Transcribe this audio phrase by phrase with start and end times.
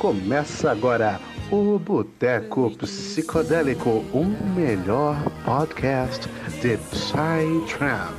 [0.00, 1.20] Começa agora
[1.52, 4.24] o Boteco Psicodélico, o
[4.56, 6.26] melhor podcast
[6.62, 8.14] de Psytrance.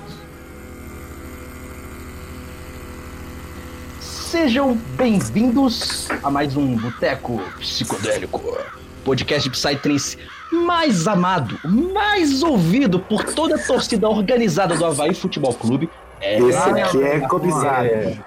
[3.99, 8.59] Sejam bem-vindos a mais um Boteco Psicodélico,
[9.03, 10.19] podcast de Psytrance
[10.51, 15.89] mais amado, mais ouvido por toda a torcida organizada do Havaí Futebol Clube.
[16.21, 17.87] É, Esse aqui é cobiçado.
[17.87, 18.19] É,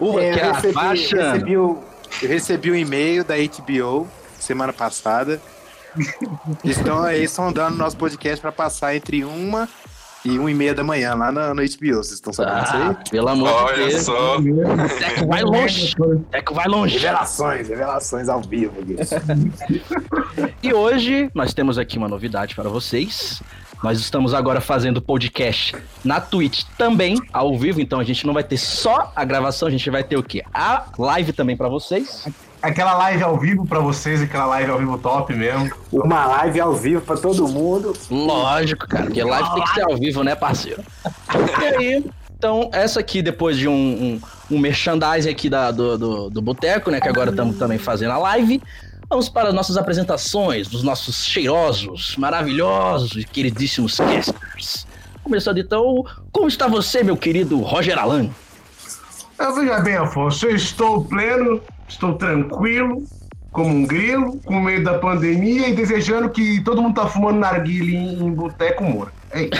[0.00, 1.85] uh, é, eu, recebi, recebi o,
[2.22, 4.08] eu recebi um e-mail da HBO
[4.38, 5.40] semana passada.
[6.62, 9.68] estão aí sondando nosso podcast para passar entre uma
[10.24, 11.96] e uma e meia da manhã lá no, no HBO.
[11.96, 13.10] Vocês estão sabendo disso ah, aí?
[13.10, 14.02] Pelo amor Olha de Deus.
[14.02, 14.36] só.
[14.98, 15.94] Teco vai longe.
[16.30, 16.98] Teco vai longe.
[16.98, 18.74] Revelações, revelações ao vivo.
[20.62, 23.40] e hoje nós temos aqui uma novidade para vocês.
[23.82, 28.42] Nós estamos agora fazendo podcast na Twitch também, ao vivo, então a gente não vai
[28.42, 30.42] ter só a gravação, a gente vai ter o quê?
[30.52, 32.26] A live também para vocês.
[32.62, 35.70] Aquela live ao vivo para vocês, aquela live ao vivo top mesmo.
[35.92, 37.92] Uma live ao vivo para todo mundo.
[38.10, 40.82] Lógico, cara, porque live tem que ser ao vivo, né, parceiro?
[41.60, 42.04] E aí,
[42.36, 44.20] então, essa aqui, depois de um, um,
[44.56, 48.18] um merchandising aqui da, do, do, do Boteco, né, que agora estamos também fazendo a
[48.18, 48.62] live,
[49.08, 54.86] Vamos para as nossas apresentações dos nossos cheirosos, maravilhosos e queridíssimos casters.
[55.22, 58.28] Começando então, como está você, meu querido Roger Alan?
[59.38, 63.04] Eu veja bem, Afonso, eu estou pleno, estou tranquilo,
[63.52, 67.94] como um grilo, com medo da pandemia e desejando que todo mundo tá fumando narguile
[67.96, 69.12] em, em boteco Moura.
[69.30, 69.52] É isso.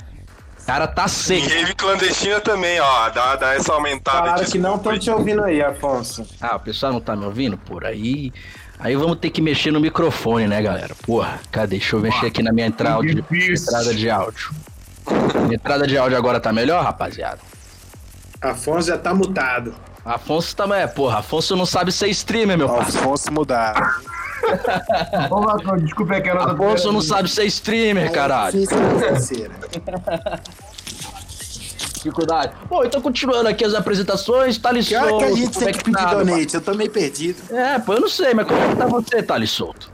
[0.64, 1.46] cara tá seco.
[1.46, 3.08] E rave clandestina também, ó.
[3.10, 4.22] Dá, dá essa aumentada.
[4.22, 6.26] Claro que não estão te ouvindo aí, Afonso.
[6.40, 7.56] Ah, o pessoal não tá me ouvindo?
[7.58, 8.32] Por aí.
[8.78, 10.94] Aí vamos ter que mexer no microfone, né, galera?
[11.06, 11.78] Porra, cadê?
[11.78, 13.18] Deixa eu mexer aqui na minha entrada, de,
[13.52, 14.50] entrada de áudio.
[15.42, 17.40] Minha entrada de áudio agora tá melhor, rapaziada?
[18.40, 19.74] Afonso já tá mutado.
[20.04, 21.20] Afonso também, é, porra.
[21.20, 22.80] Afonso não sabe ser streamer, meu pai.
[22.80, 23.74] Afonso mudar.
[25.80, 28.58] Desculpa, é que era Afonso não sabe ser streamer, caralho.
[32.04, 32.54] Dificuldade.
[32.68, 35.06] Bom, então continuando aqui as apresentações, Thales Solto.
[35.06, 36.54] Que hora que a gente tem é que, pedir tá, donate?
[36.54, 37.42] Eu tô meio perdido.
[37.50, 39.90] É, pô, eu não sei, mas como é que tá você, Thales Solto?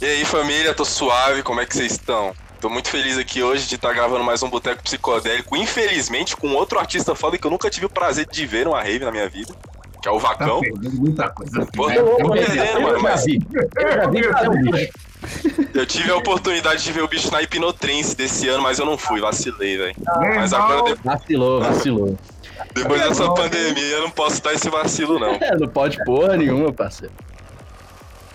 [0.00, 2.32] E aí, família, tô suave, como é que vocês estão?
[2.60, 6.54] Tô muito feliz aqui hoje de estar tá gravando mais um Boteco Psicodélico, infelizmente com
[6.54, 9.28] outro artista foda que eu nunca tive o prazer de ver numa rave na minha
[9.28, 9.54] vida
[10.00, 10.60] que é o Vacão.
[10.60, 11.66] Tá muita coisa.
[11.66, 12.18] Porra, eu,
[12.82, 13.26] mano, mas...
[13.26, 13.40] Eu
[13.94, 14.20] já vi,
[15.74, 18.96] eu tive a oportunidade de ver o bicho na Hipnotrance desse ano, mas eu não
[18.96, 19.94] fui, vacilei, velho.
[20.34, 20.96] Mas agora.
[21.04, 22.18] Vacilou, vacilou.
[22.74, 25.34] Depois dessa pandemia, eu não posso dar esse vacilo, não.
[25.34, 27.12] É, não pode porra nenhuma, parceiro.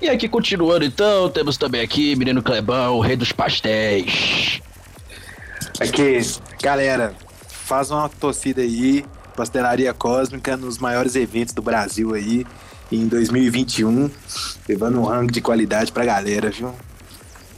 [0.02, 4.62] E aqui, continuando então, temos também aqui Menino Clebão, o rei dos pastéis.
[5.80, 6.20] Aqui,
[6.62, 7.14] galera,
[7.48, 9.06] faz uma torcida aí
[9.36, 12.46] Pastelaria Cósmica nos maiores eventos do Brasil aí
[12.92, 14.10] em 2021,
[14.68, 16.74] levando um rango de qualidade pra galera, viu?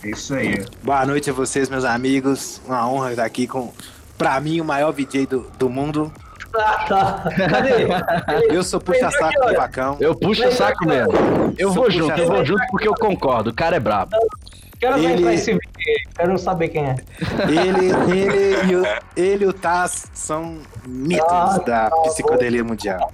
[0.04, 0.66] Isso aí.
[0.84, 2.62] Boa noite a vocês, meus amigos.
[2.66, 3.74] Uma honra estar aqui com,
[4.18, 6.12] pra mim, o maior DJ do, do mundo.
[6.56, 7.24] Ah, tá.
[7.50, 7.88] Cadê?
[8.50, 9.98] Eu sou puxa-saco do Vacão.
[10.00, 11.14] Eu puxo saco mesmo.
[11.58, 13.50] Eu vou junto, eu vou junto porque eu concordo.
[13.50, 14.16] O cara é brabo.
[14.80, 15.14] Quero ele...
[15.14, 15.78] entrar esse vídeo
[16.18, 16.96] quero saber quem é.
[17.48, 18.84] Ele, ele, e o,
[19.16, 20.58] ele e o Taz são
[20.88, 23.12] mitos ah, da tá psicodelia mundial.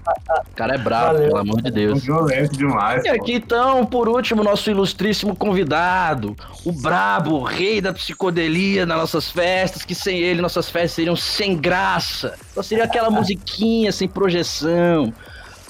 [0.51, 1.27] O cara é brabo, Valeu.
[1.27, 2.03] pelo amor de Deus.
[2.03, 3.03] Violento demais.
[3.03, 6.35] E aqui então, por último, nosso ilustríssimo convidado,
[6.65, 11.15] o brabo, o rei da psicodelia nas nossas festas, que sem ele nossas festas seriam
[11.15, 12.35] sem graça.
[12.53, 15.13] Só seria aquela musiquinha sem projeção.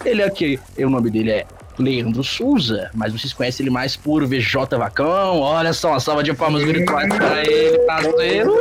[0.06, 1.46] Ele aqui, o nome dele é
[1.78, 5.39] Leandro Souza, mas vocês conhecem ele mais por VJ Vacão.
[5.39, 8.53] Olha só, uma salva de palmas virtuais para ele, parceiro.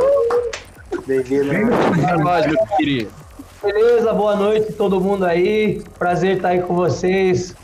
[1.05, 1.53] Bem-vindo.
[2.23, 3.11] nós, meu querido.
[3.63, 5.81] Beleza, boa noite todo mundo aí.
[5.97, 7.55] Prazer estar aí com vocês.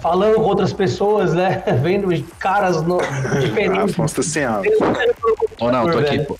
[0.00, 1.62] Falando com outras pessoas, né?
[1.82, 2.08] Vendo
[2.38, 2.98] caras no...
[3.40, 3.92] diferentes.
[3.92, 4.72] Afonso tá sem áudio.
[5.60, 6.36] Ou não, tô aqui, pô.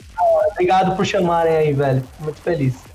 [0.52, 2.02] Obrigado por chamarem aí, velho.
[2.20, 2.87] Muito feliz.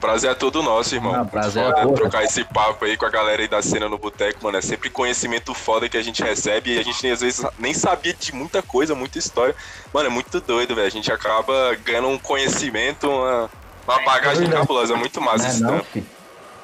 [0.00, 1.14] Prazer é todo nosso, irmão.
[1.14, 3.88] Ah, prazer é foda, é trocar esse papo aí com a galera aí da cena
[3.88, 4.58] no boteco, mano.
[4.58, 8.14] É sempre conhecimento foda que a gente recebe e a gente às vezes nem sabia
[8.14, 9.54] de muita coisa, muita história.
[9.92, 10.86] Mano, é muito doido, velho.
[10.86, 13.50] A gente acaba ganhando um conhecimento, uma,
[13.86, 14.92] uma bagagem é cabulosa.
[14.92, 15.80] É muito massa isso, não,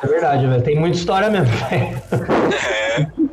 [0.03, 0.63] É verdade, velho.
[0.63, 2.03] Tem muita história mesmo, velho.
[2.53, 3.33] É.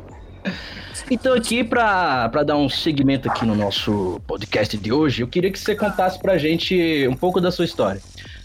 [1.11, 5.59] Então, aqui, para dar um segmento aqui no nosso podcast de hoje, eu queria que
[5.59, 7.99] você contasse pra gente um pouco da sua história.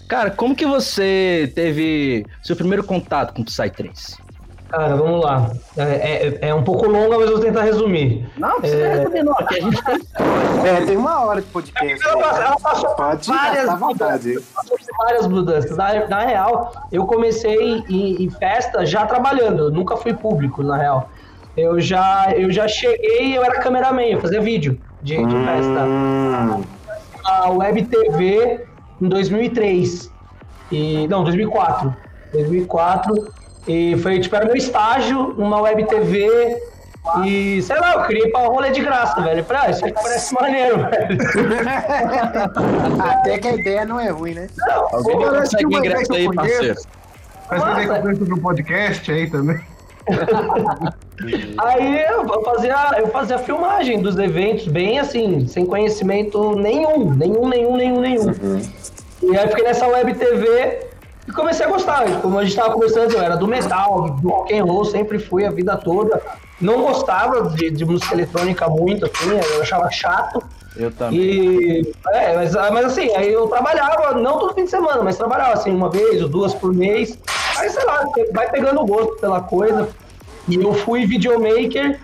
[0.08, 4.24] Cara, como que você teve seu primeiro contato com o Psy 3?
[4.68, 5.52] Cara, vamos lá.
[5.76, 8.28] É, é, é, um pouco longa, mas eu vou tentar resumir.
[8.36, 8.94] Não, precisa é...
[8.96, 9.32] resumir, não.
[9.34, 10.00] Aqui a gente tem.
[10.64, 12.08] É, tem uma hora de podcast.
[12.08, 14.42] Ela, ela passou Pode várias mudanças.
[14.96, 15.76] Várias mudanças.
[15.76, 19.64] Na, na real, eu comecei em, em, festa já trabalhando.
[19.64, 21.10] Eu nunca fui público, na real.
[21.54, 25.44] Eu já, eu já cheguei, eu era cameraman, eu fazia vídeo de, de hum.
[25.44, 26.64] festa.
[27.24, 28.64] A Web TV
[29.04, 30.10] em 2003.
[30.72, 31.94] E, não, 2004.
[32.32, 33.32] 2004.
[33.66, 36.60] E foi, tipo, era meu estágio numa web TV.
[37.24, 39.40] E, sei lá, eu queria ir pra rolê de graça, velho.
[39.40, 41.18] Eu falei, ah, isso aqui parece maneiro, velho.
[43.04, 44.48] Até que a ideia não é ruim, né?
[44.56, 46.74] Não, Alguém consegue ingresso aí, parceiro.
[47.48, 49.60] Faz fazer conversa pro podcast aí também.
[51.58, 57.76] aí eu fazia, eu fazia filmagem dos eventos, bem assim, sem conhecimento nenhum, nenhum, nenhum,
[57.76, 58.26] nenhum, nenhum.
[58.26, 58.62] Uhum.
[59.30, 60.86] E aí fiquei nessa web TV
[61.26, 62.20] e comecei a gostar.
[62.20, 65.44] Como a gente estava conversando, eu era do metal, do rock and roll, sempre fui
[65.46, 66.20] a vida toda.
[66.60, 70.42] Não gostava de, de música eletrônica muito, assim, eu achava chato.
[70.76, 71.18] Eu também.
[71.18, 75.54] E, é, mas, mas assim, aí eu trabalhava, não todo fim de semana, mas trabalhava
[75.54, 77.18] assim, uma vez ou duas por mês.
[77.58, 79.88] Aí, sei lá, vai pegando gosto pela coisa.
[80.46, 81.98] E eu fui videomaker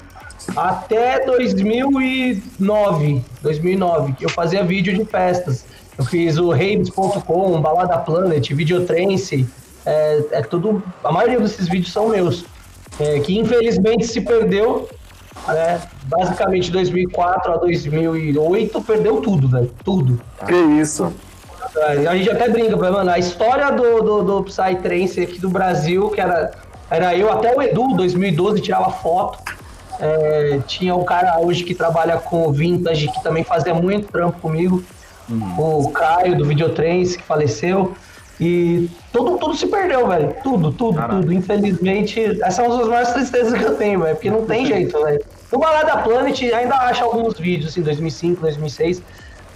[0.56, 5.66] até 2009, 2009, que eu fazia vídeo de festas.
[6.00, 9.46] Eu fiz o Raves.com, Balada Planet, Videotrance,
[9.84, 10.82] é, é tudo.
[11.04, 12.46] A maioria desses vídeos são meus.
[12.98, 14.88] É, que infelizmente se perdeu,
[15.46, 15.78] né?
[16.04, 19.70] Basicamente 2004 a 2008 perdeu tudo, velho.
[19.84, 20.18] Tudo.
[20.46, 21.12] Que isso.
[21.76, 23.10] É, a gente até brinca, mano.
[23.10, 26.50] A história do, do, do Psytrance aqui do Brasil, que era,
[26.90, 29.38] era eu, até o Edu, 2012, tirava foto.
[29.98, 34.82] É, tinha o cara hoje que trabalha com Vintage, que também fazia muito trampo comigo
[35.58, 37.94] o Caio do Videotrens, que faleceu.
[38.40, 40.34] E tudo, tudo se perdeu, velho.
[40.42, 41.32] Tudo, tudo, tudo.
[41.32, 44.14] Infelizmente, essas são as maiores tristezas que eu tenho, velho.
[44.14, 45.22] Porque não tem jeito, velho.
[45.52, 49.02] No Balada Planet ainda acha alguns vídeos, assim, 2005, 2006.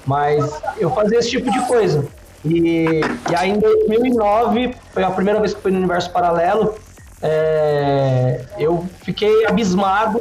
[0.04, 2.04] Mas eu fazia esse tipo de coisa.
[2.44, 3.00] E,
[3.30, 6.74] e aí em 2009, foi a primeira vez que fui no Universo Paralelo.
[7.22, 10.20] É, eu fiquei abismado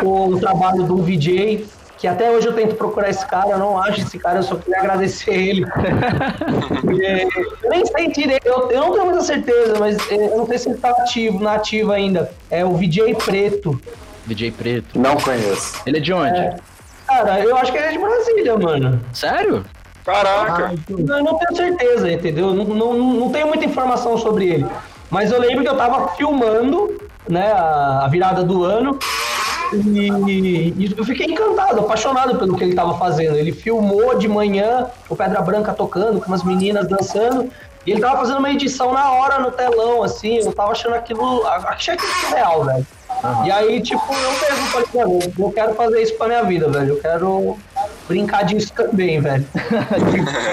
[0.00, 1.66] com o trabalho do VJ
[2.04, 4.56] que até hoje eu tento procurar esse cara, eu não acho esse cara, eu só
[4.56, 5.64] queria agradecer ele.
[7.64, 10.58] eu nem sei direito, eu, eu, não tenho muita certeza, mas é, eu não sei
[10.58, 12.30] se ele tá ativo, na ativa ainda.
[12.50, 13.80] É o VJ Preto.
[14.26, 15.00] VJ Preto?
[15.00, 15.80] Não conheço.
[15.86, 16.38] Ele é de onde?
[16.38, 16.56] É,
[17.06, 19.00] cara, eu acho que ele é de Brasília, mano.
[19.10, 19.64] Sério?
[20.04, 20.66] Caraca!
[20.66, 21.16] Ah, então.
[21.16, 22.52] eu não tenho certeza, entendeu?
[22.52, 24.66] Não, não, não tenho muita informação sobre ele.
[25.08, 28.98] Mas eu lembro que eu tava filmando, né, a, a virada do ano,
[29.72, 33.36] e, e, eu fiquei encantado, apaixonado pelo que ele estava fazendo.
[33.36, 37.50] Ele filmou de manhã o Pedra Branca tocando, com umas meninas dançando.
[37.86, 40.38] E ele tava fazendo uma edição na hora no telão, assim.
[40.38, 41.46] Eu tava achando aquilo.
[41.46, 42.86] Achei aquilo real, velho.
[43.44, 46.94] E aí, tipo, eu mesmo falei, eu quero fazer isso pra minha vida, velho.
[46.94, 47.58] Eu quero
[48.08, 49.46] brincar disso também, velho.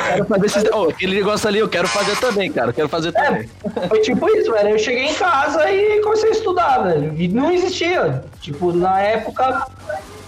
[0.10, 0.70] quero fazer esse...
[0.74, 2.70] oh, aquele negócio ali, eu quero fazer também, cara.
[2.70, 3.50] Eu quero fazer é, também.
[3.88, 4.70] Foi tipo isso, velho.
[4.70, 7.14] Eu cheguei em casa e comecei a estudar, velho.
[7.16, 8.24] E não existia.
[8.40, 9.68] Tipo, na época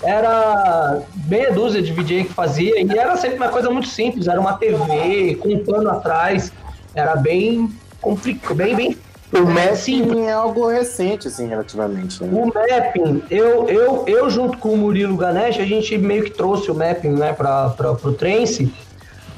[0.02, 4.28] era meia dúzia de VJ que fazia e era sempre uma coisa muito simples.
[4.28, 6.52] Era uma TV com um pano atrás.
[6.94, 7.70] Era bem
[8.02, 8.98] complicado, bem, bem
[9.34, 12.24] o mapping é algo recente, assim, relativamente.
[12.24, 12.30] Né?
[12.32, 16.70] O mapping, eu, eu, eu junto com o Murilo Ganesh, a gente meio que trouxe
[16.70, 18.72] o mapping, né, para o Trance.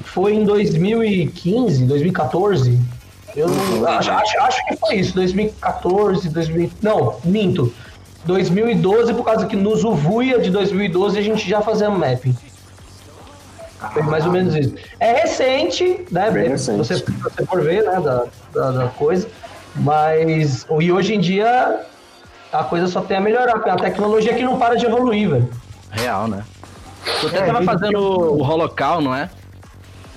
[0.04, 2.80] Foi em 2015, 2014.
[3.36, 7.74] Eu não, acho, acho, acho que foi isso, 2014, 2000, não, minto.
[8.26, 12.36] 2012, por causa que no Zuvuia de 2012 a gente já fazia mapping.
[13.94, 14.74] Foi mais ou menos isso.
[15.00, 16.32] É recente, né?
[16.32, 16.78] Bem recente.
[16.78, 19.28] Você, você for ver, né, da, da, da coisa.
[19.76, 20.66] Mas.
[20.80, 21.86] E hoje em dia
[22.52, 25.50] a coisa só tem a melhorar, a tecnologia que não para de evoluir, velho.
[25.92, 26.44] Real, né?
[27.22, 29.30] Você é, tava fazendo o Holocal, não é?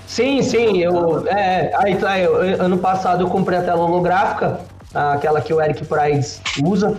[0.06, 0.78] Sim, sim.
[0.78, 4.60] Eu, é, aí, tá, eu, ano passado eu comprei a tela holográfica,
[4.94, 6.96] aquela que o Eric Price usa,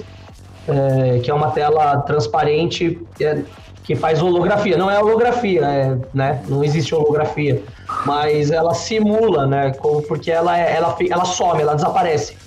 [0.68, 3.42] é, que é uma tela transparente é,
[3.84, 4.78] que faz holografia.
[4.78, 6.44] Não é holografia, é, né?
[6.48, 7.63] Não existe holografia.
[8.06, 9.72] Mas ela simula, né?
[10.08, 12.38] Porque ela, é, ela, ela some, ela desaparece.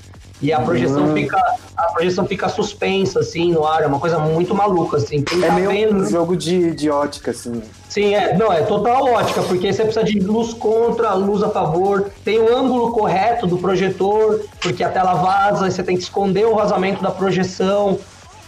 [0.43, 1.15] E a projeção uhum.
[1.15, 1.39] fica
[1.77, 5.23] a projeção fica suspensa assim no ar, é uma coisa muito maluca assim.
[5.23, 7.63] Quem é tá meio vendo, um jogo de, de ótica assim.
[7.89, 12.11] Sim, é, não, é total ótica, porque você precisa de luz contra, luz a favor,
[12.25, 16.55] tem o ângulo correto do projetor, porque a tela vaza, você tem que esconder o
[16.55, 17.99] vazamento da projeção.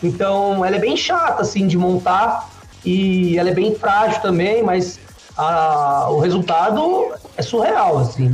[0.03, 2.49] Então, ela é bem chata assim de montar
[2.85, 4.99] e ela é bem frágil também, mas
[5.37, 8.33] a, o resultado é surreal, assim.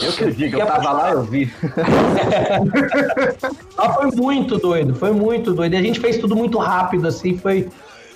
[0.00, 1.52] Eu que digo, eu tava lá, eu vi.
[3.76, 5.74] ah, foi muito doido, foi muito doido.
[5.74, 7.68] E a gente fez tudo muito rápido, assim, foi...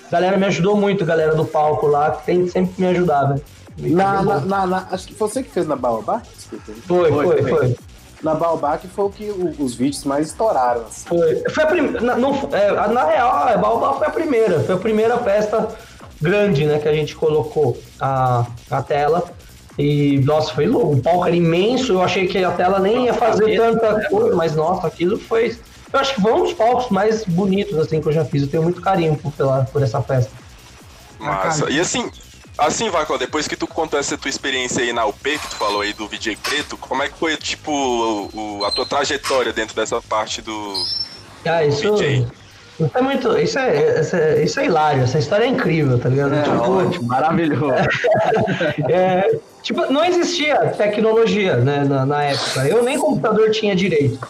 [0.07, 3.43] A galera me ajudou muito, galera do palco lá, que tem sempre me ajudar, velho.
[3.77, 6.21] Na, na, na, na, acho que foi você que fez na Baobá?
[6.35, 6.71] Desculpa.
[6.85, 7.49] Foi, foi, foi.
[7.49, 7.75] foi.
[8.21, 10.81] Na Baobá que foi o que o, os vídeos mais estouraram.
[10.81, 11.07] Assim.
[11.07, 11.43] Foi.
[11.49, 12.01] Foi a primeira.
[12.01, 12.13] Na,
[12.51, 14.59] é, na real, a Baobá foi a primeira.
[14.59, 15.69] Foi a primeira festa
[16.21, 19.23] grande, né, que a gente colocou a, a tela.
[19.77, 20.93] E, nossa, foi louco.
[20.93, 21.93] O palco era imenso.
[21.93, 25.57] Eu achei que a tela nem ia fazer tanta coisa, mas, nossa, aquilo foi.
[25.91, 28.43] Eu acho que foi um dos palcos mais bonitos, assim, que eu já fiz.
[28.43, 30.31] Eu tenho muito carinho por, pela, por essa festa.
[31.19, 31.69] Massa.
[31.69, 32.09] E assim,
[32.57, 35.81] Assim, Vaco, depois que tu contou essa tua experiência aí na UP, que tu falou
[35.81, 39.75] aí do VJ Preto, como é que foi, tipo, o, o, a tua trajetória dentro
[39.75, 40.75] dessa parte do,
[41.45, 42.27] ah, isso, VJ?
[42.79, 43.37] Isso é muito.
[43.37, 46.33] Isso é, isso é, isso é hilário, essa história é incrível, tá ligado?
[46.33, 47.73] É, tipo, ótimo, maravilhoso.
[48.89, 52.67] é, tipo, não existia tecnologia né, na, na, época.
[52.67, 54.27] Eu nem computador tinha direito.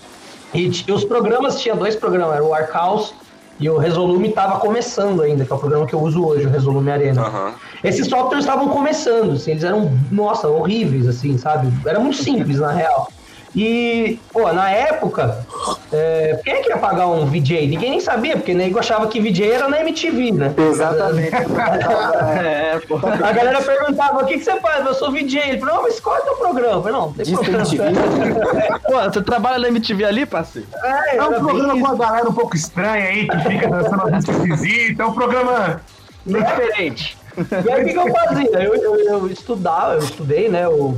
[0.53, 3.13] E, e os programas, tinha dois programas, era o Arcaus
[3.61, 6.49] e o Resolume estava começando ainda, que é o programa que eu uso hoje, o
[6.49, 7.29] Resolume Arena.
[7.29, 7.53] Uhum.
[7.83, 11.71] Esses softwares estavam começando, assim, eles eram, nossa, horríveis, assim, sabe?
[11.85, 13.07] Era muito simples, na real.
[13.53, 15.45] E, pô, na época,
[15.91, 17.67] é, quem é que ia pagar um VJ?
[17.67, 20.53] Ninguém nem sabia, porque nego achava que VJ era na MTV, né?
[20.57, 21.35] Exatamente.
[21.35, 22.95] é, pô.
[22.97, 24.85] A galera perguntava, o que, que você faz?
[24.85, 25.37] Eu sou VJ.
[25.37, 26.75] Ele falou, não, mas qual é o teu programa?
[26.75, 28.79] Eu falei, não, tem programa.
[28.87, 30.67] pô, você trabalha na MTV ali, parceiro?
[30.81, 34.11] É, é um programa com a galera um pouco estranha aí, que fica dançando uma
[34.11, 35.03] música esquisita.
[35.03, 35.81] É um programa
[36.25, 37.17] diferente.
[37.65, 38.63] E aí o que, que, eu fazia?
[38.63, 40.67] Eu, eu, eu, estudava, eu estudei, né?
[40.67, 40.97] O,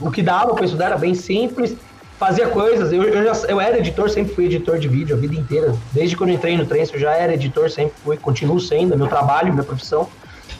[0.00, 1.76] o que dava para estudar era bem simples
[2.24, 2.90] fazia coisas.
[2.92, 5.74] Eu, eu, já, eu era editor, sempre fui editor de vídeo a vida inteira.
[5.92, 9.08] Desde quando eu entrei no Trance, eu já era editor, sempre fui, continuo sendo, meu
[9.08, 10.08] trabalho, minha profissão.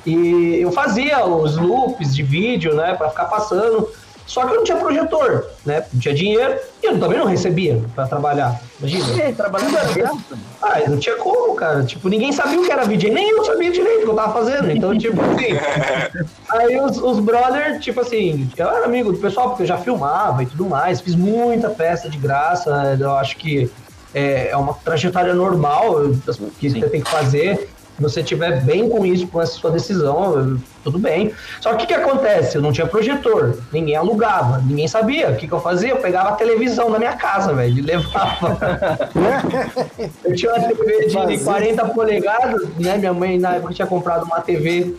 [0.04, 3.88] E eu fazia os loops de vídeo, né, para ficar passando
[4.26, 5.85] só que eu não tinha projetor, né?
[5.92, 8.59] Não tinha dinheiro e eu também não recebia pra trabalhar.
[8.78, 9.33] Imagina.
[9.35, 10.38] Trabalhando era graça?
[10.64, 11.85] Ah, não tinha como, cara.
[11.85, 14.33] Tipo, ninguém sabia o que era VJ, nem eu sabia direito o que eu tava
[14.33, 14.71] fazendo.
[14.71, 15.59] Então, tipo assim.
[16.49, 20.42] aí os, os brothers, tipo assim, eu era amigo do pessoal, porque eu já filmava
[20.42, 22.97] e tudo mais, fiz muita festa de graça.
[22.99, 23.71] Eu acho que
[24.14, 25.97] é, é uma trajetória normal
[26.59, 26.80] que Sim.
[26.80, 27.68] você tem que fazer
[27.99, 31.33] você estiver bem com isso, com essa sua decisão, tudo bem.
[31.61, 32.57] Só que o que acontece?
[32.57, 35.31] Eu não tinha projetor, ninguém alugava, ninguém sabia.
[35.31, 35.91] O que, que eu fazia?
[35.91, 39.11] Eu pegava a televisão na minha casa, velho, e levava.
[40.25, 42.99] eu tinha uma TV de 40 polegadas, né?
[42.99, 44.95] Minha mãe na época tinha comprado uma TV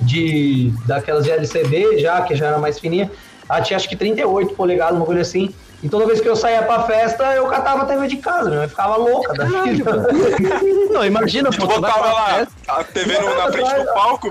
[0.00, 3.10] de daquelas de LCD já, que já era mais fininha.
[3.48, 5.54] Ela tinha acho que 38 polegadas, uma coisa assim.
[5.82, 8.64] E toda vez que eu saía pra festa, eu catava a TV de casa, né?
[8.64, 10.06] Eu ficava louca da vida.
[10.92, 11.66] Não, imagina, pô.
[11.66, 14.28] Tu botava lá a TV no, na frente do palco?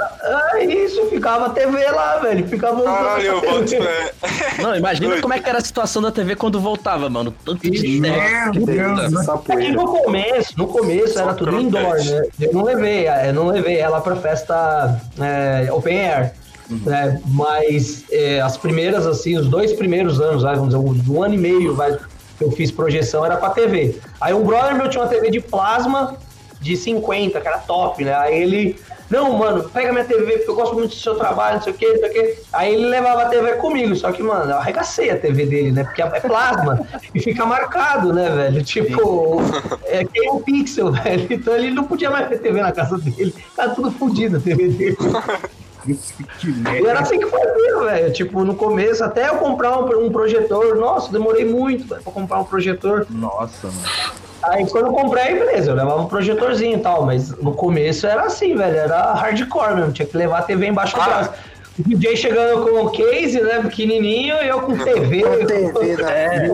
[0.54, 2.48] É isso, ficava a TV lá, velho.
[2.48, 2.82] Ficava.
[2.84, 3.42] Caralho, eu
[4.64, 7.36] Não, imagina como é que era a situação da TV quando voltava, mano.
[7.44, 8.02] Tanto de
[9.52, 12.22] Aqui no começo, no começo era tudo indoor, né?
[12.40, 16.34] Eu não levei, eu não levei ela pra festa é, open air.
[16.86, 17.22] Né?
[17.26, 21.38] Mas é, as primeiras, assim, os dois primeiros anos, vai, vamos dizer, um ano e
[21.38, 21.98] meio vai,
[22.38, 24.00] que eu fiz projeção era pra TV.
[24.20, 26.18] Aí um brother meu tinha uma TV de plasma
[26.62, 28.16] de 50, que era top, né?
[28.16, 31.64] Aí ele, não, mano, pega minha TV, porque eu gosto muito do seu trabalho, não
[31.64, 32.38] sei o que, não sei o que.
[32.54, 35.84] Aí ele levava a TV comigo, só que, mano, eu arregacei a TV dele, né?
[35.84, 36.80] Porque é plasma
[37.14, 38.64] e fica marcado, né, velho?
[38.64, 39.42] Tipo,
[39.86, 41.28] é, que é um pixel, velho.
[41.32, 43.34] Então ele não podia mais ter TV na casa dele.
[43.56, 44.98] Tá tudo fodido a TV dele.
[45.88, 48.14] E era assim que fazia, velho.
[48.14, 52.40] Tipo, no começo, até eu comprar um, um projetor, nossa, demorei muito véio, pra comprar
[52.40, 53.06] um projetor.
[53.10, 54.22] Nossa, mano.
[54.44, 58.24] Aí quando eu comprei, beleza, eu levava um projetorzinho e tal, mas no começo era
[58.24, 61.06] assim, velho, era hardcore mesmo, tinha que levar a TV embaixo do ah.
[61.06, 61.32] braço.
[61.80, 65.22] O DJ chegando com o case, né, pequenininho, e eu com TV.
[65.24, 66.46] Com TV, né?
[66.46, 66.48] É.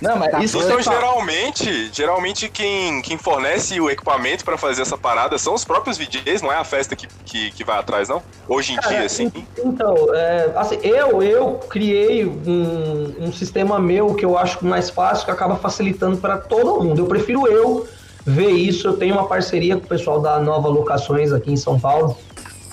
[0.00, 4.98] Não, mas tá isso então, geralmente, geralmente quem, quem fornece o equipamento para fazer essa
[4.98, 8.20] parada são os próprios DJs, não é a festa que, que, que vai atrás, não?
[8.48, 9.30] Hoje em Cara, dia, assim.
[9.64, 15.24] Então, é, assim, eu, eu criei um, um sistema meu que eu acho mais fácil,
[15.24, 17.02] que acaba facilitando para todo mundo.
[17.02, 17.86] Eu prefiro eu
[18.24, 18.88] ver isso.
[18.88, 22.16] Eu tenho uma parceria com o pessoal da Nova Locações aqui em São Paulo.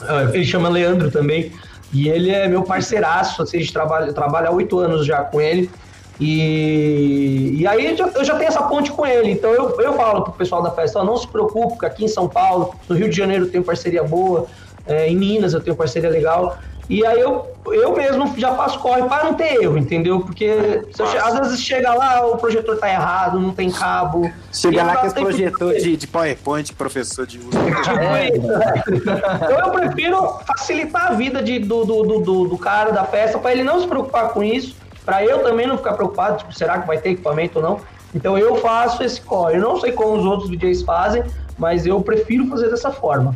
[0.08, 1.52] É, ele chama Leandro também.
[1.92, 5.70] E ele é meu parceiraço, assim, a gente trabalha, há oito anos já com ele.
[6.20, 9.32] E, e aí eu já tenho essa ponte com ele.
[9.32, 12.28] Então eu, eu falo pro pessoal da festa, não se preocupe, que aqui em São
[12.28, 14.46] Paulo, no Rio de Janeiro eu tenho parceria boa,
[14.86, 16.58] é, em Minas eu tenho parceria legal.
[16.90, 20.22] E aí eu, eu mesmo já faço corre para não ter erro, entendeu?
[20.22, 20.44] Porque
[20.98, 24.30] eu, às vezes chega lá, o projetor tá errado, não tem cabo.
[24.52, 27.50] Chega lá com esse projetor de, de PowerPoint, professor de uso.
[27.84, 28.30] Tipo é.
[28.30, 33.52] Então eu prefiro facilitar a vida de, do, do, do, do cara da festa, para
[33.52, 36.88] ele não se preocupar com isso, para eu também não ficar preocupado, tipo, será que
[36.88, 37.80] vai ter equipamento ou não?
[38.16, 39.58] Então eu faço esse corre.
[39.58, 41.24] Eu não sei como os outros DJs fazem,
[41.56, 43.36] mas eu prefiro fazer dessa forma.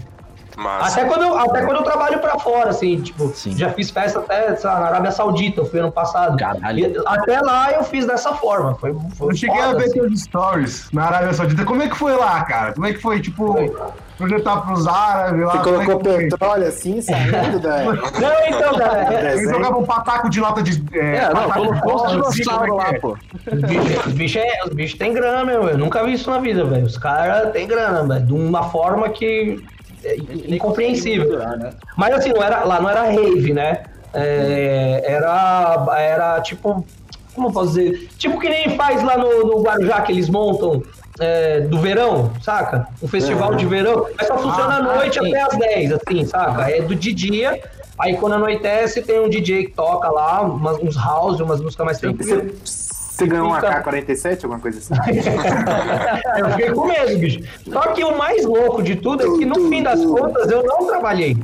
[0.57, 3.57] Até quando, eu, até quando eu trabalho pra fora, assim, tipo, Sim.
[3.57, 6.37] já fiz festa até lá, na Arábia Saudita, eu fui ano passado.
[6.37, 7.03] Caralho.
[7.05, 8.75] até lá eu fiz dessa forma.
[8.75, 9.93] Foi, foi eu cheguei foda, a ver assim.
[9.93, 11.65] teus stories na Arábia Saudita.
[11.65, 12.73] Como é que foi lá, cara?
[12.73, 13.73] Como é que foi, tipo, foi.
[14.17, 15.51] projetar pros árabes lá?
[15.51, 17.83] Você colocou é petróleo assim, saindo da.
[17.83, 19.31] Não, então, cara.
[19.31, 20.83] Eles jogavam um pataco de nota de.
[20.97, 23.17] É, é não, colocou os dinossauros lá, pô.
[24.07, 25.69] Os bichos é, bicho têm grana, meu.
[25.69, 26.85] Eu nunca vi isso na vida, velho.
[26.85, 28.25] Os caras têm grana, velho.
[28.25, 29.63] De uma forma que
[30.03, 30.15] é
[30.55, 31.37] incompreensível.
[31.39, 31.73] Né?
[31.97, 33.83] Mas assim, não era, lá não era rave, né?
[34.13, 36.85] É, era, era tipo,
[37.33, 38.09] como eu posso dizer?
[38.17, 40.83] Tipo que nem faz lá no, no Guarujá que eles montam
[41.19, 42.87] é, do verão, saca?
[43.01, 46.25] Um festival de verão, mas só funciona ah, à noite ah, até às 10, assim,
[46.25, 46.69] saca?
[46.69, 47.61] É do de dia,
[47.97, 51.99] aí quando anoitece tem um DJ que toca lá, umas, uns house, umas músicas mais
[51.99, 52.82] tranquilas.
[53.13, 54.93] Você ganhou um AK-47, alguma coisa assim?
[56.39, 57.39] eu fiquei com medo, bicho.
[57.71, 60.87] Só que o mais louco de tudo é que no fim das contas eu não
[60.87, 61.37] trabalhei.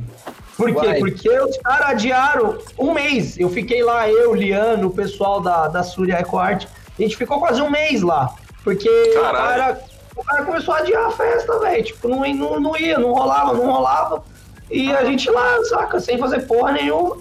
[0.58, 0.88] Por quê?
[0.88, 1.00] Uai.
[1.00, 3.38] Porque os caras adiaram um mês.
[3.38, 6.66] Eu fiquei lá, eu, Liano, o pessoal da, da Surya EcoArt.
[6.98, 8.34] A gente ficou quase um mês lá.
[8.64, 9.80] Porque o cara,
[10.16, 11.84] o cara começou a adiar a festa, velho.
[11.84, 14.24] Tipo, não, não, não ia, não rolava, não rolava.
[14.72, 17.18] E a gente lá, saca, sem fazer porra nenhuma.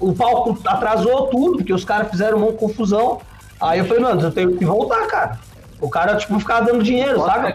[0.00, 3.20] O palco atrasou tudo, porque os caras fizeram uma confusão.
[3.64, 5.38] Aí eu falei, mano, eu tenho que voltar, cara.
[5.80, 7.48] O cara, tipo, ficava dando dinheiro, sabe?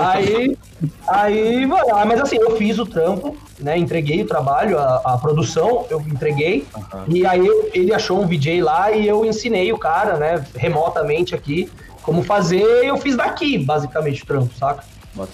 [0.00, 0.58] aí,
[1.06, 3.76] aí, mano, ah, mas assim, eu fiz o trampo, né?
[3.76, 6.66] Entreguei o trabalho, a, a produção, eu entreguei.
[6.74, 7.04] Uhum.
[7.08, 11.70] E aí ele achou um VJ lá e eu ensinei o cara, né, remotamente aqui,
[12.02, 12.62] como fazer.
[12.62, 14.84] Eu fiz daqui, basicamente, o trampo, saca?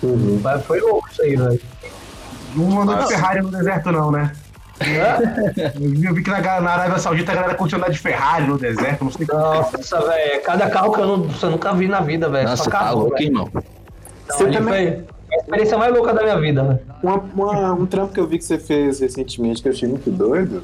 [0.03, 0.41] Uhum.
[0.67, 1.61] Foi louco isso aí, velho.
[2.55, 4.33] Não mandou de Ferrari no deserto, não, né?
[6.05, 9.05] Eu vi que na, na Arábia Saudita a galera curte andar de Ferrari no deserto,
[9.05, 12.49] não sei Nossa, velho, cada carro que eu, não, eu nunca vi na vida, velho.
[12.49, 13.49] Nossa, Só tá carro, tá louco, irmão.
[14.29, 14.97] Você também...
[14.97, 16.81] Foi a experiência mais louca da minha vida, velho.
[17.03, 20.11] Uma, uma, um trampo que eu vi que você fez recentemente, que eu achei muito
[20.11, 20.63] doido,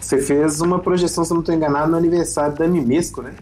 [0.00, 3.34] você fez uma projeção, se eu não estou enganado, no aniversário da Mimesco, né?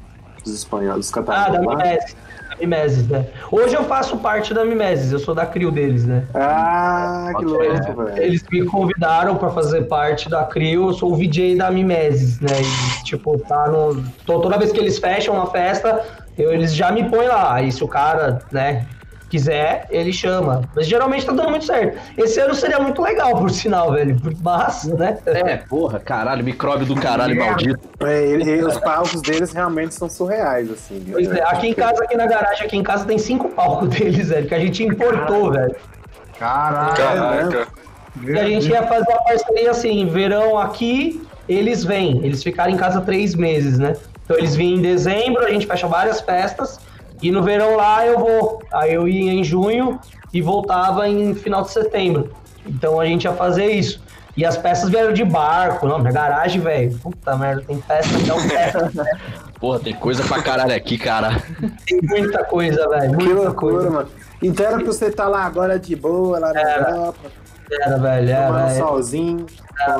[0.44, 1.56] Dos espanhóis, dos catalanos.
[1.56, 2.18] Ah, da Mimesco.
[2.60, 3.26] Mimeses, né?
[3.50, 6.24] Hoje eu faço parte da Mimeses, eu sou da CRIO deles, né?
[6.34, 8.22] Ah, que louco, é, velho.
[8.22, 12.60] Eles me convidaram para fazer parte da CRIO, eu sou o VJ da Mimeses, né?
[13.00, 14.02] E, tipo, tá no.
[14.24, 16.04] Toda vez que eles fecham uma festa,
[16.36, 17.54] eu, eles já me põem lá.
[17.54, 18.86] Aí se o cara, né,
[19.28, 20.62] quiser, ele chama.
[20.74, 21.98] Mas geralmente tá dando muito certo.
[22.16, 24.16] Esse ano seria muito legal, por sinal, velho.
[24.42, 25.18] Mas, né?
[25.26, 27.46] É, porra, caralho, micróbio do caralho é.
[27.46, 27.80] maldito.
[28.00, 31.04] É, ele, os palcos deles realmente são surreais, assim.
[31.10, 34.28] Pois é, aqui em casa, aqui na garagem, aqui em casa tem cinco palcos deles,
[34.28, 35.76] velho, que a gente importou, velho.
[36.38, 37.02] Caraca.
[37.02, 37.68] Caraca.
[38.22, 42.24] E a gente ia fazer uma parceria assim, verão aqui, eles vêm.
[42.24, 43.94] Eles ficaram em casa três meses, né?
[44.24, 46.78] Então eles vêm em dezembro, a gente fecha várias festas.
[47.22, 48.62] E no verão lá eu vou.
[48.72, 49.98] Aí eu ia em junho
[50.32, 52.30] e voltava em final de setembro.
[52.66, 54.00] Então a gente ia fazer isso.
[54.36, 56.96] E as peças vieram de barco, não, minha garagem, velho.
[56.98, 58.72] Puta merda, tem peça até o pé.
[59.58, 61.42] Porra, tem coisa pra caralho aqui, cara.
[61.84, 63.16] Tem muita coisa, velho.
[63.16, 63.90] Que loucura, coisa.
[63.90, 64.08] mano.
[64.40, 67.18] Então era pra você estar tá lá agora de boa, lá na Europa.
[67.70, 68.30] Era, velho.
[68.30, 69.46] Era, tomando um solzinho.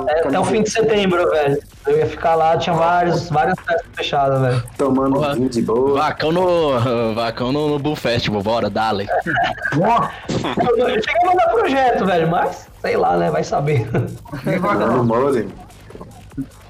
[0.09, 1.59] É, até o fim de setembro, velho.
[1.87, 4.63] Eu ia ficar lá, tinha vários, várias festas fechadas, velho.
[4.77, 5.35] Tomando Porra.
[5.35, 6.01] vinho de boa.
[6.01, 7.15] Vacão no.
[7.15, 9.07] Vacão no, no Bull Festival, bora, dale.
[9.73, 13.31] eu, eu cheguei a mandar projeto, velho, mas sei lá, né?
[13.31, 13.89] Vai saber.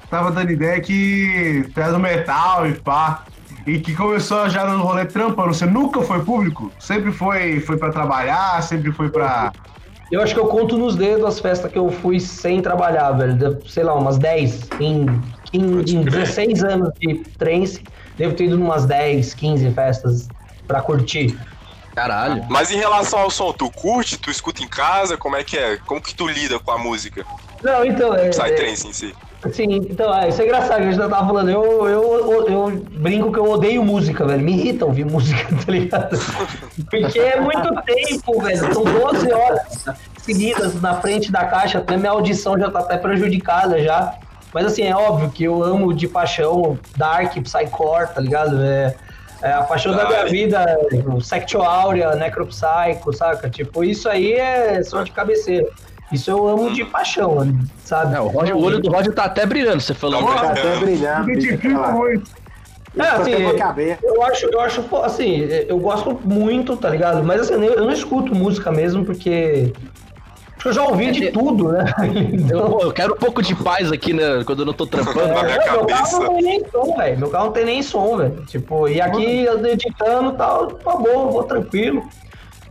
[0.09, 3.23] Tava dando ideia que fez o metal e pá.
[3.67, 5.53] E que começou já no rolê trampando.
[5.53, 6.71] Você nunca foi público?
[6.79, 9.51] Sempre foi, foi para trabalhar, sempre foi pra
[10.11, 13.59] eu acho que eu conto nos dedos as festas que eu fui sem trabalhar, velho.
[13.67, 14.69] Sei lá, umas 10.
[14.79, 15.05] Em,
[15.53, 17.83] em, em 16 anos de trance,
[18.17, 20.27] devo ter ido umas 10, 15 festas
[20.67, 21.37] pra curtir.
[21.93, 22.45] Caralho.
[22.49, 24.17] Mas em relação ao som, tu curte?
[24.17, 25.17] Tu escuta em casa?
[25.17, 25.77] Como é que é?
[25.77, 27.25] Como que tu lida com a música?
[27.61, 28.15] Não, então.
[28.15, 29.15] É, Psytrance é, em si.
[29.53, 33.39] Sim, então, é, isso é engraçado, a gente tava falando, eu, eu, eu, brinco que
[33.39, 36.19] eu odeio música, velho, me irrita ouvir música, tá ligado?
[36.89, 39.85] Porque é muito tempo, velho, são 12 horas
[40.17, 44.13] seguidas na frente da caixa, até minha audição já tá até prejudicada já,
[44.53, 48.61] mas assim, é óbvio que eu amo de paixão Dark, Psycore, tá ligado?
[48.61, 48.93] É,
[49.41, 50.65] é a paixão da minha vida,
[51.21, 53.49] Sectio Áurea, Necropsycho, saca?
[53.49, 55.69] Tipo, isso aí é som de cabeceira.
[56.11, 57.37] Isso eu amo de paixão,
[57.83, 58.15] sabe?
[58.15, 60.23] É, o, Roger, o olho do Roger tá até brilhando, você falou.
[60.23, 61.31] Tá até brilhando.
[61.31, 62.31] Identifico muito.
[62.97, 63.31] É, assim,
[64.03, 67.23] eu acho, eu acho, assim, eu gosto muito, tá ligado?
[67.23, 69.71] Mas assim, eu não escuto música mesmo, porque
[70.65, 71.85] eu já ouvi de tudo, né?
[72.33, 72.79] Então...
[72.81, 74.43] Eu, quero um pouco de paz aqui, né?
[74.45, 77.19] Quando eu não tô trampando é, meu carro não tem nem som, velho.
[77.19, 78.45] Meu carro não tem nem som, velho.
[78.47, 82.03] Tipo, e aqui eu editando e tal, tá bom, vou tranquilo.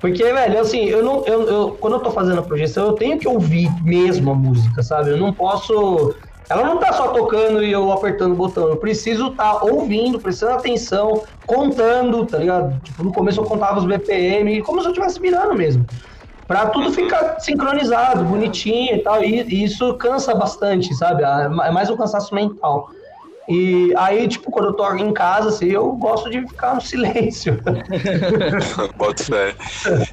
[0.01, 1.25] Porque, velho, assim, eu não.
[1.27, 4.83] Eu, eu, quando eu tô fazendo a projeção, eu tenho que ouvir mesmo a música,
[4.83, 5.11] sabe?
[5.11, 6.15] Eu não posso.
[6.49, 8.69] Ela não tá só tocando e eu apertando o botão.
[8.69, 12.81] Eu preciso estar tá ouvindo, prestando atenção, contando, tá ligado?
[12.83, 15.87] Tipo, no começo eu contava os BPM, como se eu estivesse mirando mesmo
[16.49, 19.23] para tudo ficar sincronizado, bonitinho e tal.
[19.23, 21.23] E, e, isso cansa bastante, sabe?
[21.23, 22.89] É, é mais um cansaço mental.
[23.49, 27.59] E aí, tipo, quando eu tô em casa, assim, eu gosto de ficar no silêncio.
[28.95, 29.57] Bota fé.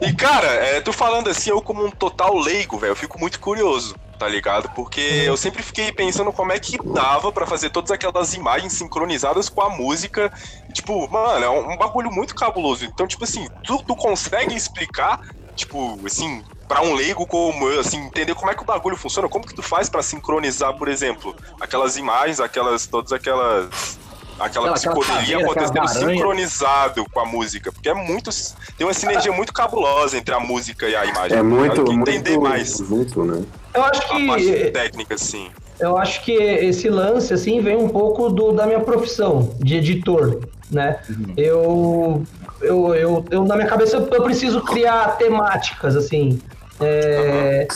[0.01, 3.39] E, cara, é, tu falando assim, eu como um total leigo, velho, eu fico muito
[3.39, 4.69] curioso, tá ligado?
[4.73, 9.49] Porque eu sempre fiquei pensando como é que dava para fazer todas aquelas imagens sincronizadas
[9.49, 10.31] com a música.
[10.73, 12.85] Tipo, mano, é um bagulho muito cabuloso.
[12.85, 15.19] Então, tipo assim, tu, tu consegue explicar
[15.55, 19.29] tipo, assim, para um leigo como eu, assim, entender como é que o bagulho funciona,
[19.29, 23.97] como que tu faz para sincronizar, por exemplo, aquelas imagens, aquelas, todas aquelas
[24.39, 28.29] aquela, psicodelia acontecendo sincronizado com a música, porque é muito
[28.77, 31.37] tem uma sinergia muito cabulosa entre a música e a imagem.
[31.37, 32.79] É muito, muito entender mais.
[32.81, 33.43] Muito, né?
[33.73, 35.49] Eu acho que a parte técnica, sim.
[35.79, 40.39] Eu acho que esse lance assim vem um pouco do, da minha profissão de editor,
[40.71, 40.99] né?
[41.09, 41.33] Uhum.
[41.35, 42.23] Eu
[42.65, 46.39] eu, eu, eu, na minha cabeça, eu preciso criar temáticas, assim.
[46.79, 47.67] É,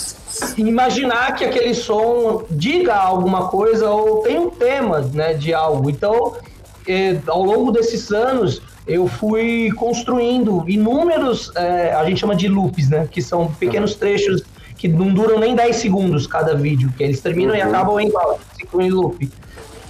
[0.57, 5.89] imaginar que aquele som diga alguma coisa ou tem um tema né, de algo.
[5.89, 6.35] Então,
[6.87, 12.89] é, ao longo desses anos, eu fui construindo inúmeros, é, a gente chama de loops,
[12.89, 13.07] né?
[13.09, 14.43] Que são pequenos trechos
[14.75, 17.59] que não duram nem 10 segundos cada vídeo, que eles terminam uhum.
[17.59, 18.39] e acabam igual,
[18.79, 19.29] em loop.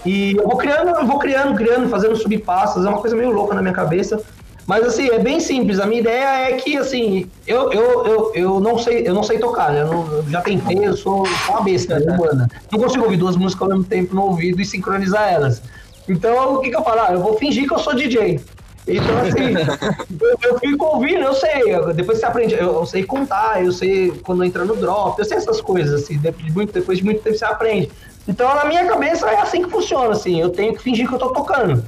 [0.05, 3.53] E eu vou criando, eu vou criando, criando, fazendo subpassos, é uma coisa meio louca
[3.53, 4.21] na minha cabeça.
[4.69, 5.79] Mas assim, é bem simples.
[5.79, 9.39] A minha ideia é que assim, eu, eu, eu, eu não sei, eu não sei
[9.39, 9.81] tocar, né?
[9.81, 12.47] Eu, não, eu já tentei, eu sou uma besta né, humana.
[12.71, 15.59] Não consigo ouvir duas músicas ao mesmo tempo no ouvido e sincronizar elas.
[16.07, 17.01] Então, o que, que eu falo?
[17.01, 18.39] Ah, eu vou fingir que eu sou DJ.
[18.87, 19.55] Então, assim,
[20.21, 21.63] eu, eu, fico ouvindo, eu sei.
[21.95, 25.37] Depois você aprende, eu, eu, sei contar, eu sei quando entra no drop, eu sei
[25.37, 27.89] essas coisas, assim, depois de muito, depois de muito tempo você aprende.
[28.27, 31.17] Então, na minha cabeça é assim que funciona, assim, eu tenho que fingir que eu
[31.17, 31.83] tô tocando.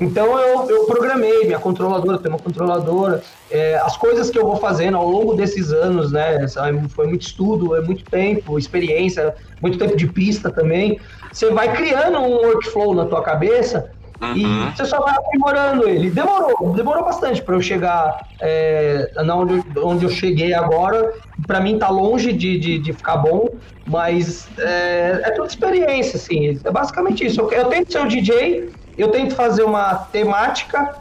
[0.00, 4.56] Então eu, eu programei minha controladora, tem uma controladora, é, as coisas que eu vou
[4.56, 6.46] fazendo ao longo desses anos, né?
[6.90, 11.00] Foi muito estudo, é muito tempo, experiência, muito tempo de pista também.
[11.32, 14.34] Você vai criando um workflow na tua cabeça Uhum.
[14.34, 16.10] E você só vai aprimorando ele.
[16.10, 21.12] Demorou, demorou bastante para eu chegar é, na onde, onde eu cheguei agora.
[21.46, 23.48] Para mim tá longe de, de, de, ficar bom,
[23.86, 26.60] mas é, é tudo experiência, assim.
[26.64, 27.40] É basicamente isso.
[27.40, 30.96] Eu, eu tento ser o DJ, eu tento fazer uma temática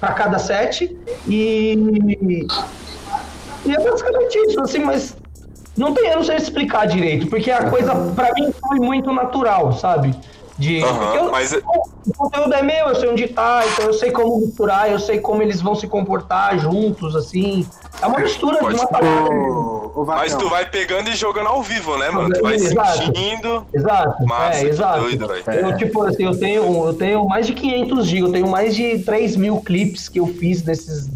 [0.00, 0.96] para cada set
[1.26, 2.46] e,
[3.64, 5.16] e é basicamente isso, assim, mas
[5.76, 9.72] não tem, eu não sei explicar direito, porque a coisa para mim foi muito natural,
[9.72, 10.14] sabe?
[10.58, 11.52] De, uhum, eu, mas...
[11.52, 15.20] O conteúdo é meu, eu sei onde tá, então eu sei como misturar, eu sei
[15.20, 17.68] como eles vão se comportar juntos, assim.
[18.00, 19.30] É uma mistura Pode de uma parada.
[20.06, 22.32] Mas tu vai pegando e jogando ao vivo, né, mano?
[22.32, 22.98] Tu vai exato.
[22.98, 23.66] sentindo.
[23.72, 24.24] Exato.
[24.24, 25.00] Massa, é, exato.
[25.00, 28.74] Doido, eu, tipo assim, eu tenho, eu tenho mais de 500 GB, eu tenho mais
[28.74, 31.08] de 3 mil clipes que eu fiz desses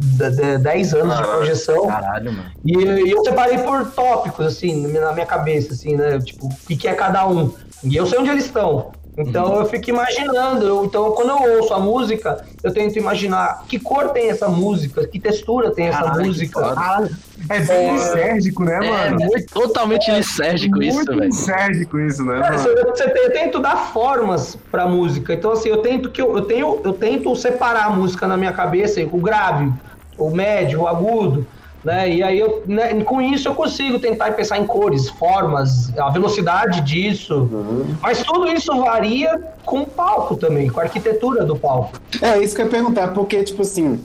[0.00, 1.26] 10 anos Caralho.
[1.26, 1.86] de projeção.
[1.86, 2.50] Caralho, mano.
[2.64, 6.18] E, e, eu separei por tópicos, assim, na minha cabeça, assim, né?
[6.20, 7.52] Tipo, o que, que é cada um.
[7.84, 8.92] E eu sei onde eles estão.
[9.16, 9.60] Então uhum.
[9.60, 10.66] eu fico imaginando.
[10.66, 15.06] Eu, então, quando eu ouço a música, eu tento imaginar que cor tem essa música,
[15.06, 17.10] que textura tem essa Caralho, música.
[17.48, 19.36] é bem é, lisérgico, né, é, mano?
[19.36, 21.20] É totalmente lisérgico isso, velho.
[21.20, 22.40] lisérgico isso, né?
[22.44, 25.34] É, você, você eu tento dar formas pra música.
[25.34, 28.52] Então, assim, eu tento que eu, eu tenho, eu tento separar a música na minha
[28.52, 29.72] cabeça, o grave,
[30.16, 31.46] o médio, o agudo.
[31.84, 32.10] Né?
[32.10, 36.82] E aí, eu, né, com isso, eu consigo tentar pensar em cores, formas, a velocidade
[36.82, 37.48] disso.
[37.50, 37.94] Uhum.
[38.02, 41.92] Mas tudo isso varia com o palco também, com a arquitetura do palco.
[42.20, 43.98] É isso que eu ia perguntar, porque, tipo assim,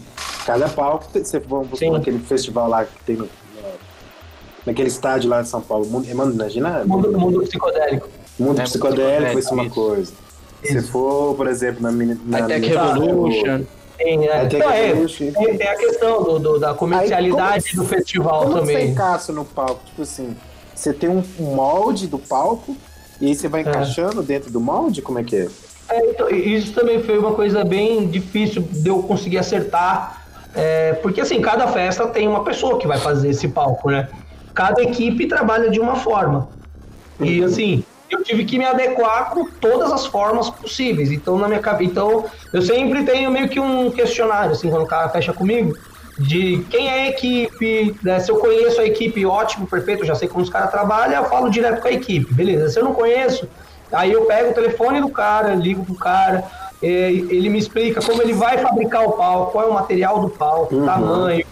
[0.46, 3.28] cada palco, você vamos naquele festival lá que tem no,
[4.66, 6.84] naquele estádio lá em São Paulo, mundo, imagina?
[6.86, 8.10] Mundo, mundo psicodélico.
[8.40, 10.14] Mundo é, psicodélico vai ser uma coisa.
[10.64, 13.66] Se for, por exemplo, na, na, na Tech Revolution.
[13.98, 14.46] Tem, né?
[14.46, 18.76] Então, é, tem, tem, a questão do, do da comercialidade Aí, do festival como também.
[18.76, 19.82] Como você encaixa no palco?
[19.86, 20.36] Tipo assim,
[20.74, 22.76] você tem um molde do palco
[23.22, 23.70] e aí você vai é.
[23.70, 24.24] encaixando é.
[24.24, 25.02] dentro do molde?
[25.02, 25.48] Como é que é?
[25.90, 30.24] é então, isso também foi uma coisa bem difícil de eu conseguir acertar.
[30.54, 34.08] É, porque assim, cada festa tem uma pessoa que vai fazer esse palco, né?
[34.56, 36.48] cada equipe trabalha de uma forma.
[37.20, 41.12] E assim, eu tive que me adequar com todas as formas possíveis.
[41.12, 44.88] Então, na minha cabeça, então, eu sempre tenho meio que um questionário, assim, quando o
[44.88, 45.74] cara fecha comigo,
[46.18, 48.20] de quem é a equipe, né?
[48.20, 51.50] se eu conheço a equipe, ótimo, perfeito, já sei como os caras trabalham, eu falo
[51.50, 52.70] direto com a equipe, beleza.
[52.70, 53.48] Se eu não conheço,
[53.92, 56.44] aí eu pego o telefone do cara, ligo pro cara,
[56.82, 60.76] ele me explica como ele vai fabricar o palco, qual é o material do palco,
[60.76, 60.86] uhum.
[60.86, 61.46] tamanho,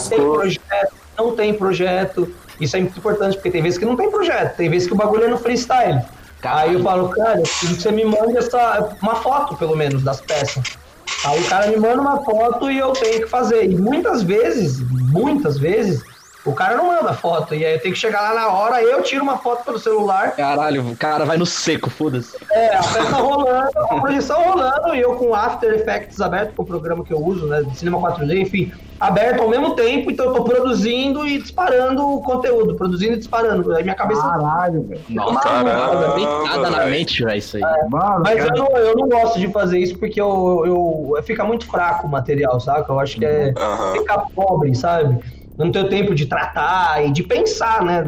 [0.00, 3.96] se tem projeto, não tem projeto, isso é muito importante, porque tem vezes que não
[3.96, 6.02] tem projeto, tem vezes que o bagulho é no freestyle.
[6.40, 6.70] Caralho.
[6.70, 10.02] Aí eu falo, cara, eu preciso que você me mande essa, uma foto, pelo menos,
[10.02, 10.78] das peças.
[11.24, 13.64] Aí o cara me manda uma foto e eu tenho que fazer.
[13.64, 16.02] E muitas vezes, muitas vezes,
[16.48, 17.54] o cara não manda foto.
[17.54, 20.32] E aí eu tenho que chegar lá na hora, eu tiro uma foto pelo celular.
[20.32, 22.36] Caralho, o cara vai no seco, foda-se.
[22.50, 26.66] É, a peça rolando, a projeção rolando, e eu com After Effects aberto, com o
[26.66, 27.62] programa que eu uso, né?
[27.62, 32.22] De cinema 4D, enfim, aberto ao mesmo tempo, então eu tô produzindo e disparando o
[32.22, 33.74] conteúdo, produzindo e disparando.
[33.74, 34.22] Aí minha cabeça.
[34.22, 35.00] Caralho, velho.
[35.08, 37.62] Nossa, caramba, nada na mente, velho, isso aí.
[37.62, 41.22] É, Mano, mas eu não, eu não gosto de fazer isso porque eu, eu, eu
[41.22, 42.92] fica muito fraco o material, saca?
[42.92, 43.92] Eu acho que é uhum.
[44.00, 45.18] ficar pobre, sabe?
[45.58, 48.04] Não tenho tempo de tratar e de pensar, né?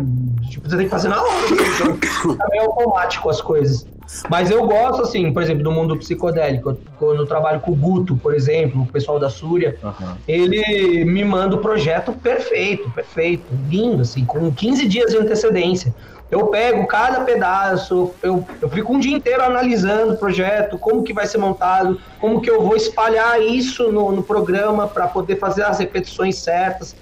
[0.49, 3.87] Tipo, você tem que fazer na hora, então, é meio automático as coisas.
[4.29, 6.77] Mas eu gosto, assim, por exemplo, do mundo psicodélico.
[6.99, 10.15] Quando eu trabalho com o Guto, por exemplo, o pessoal da Súria, uhum.
[10.27, 15.95] ele me manda o projeto perfeito, perfeito, lindo, assim, com 15 dias de antecedência.
[16.31, 21.13] Eu pego cada pedaço, eu, eu fico um dia inteiro analisando o projeto, como que
[21.13, 25.65] vai ser montado, como que eu vou espalhar isso no, no programa para poder fazer
[25.65, 26.95] as repetições certas.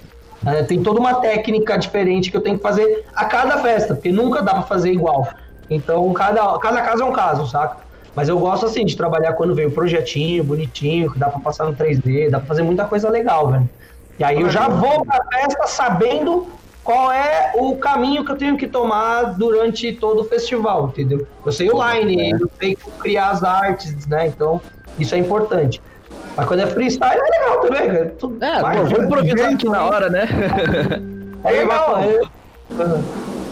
[0.46, 4.12] É, tem toda uma técnica diferente que eu tenho que fazer a cada festa, porque
[4.12, 5.29] nunca dá para fazer igual.
[5.68, 7.88] Então, cada, cada caso é um caso, saca?
[8.14, 11.66] Mas eu gosto, assim, de trabalhar quando vem o projetinho, bonitinho, que dá para passar
[11.66, 13.68] no 3D, dá para fazer muita coisa legal, velho.
[14.18, 16.48] E aí eu já vou pra festa sabendo
[16.83, 21.27] qual é o caminho que eu tenho que tomar durante todo o festival, entendeu?
[21.44, 24.27] Eu sei o line, eu sei criar as artes, né?
[24.27, 24.61] Então,
[24.98, 25.81] isso é importante.
[26.38, 28.14] Mas quando é freestyle é legal também, cara.
[28.18, 30.29] Tudo é, pô, vamos improvisar aqui na hora, né?
[31.44, 32.01] É legal.
[32.01, 32.20] É.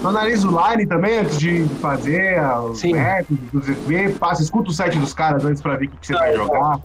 [0.03, 4.99] Tu analisa o line também antes de fazer os métodos, dos passa, escuta o set
[4.99, 6.81] dos caras antes pra ver o que, que você vai jogar.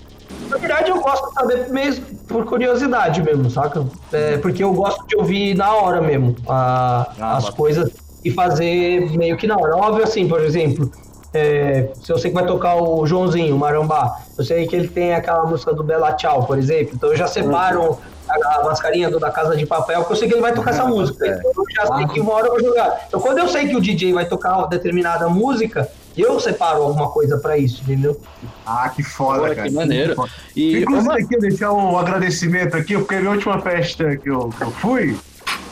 [0.48, 3.84] Na verdade, eu gosto de saber mesmo por curiosidade mesmo, saca?
[4.14, 7.92] É, porque eu gosto de ouvir na hora mesmo a, ah, as coisas
[8.24, 9.76] e fazer meio que na hora.
[9.76, 10.92] Óbvio assim, por exemplo,
[11.34, 14.88] é, se eu sei que vai tocar o Joãozinho, o Marambá, eu sei que ele
[14.88, 19.10] tem aquela música do Bela Tchau, por exemplo, então eu já separo a, a mascarinha
[19.10, 21.30] do, da Casa de Papel, porque eu sei que ele vai tocar essa música, é.
[21.30, 23.06] então eu já sei que uma hora eu vou jogar.
[23.08, 27.10] Então quando eu sei que o DJ vai tocar uma determinada música, eu separo alguma
[27.10, 28.20] coisa pra isso, entendeu?
[28.66, 29.70] Ah, que foda, Pô, cara.
[29.70, 30.16] Que maneiro.
[30.54, 34.62] E, Inclusive, aqui, deixar um agradecimento aqui, porque a minha última festa que eu, que
[34.62, 35.18] eu fui,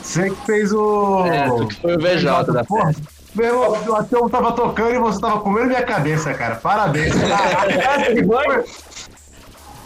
[0.02, 1.26] você que fez o.
[1.26, 3.19] É, tu que foi o VJ da festa.
[3.34, 6.56] Meu irmão, o ator tava tocando e você tava comendo minha cabeça, cara.
[6.56, 7.14] Parabéns.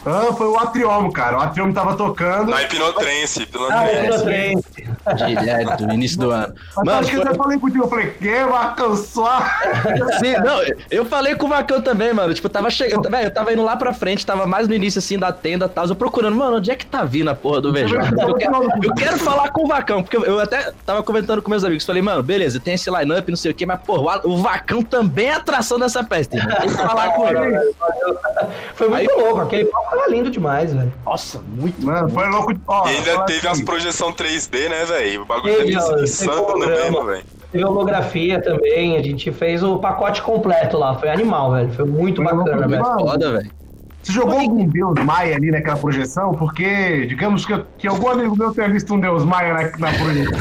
[0.07, 1.39] Ah, foi o Atriomo, cara.
[1.39, 2.51] O Atriomo tava tocando.
[2.51, 4.63] Na Hipnotrense, Hipnotrense.
[4.87, 6.55] Ah, Direto, no início do ano.
[6.77, 7.25] Mas Mano, acho que foi...
[7.25, 9.43] eu já falei contigo, eu falei, que Marcão só?
[10.19, 12.33] Sim, não, eu falei com o Marcão também, mano.
[12.33, 15.19] Tipo, tava chegando, velho, eu tava indo lá pra frente, tava mais no início, assim,
[15.19, 15.87] da tenda e tal.
[15.87, 17.95] Eu procurando, mano, onde é que tá vindo a porra do VJ?
[17.95, 21.65] Eu quero, eu quero falar com o Vacão, porque eu até tava comentando com meus
[21.65, 21.85] amigos.
[21.85, 25.27] Falei, mano, beleza, tem esse line-up, não sei o quê, mas, porra, o Vacão também
[25.27, 26.37] é atração dessa festa.
[26.37, 27.75] Tem que falar com ele.
[28.75, 30.93] Foi muito Aí, louco, aquele palco tava lindo demais, velho.
[31.05, 31.85] Nossa, muito.
[31.85, 32.55] Mano, foi louco.
[32.67, 33.61] Ó, e ainda teve assim.
[33.61, 34.94] as projeção 3D, né, velho?
[35.19, 37.25] O bagulho teve, tá insano mesmo, velho.
[37.53, 41.73] Teve holografia também, a gente fez o pacote completo lá, foi animal, velho.
[41.73, 42.85] Foi muito foi bacana, velho.
[42.85, 43.51] Foda, velho.
[44.05, 46.35] Você jogou algum Deus Maia ali naquela projeção?
[46.35, 50.39] Porque, digamos que, que algum amigo meu tenha visto um Deus Maia na, na projeção.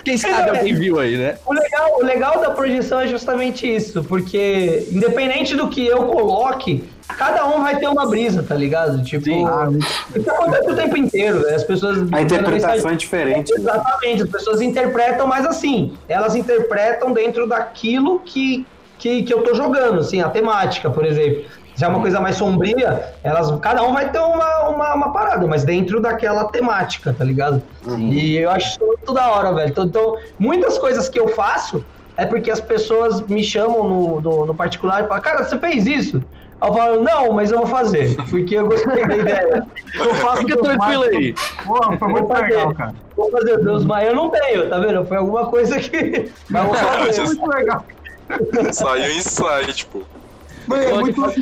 [0.02, 1.36] Quem sabe alguém viu aí, né?
[1.44, 6.82] O legal, o legal da projeção é justamente isso, porque independente do que eu coloque,
[7.08, 9.02] cada um vai ter uma brisa, tá ligado?
[9.02, 9.68] Tipo, ah,
[10.14, 11.54] isso acontece o tempo inteiro, né?
[11.54, 12.12] As pessoas.
[12.12, 13.52] A interpretação é diferente.
[13.52, 18.66] Exatamente, as pessoas interpretam, mas assim, elas interpretam dentro daquilo que,
[18.98, 21.44] que, que eu tô jogando, assim, a temática, por exemplo.
[21.76, 25.46] Se é uma coisa mais sombria, elas, cada um vai ter uma, uma, uma parada,
[25.46, 27.62] mas dentro daquela temática, tá ligado?
[27.84, 28.08] Sim.
[28.12, 29.68] E eu acho isso muito da hora, velho.
[29.68, 31.84] Então, então, muitas coisas que eu faço
[32.16, 35.86] é porque as pessoas me chamam no, no, no particular e falam, cara, você fez
[35.86, 36.22] isso?
[36.62, 39.66] Eu falo, não, mas eu vou fazer, porque eu gostei da ideia.
[39.94, 41.34] Eu faço Fica tranquilo aí.
[41.64, 42.94] Pô, foi muito legal, cara.
[43.14, 45.04] Vou fazer Deus, mas eu não tenho, tá vendo?
[45.06, 46.30] Foi alguma coisa que.
[46.50, 47.24] Mas vou fazer.
[47.24, 47.84] muito legal.
[48.72, 50.02] Saiu insight, tipo.
[50.66, 51.40] Mas é muito Então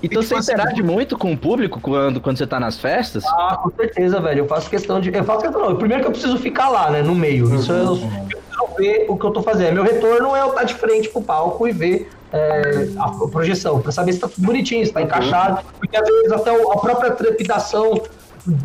[0.00, 3.24] tipo você assim, interage muito com o público quando, quando você tá nas festas?
[3.26, 4.40] Ah, com certeza, velho.
[4.40, 5.14] Eu faço questão de.
[5.14, 5.76] Eu faço questão, não.
[5.76, 7.02] Primeiro que eu preciso ficar lá, né?
[7.02, 7.54] No meio.
[7.54, 9.74] Isso eu, eu preciso ver o que eu tô fazendo.
[9.74, 13.92] Meu retorno é eu estar de frente pro palco e ver é, a, projeção, pra
[13.92, 15.64] saber se tá tudo bonitinho, se tá encaixado.
[15.78, 18.02] Porque às vezes até a própria trepidação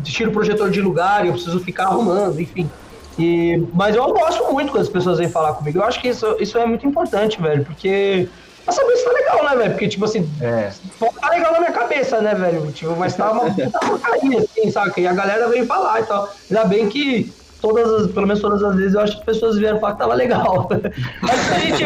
[0.02, 2.70] tira o projetor de lugar e eu preciso ficar arrumando, enfim.
[3.18, 5.78] E, mas eu gosto muito quando as pessoas vêm falar comigo.
[5.78, 8.28] Eu acho que isso, isso é muito importante, velho, porque.
[8.64, 9.70] Pra saber se tá legal, né, velho?
[9.72, 10.72] Porque, tipo assim, É.
[11.20, 12.72] Tá legal na minha cabeça, né, velho?
[12.72, 15.00] Tipo, mas tá uma puta porcaria, assim, saca?
[15.00, 16.28] E a galera veio falar e tal.
[16.50, 19.58] Ainda bem que todas as, pelo menos todas as vezes, eu acho que as pessoas
[19.58, 20.68] vieram falar que tava legal.
[21.20, 21.84] mas a gente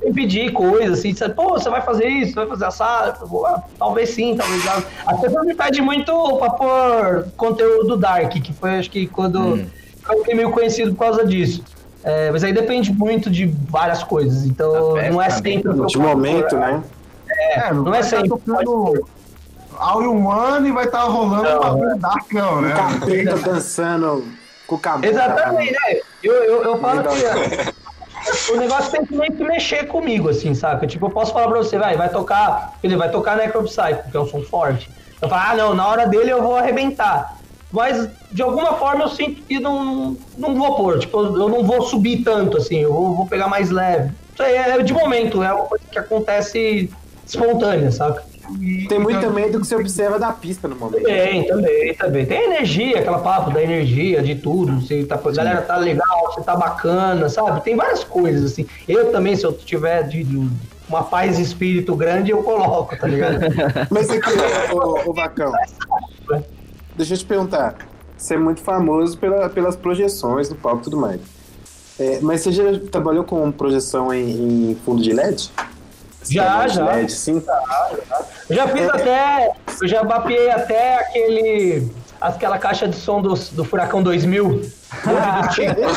[0.00, 1.34] vem pedir coisas, assim, sabe?
[1.34, 3.26] pô, você vai fazer isso, vai fazer assado?
[3.26, 4.82] Vou, ah, talvez sim, talvez não.
[5.06, 9.58] As pessoas me pedem muito pra pôr conteúdo dark, que foi, acho que, quando
[10.08, 11.62] eu fiquei meio conhecido por causa disso.
[12.04, 15.86] É, mas aí depende muito de várias coisas, então festa não é também, sempre...
[15.86, 16.82] De momento, né?
[17.28, 18.30] É, não não é estar sempre.
[18.30, 19.06] tocando
[19.76, 22.74] All in One e vai estar rolando Não, um bagulho darkão, né?
[22.74, 24.24] Capeta dançando
[24.66, 25.12] com o cabelo.
[25.12, 26.00] Exatamente, né?
[26.22, 27.08] Eu, eu, eu falo que
[28.50, 30.86] o negócio tem que meio que mexer comigo, assim, saca?
[30.86, 34.20] Tipo, eu posso falar pra você, vai, vai tocar, ele vai tocar Necropsy, porque é
[34.20, 34.90] um som forte.
[35.20, 37.36] Eu falo, ah, não, na hora dele eu vou arrebentar.
[37.70, 41.82] Mas, de alguma forma, eu sinto que não, não vou pôr, tipo, eu não vou
[41.82, 44.12] subir tanto, assim, eu vou, vou pegar mais leve.
[44.32, 46.90] Isso aí é de momento, é uma coisa que acontece
[47.28, 48.24] espontânea, saca?
[48.88, 51.04] Tem muito também do que você observa da pista no momento.
[51.04, 52.26] Tem, também, também.
[52.26, 54.80] Tem energia, aquela papo da energia, de tudo.
[54.80, 57.60] Se tá, a galera tá legal, se tá bacana, sabe?
[57.62, 58.66] Tem várias coisas, assim.
[58.88, 60.48] Eu também, se eu tiver de, de
[60.88, 63.38] uma paz de espírito grande, eu coloco, tá ligado?
[63.90, 64.30] Mas aqui,
[64.72, 65.52] ô, ô, Vacão,
[66.96, 67.76] deixa eu te perguntar.
[68.16, 71.20] Você é muito famoso pela, pelas projeções no palco e tudo mais.
[72.00, 75.50] É, mas você já trabalhou com projeção em, em fundo de LED?
[76.30, 76.84] Já, já.
[76.84, 77.42] LED, sim.
[78.48, 79.52] Eu já fiz até.
[79.80, 81.90] Eu já mapeei até aquele.
[82.20, 84.44] Aquela caixa de som do, do Furacão 2000.
[84.46, 84.62] Onde
[85.42, 85.90] do Tigrão,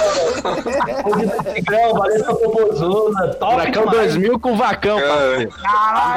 [1.44, 2.36] do Tigrão, Valesca
[3.40, 4.14] top Furacão demais.
[4.14, 5.54] 2000 com vacão, parceiro.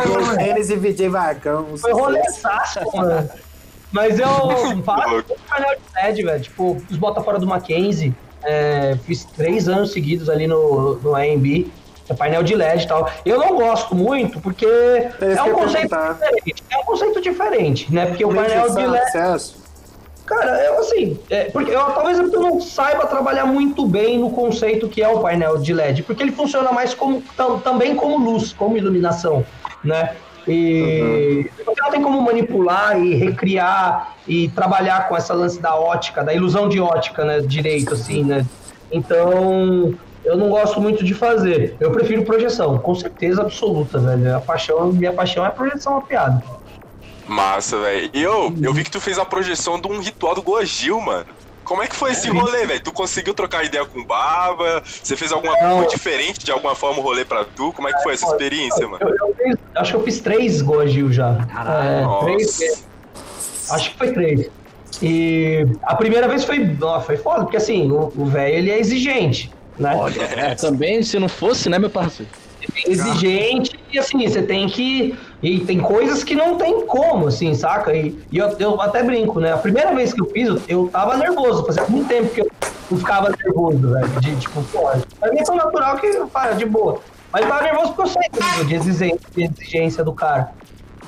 [0.06, 1.66] Dois Tênis e VJ Vacão.
[1.78, 3.30] Foi rolezaço, mano.
[3.92, 4.26] Mas eu
[4.84, 6.42] falo com painel de LED, velho.
[6.42, 8.12] Tipo, os bota fora do Mackenzie.
[8.42, 11.72] É, fiz três anos seguidos ali no, no AMB.
[12.08, 13.10] É painel de LED e tal.
[13.24, 16.12] Eu não gosto muito porque é eu um conceito perguntar.
[16.14, 16.64] diferente.
[16.70, 18.06] É um conceito diferente, né?
[18.06, 19.04] Porque o painel de LED.
[19.04, 19.64] acesso.
[20.26, 24.88] Cara, eu assim, é, porque eu, talvez eu não saiba trabalhar muito bem no conceito
[24.88, 28.50] que é o painel de LED, porque ele funciona mais como tam- também como luz,
[28.52, 29.44] como iluminação,
[29.82, 30.14] né?
[30.48, 36.22] E você não tem como manipular e recriar e trabalhar com essa lance da ótica,
[36.24, 37.40] da ilusão de ótica, né?
[37.40, 38.46] Direito, assim, né?
[38.90, 41.76] Então, eu não gosto muito de fazer.
[41.78, 44.36] Eu prefiro projeção, com certeza absoluta, velho.
[44.36, 46.42] A paixão, minha paixão é a projeção mapeada.
[47.26, 48.10] Massa, velho.
[48.12, 51.26] E eu, eu vi que tu fez a projeção de um ritual do Gojil, mano.
[51.64, 52.82] Como é que foi esse rolê, velho?
[52.82, 54.82] Tu conseguiu trocar ideia com o Baba?
[54.84, 55.76] Você fez alguma Não.
[55.78, 57.72] coisa diferente de alguma forma o rolê pra tu?
[57.72, 58.98] Como é que foi essa experiência, mano?
[59.00, 61.30] Eu, eu fiz- acho que eu fiz três Gojil já.
[61.30, 63.74] É, três, Nossa.
[63.76, 64.50] acho que foi três.
[65.02, 68.78] E a primeira vez foi, ó, foi foda, porque assim, o o velho ele é
[68.78, 69.96] exigente, né?
[70.36, 72.30] É, também, se não fosse, né, meu parceiro?
[72.62, 75.16] É exigente e assim, você tem que.
[75.42, 77.94] E tem coisas que não tem como, assim, saca?
[77.94, 79.52] E, e eu, eu até brinco, né?
[79.52, 81.64] A primeira vez que eu fiz, eu, tava nervoso.
[81.66, 82.50] Fazia muito tempo que eu
[82.96, 84.08] ficava nervoso, velho.
[84.20, 87.00] De tipo, pô, pra mim é tão natural que para de boa.
[87.30, 90.52] Mas eu tava nervoso porque eu sei nível de exigência, de exigência do cara.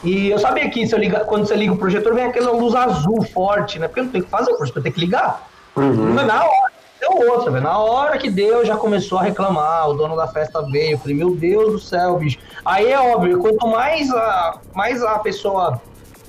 [0.04, 2.74] E eu sabia que se eu ligar, quando você liga o projetor, vem aquela luz
[2.74, 3.88] azul forte, né?
[3.88, 5.48] Porque eu não tenho que fazer o projetor, eu tenho que ligar.
[5.74, 7.64] Mas na hora, deu outra, velho.
[7.64, 10.92] Na hora que deu, já começou a reclamar, o dono da festa veio.
[10.92, 12.38] Eu falei, meu Deus do céu, bicho.
[12.64, 15.80] Aí é óbvio, quanto mais a, mais a pessoa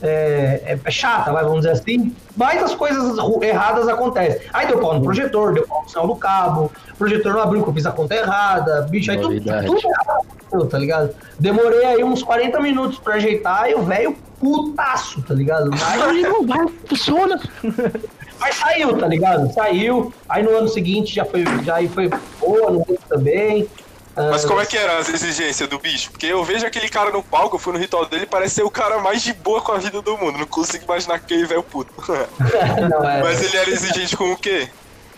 [0.02, 4.42] é, é- é chata, vai, vamos dizer assim, mais as coisas erradas acontecem.
[4.54, 7.64] Aí deu pau no projetor, deu pau no sinal do cabo, o projetor não abriu,
[7.64, 9.34] que eu fiz a conta errada, bicho, aí tudo,
[9.66, 11.16] tudo errado, tá ligado?
[11.40, 15.72] Demorei aí uns 40 minutos pra ajeitar e o velho putaço, tá ligado?
[15.84, 17.40] Aí não vai, funciona.
[18.40, 19.52] mas saiu, tá ligado?
[19.54, 20.14] Saiu.
[20.30, 23.68] Aí no ano seguinte já foi, já aí foi boa, no outro também.
[24.16, 26.10] Mas Ah, como é que eram as exigências do bicho?
[26.12, 28.70] Porque eu vejo aquele cara no palco, eu fui no ritual dele, parece ser o
[28.72, 30.40] cara mais de boa com a vida do mundo.
[30.40, 31.94] Não consigo imaginar aquele velho puto.
[32.90, 33.22] não, é.
[33.22, 34.68] Mas ele era exigente com o quê?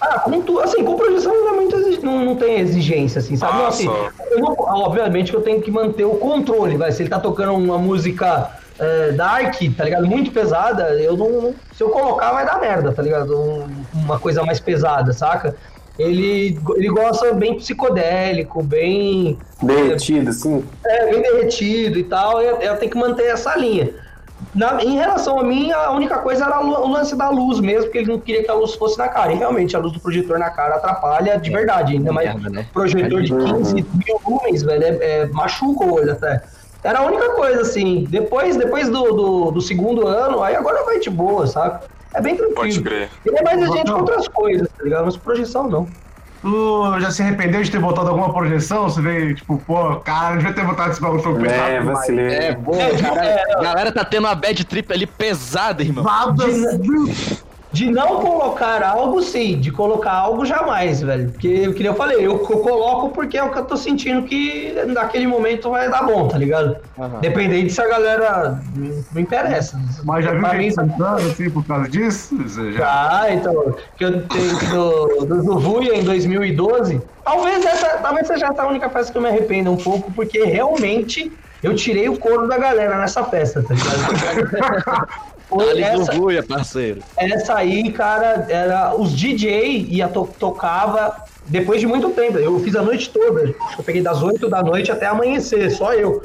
[0.02, 3.36] Ah, com tu, assim, com projeção não, é muito exi- não, não tem exigência, assim,
[3.36, 3.62] sabe?
[3.62, 6.92] Ah, assim, não- obviamente que eu tenho que manter o controle, vai.
[6.92, 10.08] Se ele tá tocando uma música é, dark, tá ligado?
[10.08, 11.54] Muito pesada, eu não.
[11.74, 13.38] Se eu colocar, vai dar merda, tá ligado?
[13.38, 15.56] Um- uma coisa mais pesada, saca?
[16.00, 19.38] ele, ele gosta bem psicodélico, bem.
[19.62, 20.64] Derretido, sim.
[20.86, 22.42] É, bem derretido e tal.
[22.42, 23.90] Eu, eu tenho que manter essa linha.
[24.56, 27.98] Na, em relação a mim, a única coisa era o lance da luz mesmo, porque
[27.98, 29.34] ele não queria que a luz fosse na cara.
[29.34, 31.94] E realmente, a luz do projetor na cara atrapalha de verdade.
[31.94, 32.66] Ainda mais né?
[32.74, 36.42] projetor de 15 mil lumens, velho, é, é, machuca o olho até.
[36.84, 38.06] Era a única coisa, assim.
[38.10, 41.84] Depois, depois do, do, do segundo ano, aí agora vai de boa, sabe?
[42.14, 42.56] É bem tranquilo.
[42.56, 43.10] Pode crer.
[43.26, 45.06] Ele é mais exigente com outras coisas, tá ligado?
[45.06, 45.88] Mas projeção não.
[46.42, 48.84] Tu já se arrependeu de ter botado alguma projeção?
[48.90, 51.70] Você veio, tipo, pô, cara, devia ter botado esse bagulho, foi pesado.
[51.70, 52.28] É, vacilei.
[52.28, 56.04] É, pô, cara, é, a galera tá tendo uma bad trip ali pesada, irmão.
[56.04, 56.46] Nada.
[57.72, 59.60] De não colocar algo, sim.
[59.60, 61.30] De colocar algo, jamais, velho.
[61.32, 64.74] Porque, que eu falei, eu, eu, coloco porque é o que eu tô sentindo que
[64.88, 66.78] naquele momento vai dar bom, tá ligado?
[66.98, 67.20] Uhum.
[67.20, 69.80] Dependente se a galera não interessa.
[70.04, 72.36] Mas já viu gente cantando, assim, por causa disso?
[72.72, 73.76] Já, ah, então.
[73.96, 77.02] Que eu tenho do, do Zuvuia em 2012.
[77.24, 81.32] Talvez essa talvez seja a única festa que eu me arrependo um pouco, porque realmente
[81.62, 85.10] eu tirei o couro da galera nessa festa, tá ligado?
[85.52, 87.02] Ali essa, buia, parceiro.
[87.18, 92.38] Essa aí, cara, era os DJ ia to, tocava depois de muito tempo.
[92.38, 93.54] Eu fiz a noite toda.
[93.78, 96.24] Eu peguei das 8 da noite até amanhecer, só eu.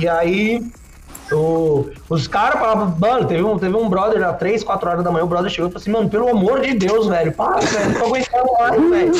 [0.00, 0.60] E aí
[1.32, 5.10] o, os caras falavam, mano, teve um, teve um brother, às 3, 4 horas da
[5.10, 7.90] manhã, o brother chegou e falou assim, mano, pelo amor de Deus, velho, para, velho,
[7.90, 9.12] não tô aguentando mais, velho.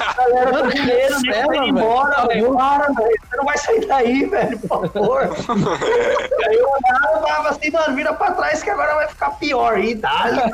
[0.00, 1.16] A galera tá dinheiro,
[1.50, 5.20] nem embora, velho, para, velho, você não vai sair daí, velho, por favor.
[6.48, 9.78] aí eu olhava e falava assim, mano, vira pra trás que agora vai ficar pior,
[9.78, 10.50] e dá.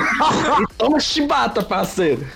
[0.78, 2.26] Toma chibata, parceiro.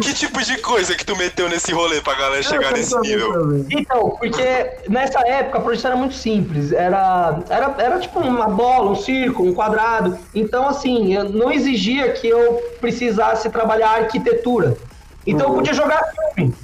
[0.00, 3.66] que tipo de coisa que tu meteu nesse rolê pra galera chegar nesse nível?
[3.70, 8.48] Então, porque nessa época a projeção era muito simples, era, era era, era tipo uma
[8.48, 10.18] bola, um círculo, um quadrado.
[10.34, 14.76] Então, assim, não exigia que eu precisasse trabalhar arquitetura.
[15.26, 16.02] Então, eu podia jogar
[16.34, 16.54] filme,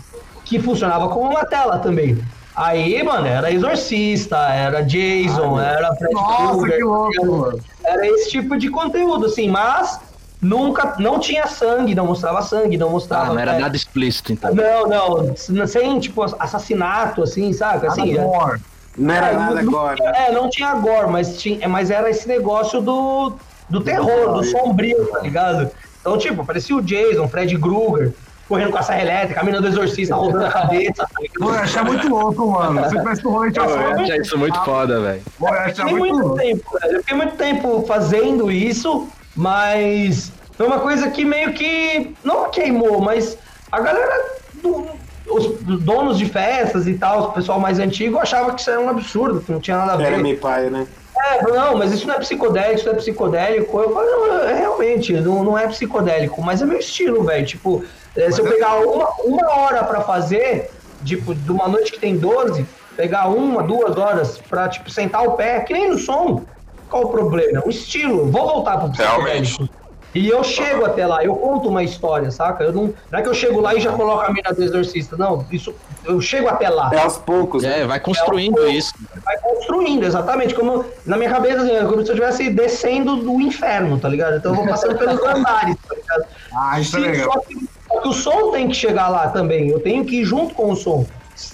[0.44, 2.22] que funcionava como uma tela também.
[2.60, 7.60] Aí, mano, era Exorcista, era Jason, Ai, era Fred Nossa, Krueger, que louco, mano.
[7.82, 9.98] Era esse tipo de conteúdo, assim, mas
[10.42, 13.30] nunca, não tinha sangue, não mostrava sangue, não mostrava...
[13.30, 14.54] Ah, não era é, nada explícito, então.
[14.54, 17.86] Não, não, sem, tipo, assassinato, assim, sabe?
[17.86, 18.60] Assim, nada
[18.98, 20.04] não era é, nada não, agora.
[20.04, 20.26] Né?
[20.28, 23.36] É, não tinha agora, mas, tinha, mas era esse negócio do,
[23.70, 25.70] do terror, do sombrio, tá ligado?
[26.00, 28.12] Então, tipo, parecia o Jason, Fred Krueger,
[28.50, 31.06] correndo com a serra elétrica, a mina do exorcista rodando a cabeça.
[31.06, 32.82] Tá Pô, eu achei muito louco, mano.
[32.82, 35.22] Você parece que o Rolê tinha Eu achei isso muito foda, velho.
[35.40, 36.92] Eu achei muito, muito tempo, velho.
[36.94, 43.00] Eu fiquei muito tempo fazendo isso, mas foi uma coisa que meio que não queimou,
[43.00, 43.38] mas
[43.70, 44.84] a galera do,
[45.28, 45.46] os
[45.84, 49.40] donos de festas e tal, o pessoal mais antigo, achava que isso era um absurdo,
[49.40, 50.06] que não tinha nada a ver.
[50.06, 50.88] Era meio pai, né?
[51.26, 53.78] É, não, mas isso não é psicodélico, isso não é psicodélico.
[53.78, 57.46] Eu falo, não, é, realmente, não, não é psicodélico, mas é meu estilo, velho.
[57.46, 57.84] Tipo,
[58.16, 60.70] é, se eu é pegar uma, uma hora para fazer,
[61.04, 62.66] tipo, de uma noite que tem 12,
[62.96, 66.44] pegar uma, duas horas pra, tipo, sentar o pé, que nem no som,
[66.88, 67.62] qual o problema?
[67.66, 68.30] O estilo.
[68.30, 69.22] Vou voltar pro psicodélico.
[69.22, 69.79] Realmente.
[70.14, 72.64] E eu chego até lá, eu conto uma história, saca?
[72.64, 75.16] Eu não, não é que eu chego lá e já coloco a mina do exorcista,
[75.16, 75.46] não.
[75.52, 75.72] Isso,
[76.04, 76.90] eu chego até lá.
[76.92, 77.62] É aos poucos.
[77.62, 78.92] É, vai construindo é isso.
[79.24, 80.52] Vai construindo, exatamente.
[80.54, 84.36] Como na minha cabeça, assim, como se eu estivesse descendo do inferno, tá ligado?
[84.36, 86.24] Então eu vou passando pelos andares, tá ligado?
[86.56, 87.32] Ah, isso é legal.
[87.32, 89.68] Só que, só que o som tem que chegar lá também.
[89.68, 91.06] Eu tenho que ir junto com o som.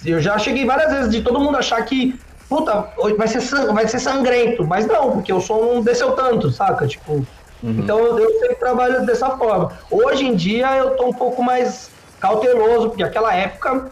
[0.04, 3.40] Eu já cheguei várias vezes de todo mundo achar que puta, vai ser,
[3.72, 6.86] vai ser sangrento, mas não, porque o som não desceu tanto, saca?
[6.86, 7.26] Tipo,
[7.62, 7.70] Uhum.
[7.78, 9.72] Então eu sempre trabalho dessa forma.
[9.90, 11.90] Hoje em dia eu tô um pouco mais
[12.20, 13.90] cauteloso, porque aquela época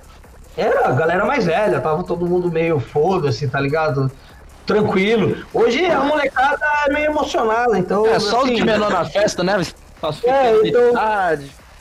[0.56, 4.10] era a galera mais velha, tava todo mundo meio foda-se, tá ligado?
[4.66, 5.44] Tranquilo.
[5.52, 8.06] Hoje a molecada é meio emocionada, então.
[8.06, 9.60] É só assim, os de menor na festa, né?
[10.24, 10.92] É, então.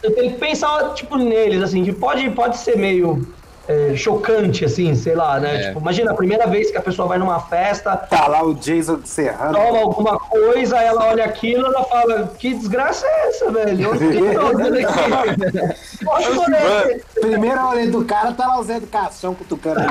[0.02, 3.26] Eu tenho que pensar, tipo, neles, assim, que pode, pode ser meio
[3.68, 5.56] é, chocante, assim, sei lá, né?
[5.56, 5.68] É.
[5.68, 7.96] Tipo, imagina a primeira vez que a pessoa vai numa festa.
[7.96, 9.54] Tá lá o Jason Serrano.
[9.54, 13.92] Toma alguma coisa, ela olha aquilo ela fala: Que desgraça é essa, velho?
[17.20, 19.80] Primeira olhada do cara tá lá o Zé Educação cutucando.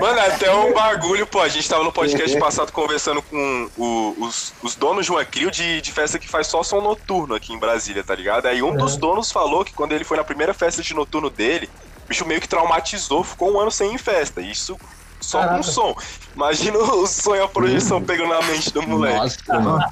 [0.00, 1.40] Mano, até um bagulho, pô.
[1.40, 5.50] A gente tava no podcast passado conversando com o, os, os donos de uma crio
[5.50, 8.46] de, de festa que faz só som noturno aqui em Brasília, tá ligado?
[8.46, 8.76] Aí um é.
[8.76, 11.68] dos donos falou que quando ele foi na primeira festa de noturno dele,
[12.08, 14.40] bicho meio que traumatizou, ficou um ano sem ir em festa.
[14.40, 14.76] Isso
[15.20, 15.56] só Caraca.
[15.56, 15.94] com som.
[16.34, 19.18] Imagina o sonho, a projeção pegando na mente do moleque.
[19.48, 19.88] Nossa,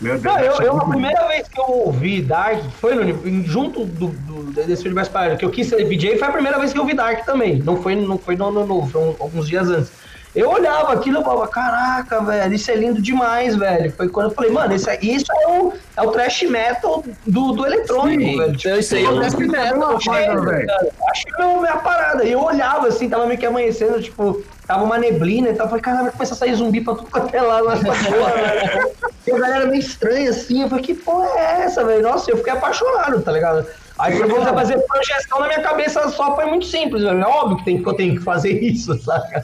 [0.00, 3.84] Meu Deus, não, eu, eu, a primeira vez que eu ouvi Dark foi no, junto
[3.84, 6.78] do, do, desse universo paralelo, que eu quis ser DJ, foi a primeira vez que
[6.78, 7.58] eu ouvi Dark também.
[7.58, 9.90] Não foi, não foi no ano novo, foi um, alguns dias antes.
[10.38, 13.90] Eu olhava aquilo e falava, caraca, velho, isso é lindo demais, velho.
[13.90, 17.50] Foi quando eu falei, mano, isso, é, isso é, o, é o trash metal do,
[17.54, 18.56] do eletrônico, Sim, velho.
[18.56, 20.70] Tipo, isso aí é o trash metal, velho.
[21.10, 22.24] Acho que é a minha parada.
[22.24, 25.66] E eu olhava assim, tava meio que amanhecendo, tipo, tava uma neblina e tal.
[25.66, 28.30] Eu falei, caralho, vai começar a sair zumbi pra tudo quanto é lado nessa porra,
[28.38, 28.90] velho.
[29.26, 30.62] E a galera meio estranha assim.
[30.62, 32.02] Eu falei, que porra é essa, velho?
[32.02, 33.66] Nossa, eu fiquei apaixonado, tá ligado?
[33.98, 37.20] Aí pra você fazer projeção na minha cabeça só foi muito simples, velho.
[37.20, 39.42] É óbvio que, tem, que eu tenho que fazer isso, saca?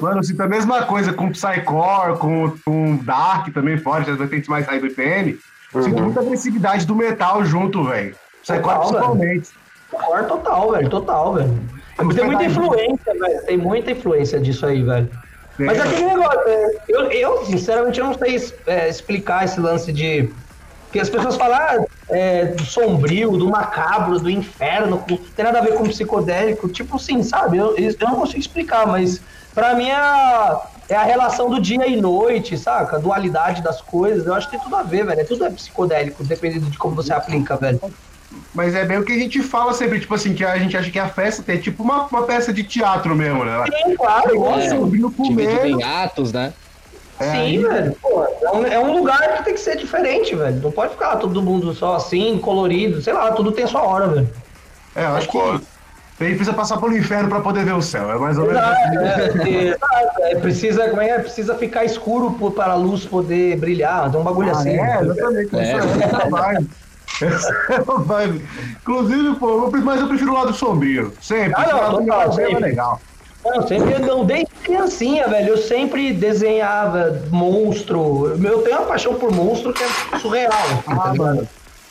[0.00, 4.48] Mano, eu sinto a mesma coisa com Psycore, com, com Dark também, fora, já vertentes
[4.48, 5.38] mais BPM.
[5.74, 5.82] Uhum.
[5.82, 8.14] Sinto muita agressividade do metal junto, velho.
[8.42, 9.50] Psycore principalmente.
[9.90, 11.60] Psycore total, velho, total, velho.
[12.14, 13.42] Tem muita influência, velho.
[13.46, 15.08] Tem muita influência disso aí, velho.
[15.58, 15.64] É.
[15.64, 18.36] Mas aquele negócio, é, eu, eu sinceramente eu não sei
[18.66, 20.30] é, explicar esse lance de.
[20.84, 25.58] Porque as pessoas falam ah, é, do sombrio, do macabro, do inferno, não tem nada
[25.58, 26.68] a ver com psicodélico.
[26.68, 27.56] Tipo assim, sabe?
[27.56, 29.20] Eu, eu não consigo explicar, mas
[29.56, 32.96] Pra mim é a, é a relação do dia e noite, saca?
[32.96, 34.26] A dualidade das coisas.
[34.26, 35.18] Eu acho que tem tudo a ver, velho.
[35.18, 37.80] É tudo é psicodélico, dependendo de como você aplica, velho.
[38.54, 40.90] Mas é bem o que a gente fala sempre, tipo assim, que a gente acha
[40.90, 43.64] que a festa é tipo uma, uma peça de teatro mesmo, né?
[43.64, 44.34] Sim, claro.
[44.34, 45.64] Igual é, sobrinho comer.
[45.64, 46.52] Em atos, né?
[47.18, 47.58] É, Sim, aí...
[47.58, 47.96] velho.
[48.02, 50.60] Pô, é, um, é um lugar que tem que ser diferente, velho.
[50.60, 53.00] Não pode ficar todo mundo só assim, colorido.
[53.00, 54.28] Sei lá, tudo tem a sua hora, velho.
[54.94, 55.38] É, eu acho que
[56.18, 58.10] ele precisa passar pelo inferno para poder ver o céu.
[58.10, 59.56] É mais ou menos assim.
[59.56, 64.10] É, é, é, precisa, como é, precisa ficar escuro para a luz poder brilhar.
[64.10, 64.70] Tem um bagulho ah, assim.
[64.70, 65.56] É, exatamente.
[65.56, 65.76] É.
[67.26, 67.80] Isso é
[68.82, 71.12] Inclusive, pô, mas eu prefiro o lado sombrio.
[71.20, 71.54] Sempre.
[71.56, 72.54] Ah, não, o lado sempre.
[72.54, 73.00] é legal.
[73.44, 78.36] Não, sempre não, desde criancinha, velho, eu sempre desenhava monstro.
[78.42, 80.52] Eu tenho uma paixão por monstro que é surreal.
[80.86, 81.46] Ah, mano.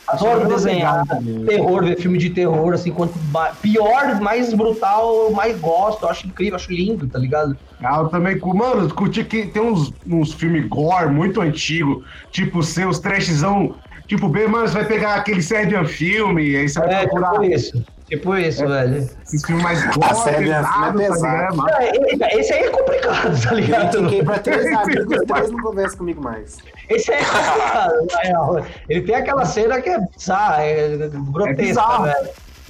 [0.08, 1.04] Adoro desenhar
[1.48, 3.20] terror, ver filme de terror, assim, quanto
[3.62, 6.04] pior, mais brutal, mais gosto.
[6.04, 7.58] Eu acho incrível, acho lindo, tá ligado?
[7.84, 13.00] Ah, eu também, mano, curti que tem uns, uns filmes gore muito antigos, tipo, seus
[13.00, 13.76] trashzão,
[14.08, 17.32] tipo, bem, mano, você vai pegar aquele Serbian filme, aí você vai é, procurar.
[17.32, 17.95] Tipo isso.
[18.08, 19.10] Tipo isso, é, velho.
[19.24, 20.62] Esse filme mais a série é
[20.96, 23.98] pesado, tá é, esse aí é complicado, tá ligado?
[23.98, 26.58] Eu fiquei pra três amigos, três não conversam comigo mais.
[26.88, 28.66] Esse aí é complicado, na real.
[28.88, 32.30] Ele tem aquela cena que é bizarra, é grotesca, velho.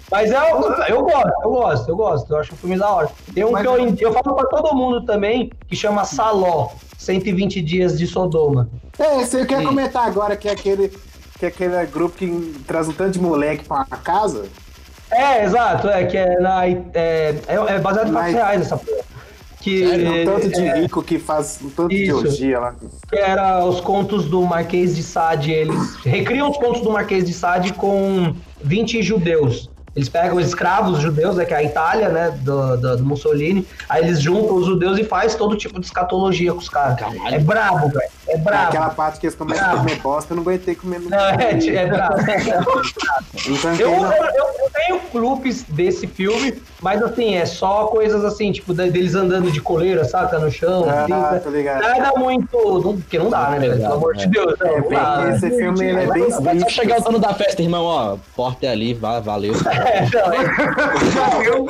[0.09, 0.37] Mas eu,
[0.87, 2.31] eu gosto, eu gosto, eu gosto.
[2.31, 3.09] Eu acho o filme da hora.
[3.33, 7.61] Tem um Mas que eu, eu falo pra todo mundo também, que chama Saló, 120
[7.61, 8.69] Dias de Sodoma.
[8.97, 10.89] É, você quer comentar agora que é aquele,
[11.39, 14.45] que é aquele grupo que traz um tanto de moleque pra casa?
[15.15, 19.03] É, exato, é que é, na, é, é, é baseado em fatos reais essa porra.
[19.61, 20.21] Que, Sério?
[20.21, 22.75] um tanto de é, rico que faz um tanto isso, de orgia lá.
[23.09, 27.33] Que era os contos do Marquês de Sade, eles recriam os contos do Marquês de
[27.33, 29.69] Sade com 20 judeus.
[29.95, 33.65] Eles pegam os escravos judeus, né, que é a Itália, né, do, do, do, Mussolini,
[33.87, 36.97] aí eles juntam os judeus e faz todo tipo de escatologia com os caras.
[37.31, 38.09] É brabo, velho.
[38.27, 38.69] É brabo.
[38.69, 41.85] Aquela parte que eles começam a comer bosta, eu não aguentei comer Não, é, é
[41.85, 42.15] brabo.
[43.47, 48.73] então, eu, eu, eu, tenho clubes desse filme, mas assim, é só coisas assim, tipo,
[48.73, 50.85] deles andando de coleira, saca, no chão.
[50.87, 51.81] Ah, assim, tô ligado.
[51.81, 52.57] Nada muito.
[52.57, 53.77] Não, porque não dá, né, velho?
[53.77, 54.55] Pelo amor de Deus.
[54.59, 55.57] Não, é, não dá, esse né?
[55.57, 58.17] filme é bem Vai só chegar o dono da festa, irmão, ó.
[58.35, 59.53] Porta é ali, valeu.
[59.85, 61.47] É, não, é.
[61.47, 61.67] eu,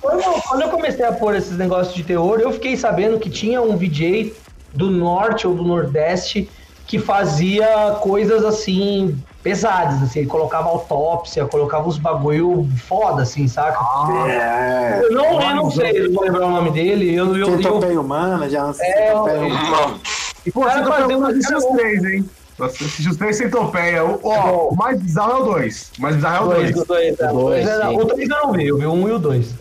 [0.00, 3.62] quando, quando eu comecei a pôr esses negócios de terror, eu fiquei sabendo que tinha
[3.62, 4.34] um VJ
[4.72, 6.48] do norte ou do nordeste
[6.86, 13.78] que fazia coisas assim pesadas, assim, ele colocava autópsia, colocava uns bagulho foda, assim, saca?
[13.78, 15.00] Ah, é.
[15.04, 17.14] Eu não, eu não sei, eu vou lembrar o nome dele.
[17.14, 18.86] Eu, eu, Centopeia eu, humana, já não sei.
[18.86, 19.46] É, eu,
[20.44, 21.32] e pô, você fazer uma
[21.76, 22.28] três, hein?
[22.58, 24.04] Os três centopeia.
[24.04, 25.92] O, ó, o mais bizarro é o dois.
[25.98, 26.74] O mais bizarro é o dois.
[26.74, 26.86] dois.
[26.86, 27.32] dois, é.
[27.32, 29.54] dois é, o eu não vi, eu vi o um e o dois.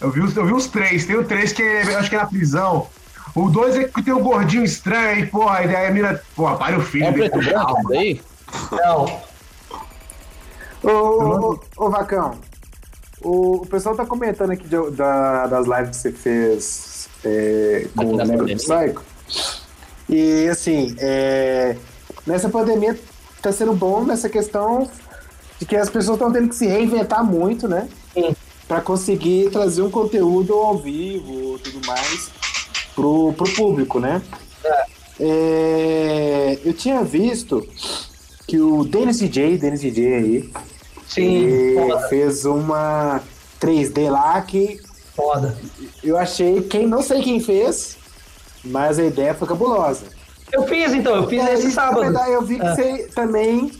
[0.00, 1.04] Eu vi, eu vi os três.
[1.04, 2.86] Tem o três que eu acho que é na prisão.
[3.34, 6.78] O dois é que tem um gordinho estranho aí, porra, aí a mira, porra, para
[6.78, 7.04] o filho.
[7.06, 8.20] É preto branco aí?
[8.72, 9.20] Não.
[10.82, 12.38] Ô, ô, ô, Vacão,
[13.22, 18.06] o, o pessoal tá comentando aqui de, da, das lives que você fez é, com
[18.06, 19.04] o Lego Psycho.
[20.08, 21.76] E assim, é,
[22.26, 22.98] nessa pandemia
[23.40, 24.90] tá sendo bom nessa questão
[25.58, 27.88] de que as pessoas estão tendo que se reinventar muito, né?
[28.14, 28.34] Sim.
[28.66, 32.30] Pra conseguir trazer um conteúdo ao vivo tudo mais
[33.00, 34.20] pro, pro público, né?
[34.62, 34.84] É.
[35.22, 37.66] É, eu tinha visto
[38.46, 40.50] que o Dennis DJ, Dennis DJ aí,
[41.06, 41.76] Sim,
[42.08, 43.22] fez uma
[43.60, 44.80] 3D lá que
[45.16, 45.56] foda.
[46.04, 47.96] Eu achei, quem não sei quem fez,
[48.64, 50.06] mas a ideia foi cabulosa.
[50.52, 52.04] Eu fiz então, eu fiz é, esse sábado.
[52.28, 52.74] Eu vi que é.
[52.74, 53.70] você também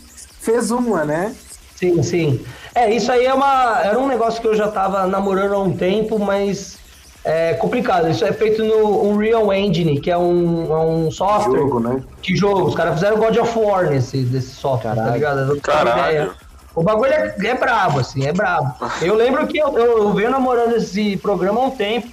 [0.41, 1.35] fez uma, né?
[1.77, 2.45] Sim, sim.
[2.75, 5.77] É, isso aí é uma, era um negócio que eu já tava namorando há um
[5.77, 6.80] tempo, mas
[7.25, 8.09] é complicado.
[8.09, 12.03] Isso é feito no Unreal Engine, que é um, é um software Jogo, né?
[12.23, 12.64] de jogo.
[12.64, 15.61] Os caras fizeram God of War nesse desse software, tá ligado?
[15.61, 16.33] Caralho.
[16.75, 18.75] O bagulho é, é brabo, assim, é brabo.
[19.03, 22.09] Eu lembro que eu, eu, eu venho namorando esse programa há um tempo.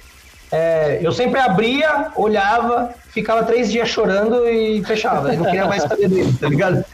[0.50, 5.32] É, eu sempre abria, olhava, ficava três dias chorando e fechava.
[5.32, 6.84] Eu não queria mais saber dele, tá ligado?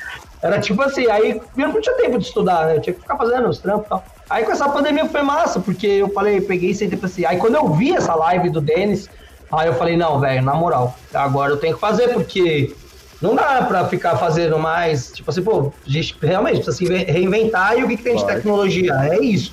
[0.45, 2.77] Era tipo assim, aí eu não tinha tempo de estudar, né?
[2.77, 4.05] Eu tinha que ficar fazendo os trampos e tal.
[4.29, 7.25] Aí com essa pandemia foi massa, porque eu falei, peguei e sentei assim.
[7.25, 9.09] Aí quando eu vi essa live do Denis,
[9.51, 12.77] aí eu falei, não, velho, na moral, agora eu tenho que fazer, porque
[13.23, 17.79] não dá pra ficar fazendo mais, tipo assim, pô, a gente realmente precisa se reinventar
[17.79, 18.93] e o que, que tem de tecnologia?
[19.11, 19.51] É isso.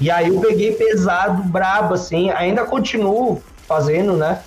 [0.00, 4.40] E aí eu peguei pesado, brabo, assim, ainda continuo fazendo, né?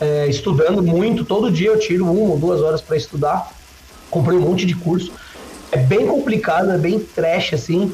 [0.00, 3.50] É, estudando muito, todo dia eu tiro uma ou duas horas para estudar.
[4.10, 5.12] Comprei um monte de curso.
[5.72, 7.92] É bem complicado, é bem trash, assim.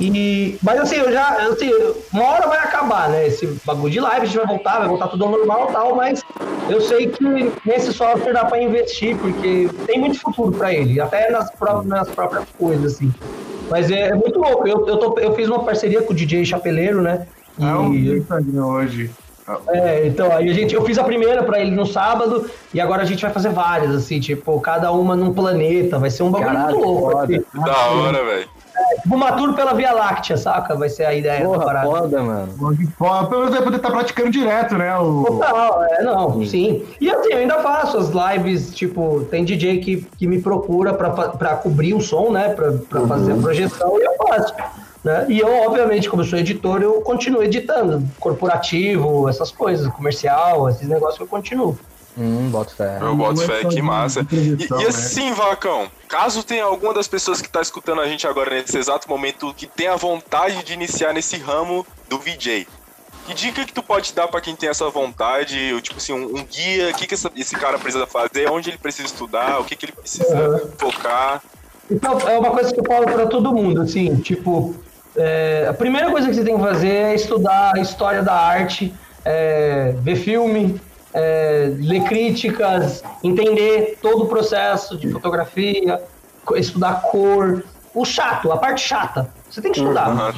[0.00, 1.70] E, mas assim, eu já, assim,
[2.12, 3.26] uma hora vai acabar, né?
[3.26, 5.94] Esse bagulho de live, a gente vai voltar, vai voltar tudo ao normal e tal,
[5.94, 6.20] mas
[6.68, 11.30] eu sei que nesse software dá para investir, porque tem muito futuro para ele, até
[11.30, 13.12] nas próprias, nas próprias coisas, assim.
[13.70, 14.66] Mas é, é muito louco.
[14.66, 17.26] Eu, eu, tô, eu fiz uma parceria com o DJ Chapeleiro, né?
[17.58, 17.64] E...
[17.64, 17.92] É um
[18.66, 19.10] hoje.
[19.68, 23.02] É, então, aí a gente, eu fiz a primeira para ele no sábado e agora
[23.02, 25.98] a gente vai fazer várias, assim, tipo, cada uma num planeta.
[25.98, 27.18] Vai ser um bagulho Caralho, muito louco.
[27.18, 27.44] Assim.
[27.54, 28.48] Da hora, velho.
[28.76, 30.74] É, tipo uma tour pela Via Láctea, saca?
[30.74, 31.86] Vai ser a ideia da Porra, parada.
[31.86, 32.52] foda, mano.
[32.98, 34.96] Pelo menos vai poder estar praticando direto, né?
[34.98, 35.24] O...
[35.24, 36.82] Total, é, não, sim.
[37.00, 41.10] E assim, eu ainda faço as lives, tipo, tem DJ que, que me procura pra,
[41.10, 42.48] pra cobrir o som, né?
[42.48, 44.54] Pra, pra fazer a projeção e eu faço.
[45.04, 45.26] Né?
[45.28, 48.02] E eu, obviamente, como eu sou editor, eu continuo editando.
[48.18, 51.78] Corporativo, essas coisas, comercial, esses negócios que eu continuo.
[52.16, 52.98] Hum, boto fé.
[53.00, 54.26] Eu boto fé, que massa.
[54.32, 54.86] E, e né?
[54.88, 59.08] assim, Vacão, caso tenha alguma das pessoas que tá escutando a gente agora nesse exato
[59.08, 62.68] momento que tenha vontade de iniciar nesse ramo do VJ,
[63.26, 65.72] que dica que tu pode dar pra quem tem essa vontade?
[65.74, 68.70] Ou, Tipo assim, um, um guia, o que, que essa- esse cara precisa fazer, onde
[68.70, 71.42] ele precisa estudar, o que, que ele precisa focar.
[71.90, 74.74] Então, é uma coisa que eu falo pra todo mundo, assim, tipo,
[75.16, 78.92] é, a primeira coisa que você tem que fazer é estudar a história da arte,
[79.24, 80.80] é, ver filme,
[81.12, 86.02] é, ler críticas, entender todo o processo de fotografia,
[86.56, 90.12] estudar cor, o chato, a parte chata, você tem que estudar.
[90.12, 90.34] Vai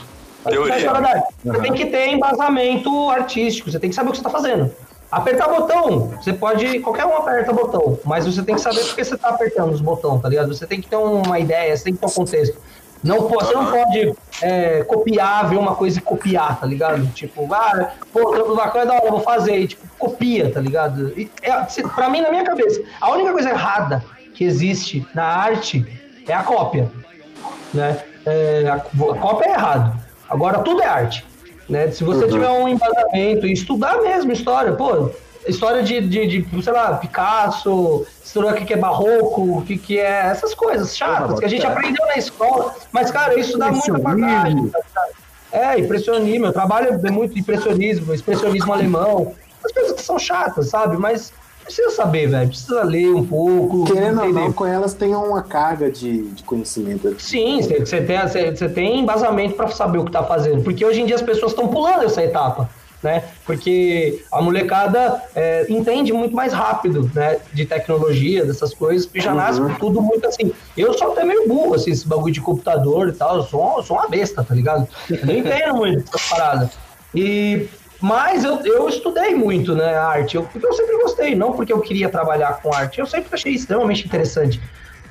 [0.52, 0.90] Teoria.
[0.90, 1.34] arte.
[1.44, 4.70] Você tem que ter embasamento artístico, você tem que saber o que você está fazendo.
[5.10, 6.80] Apertar botão, você pode.
[6.80, 9.80] Qualquer um aperta botão, mas você tem que saber por que você está apertando os
[9.80, 10.52] botões, tá ligado?
[10.54, 12.58] Você tem que ter uma ideia, você tem que ter um contexto.
[13.06, 17.06] Não, po- você não pode é, copiar, ver uma coisa e copiar, tá ligado?
[17.12, 19.56] Tipo, ah, pô, trampo bacana é da hora, eu vou fazer.
[19.58, 21.12] E, tipo, copia, tá ligado?
[21.18, 21.52] E, é,
[21.94, 24.04] pra mim, na minha cabeça, a única coisa errada
[24.34, 25.86] que existe na arte
[26.28, 26.90] é a cópia
[27.72, 27.98] né?
[28.24, 29.98] É, a, a cópia é errado.
[30.28, 31.24] Agora tudo é arte,
[31.68, 31.90] né?
[31.90, 35.10] Se você tiver um embasamento e estudar mesmo história, pô,
[35.48, 39.78] história de, de, de, sei lá, Picasso, estudar o que que é barroco, o que
[39.78, 43.70] que é essas coisas chatas que a gente aprendeu na escola, mas cara, isso dá
[43.70, 44.68] muita bagagem.
[44.68, 45.06] tá?
[45.52, 49.34] É, impressionismo, eu trabalho é muito impressionismo, expressionismo alemão,
[49.64, 50.96] as coisas que são chatas, sabe?
[50.96, 51.32] Mas
[51.66, 55.90] precisa saber, velho, precisa ler um pouco, Querendo ou não, com elas tem uma carga
[55.90, 57.14] de, de conhecimento.
[57.20, 58.18] Sim, você tem,
[58.54, 60.62] você tem embasamento para saber o que tá fazendo.
[60.62, 62.70] Porque hoje em dia as pessoas estão pulando essa etapa,
[63.02, 63.24] né?
[63.44, 67.38] Porque a molecada é, entende muito mais rápido, né?
[67.52, 70.52] De tecnologia, dessas coisas, e já nasce com tudo muito assim.
[70.76, 73.36] Eu sou até meio burro, assim, esse bagulho de computador e tal.
[73.36, 74.88] Eu sou, eu sou uma besta, tá ligado?
[75.10, 76.70] Eu não entendo muito essas paradas.
[77.14, 77.68] E.
[77.98, 80.36] Mas eu, eu estudei muito, né, arte.
[80.36, 83.00] Eu, porque eu sempre gostei, não porque eu queria trabalhar com arte.
[83.00, 84.60] Eu sempre achei extremamente interessante.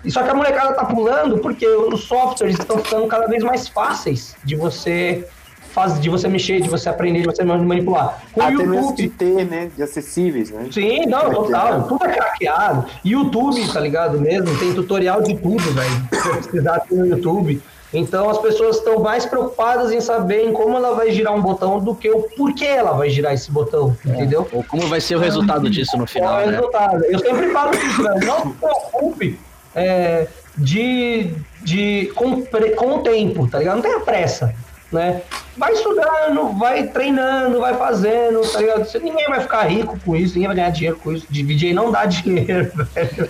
[0.03, 3.67] E só que a molecada tá pulando porque os softwares estão ficando cada vez mais
[3.67, 5.27] fáceis de você
[5.75, 8.21] fazer, de você mexer, de você aprender, de você manipular.
[8.31, 9.69] Com o Até mesmo YouTube, de ter, né?
[9.75, 10.69] De acessíveis, né?
[10.71, 11.83] Sim, não, total.
[11.83, 12.85] Tudo é craqueado.
[13.03, 14.57] YouTube, tá ligado mesmo?
[14.57, 16.07] Tem tutorial de tudo, velho.
[16.13, 17.61] Se você precisar ter no YouTube.
[17.93, 21.79] Então as pessoas estão mais preocupadas em saber em como ela vai girar um botão
[21.79, 24.47] do que o porquê ela vai girar esse botão, entendeu?
[24.51, 26.55] Ou como vai ser o resultado disso no é final, o né?
[26.55, 27.05] resultado?
[27.05, 28.25] Eu sempre falo isso, velho.
[28.25, 29.39] Não se preocupe
[29.73, 32.41] é, de, de, com,
[32.75, 33.75] com o tempo, tá ligado?
[33.75, 34.53] Não tenha pressa,
[34.91, 35.21] né?
[35.57, 38.85] Vai estudando, vai treinando, vai fazendo, tá ligado?
[38.85, 41.25] Você- Ninguém vai ficar rico com isso, ninguém vai ganhar dinheiro com isso.
[41.29, 43.29] DJ não dá dinheiro, velho.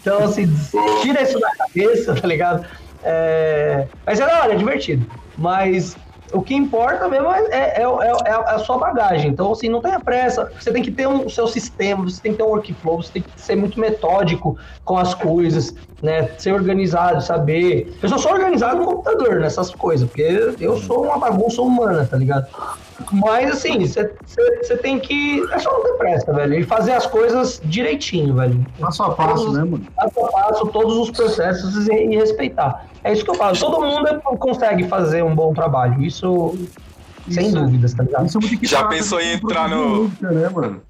[0.00, 0.46] Então, assim,
[1.02, 2.66] tira isso da cabeça, tá ligado?
[3.02, 5.06] É, Mas é da hora, é divertido.
[5.36, 5.96] Mas
[6.32, 9.30] o que importa mesmo é, é- é- é- é a sua bagagem.
[9.30, 10.50] Então, assim, não tenha pressa.
[10.58, 13.12] Você tem que ter um, o seu sistema, você tem que ter um workflow, você
[13.12, 15.72] tem que ser muito metódico com as coisas,
[16.02, 16.28] né?
[16.38, 17.96] Ser organizado, saber.
[18.02, 22.16] Eu só sou organizado no computador nessas coisas, porque eu sou uma bagunça humana, tá
[22.16, 22.46] ligado?
[23.12, 25.42] Mas assim, você tem que.
[25.52, 26.54] É só não ter pressa, velho.
[26.54, 28.64] E fazer as coisas direitinho, velho.
[28.80, 29.86] Passo a passo, todos, né, mano?
[29.94, 32.86] Passo a passo, todos os processos e, e, respeitar.
[33.04, 33.56] É isso que eu falo.
[33.58, 36.02] Todo mundo consegue fazer um bom trabalho.
[36.02, 36.54] Isso,
[37.26, 38.26] isso sem dúvidas, tá ligado?
[38.26, 40.08] Isso é Já pensou em entrar no.
[40.20, 40.82] Né, mano?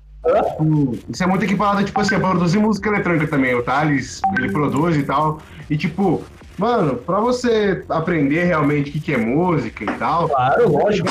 [1.08, 3.54] Isso é muito equipado, tipo assim, a produzir música eletrônica também.
[3.54, 5.38] O Thales, ele produz e tal.
[5.68, 6.24] E tipo,
[6.58, 10.28] Mano, pra você aprender realmente o que, que é música e tal.
[10.28, 11.08] Claro, lógico.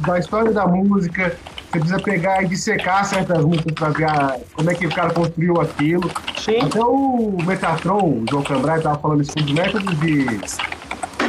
[0.00, 1.34] Da história da música,
[1.70, 5.14] você precisa pegar e dissecar certas músicas pra ver a, como é que o cara
[5.14, 6.10] construiu aquilo.
[6.36, 6.58] Sim.
[6.60, 10.26] Até o Metatron, o João Cambrai, tava falando isso dos métodos de,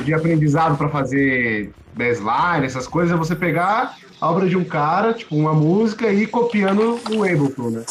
[0.03, 5.13] de aprendizado pra fazer baseline, essas coisas, é você pegar a obra de um cara,
[5.13, 7.83] tipo, uma música, e copiando o Ableton, né?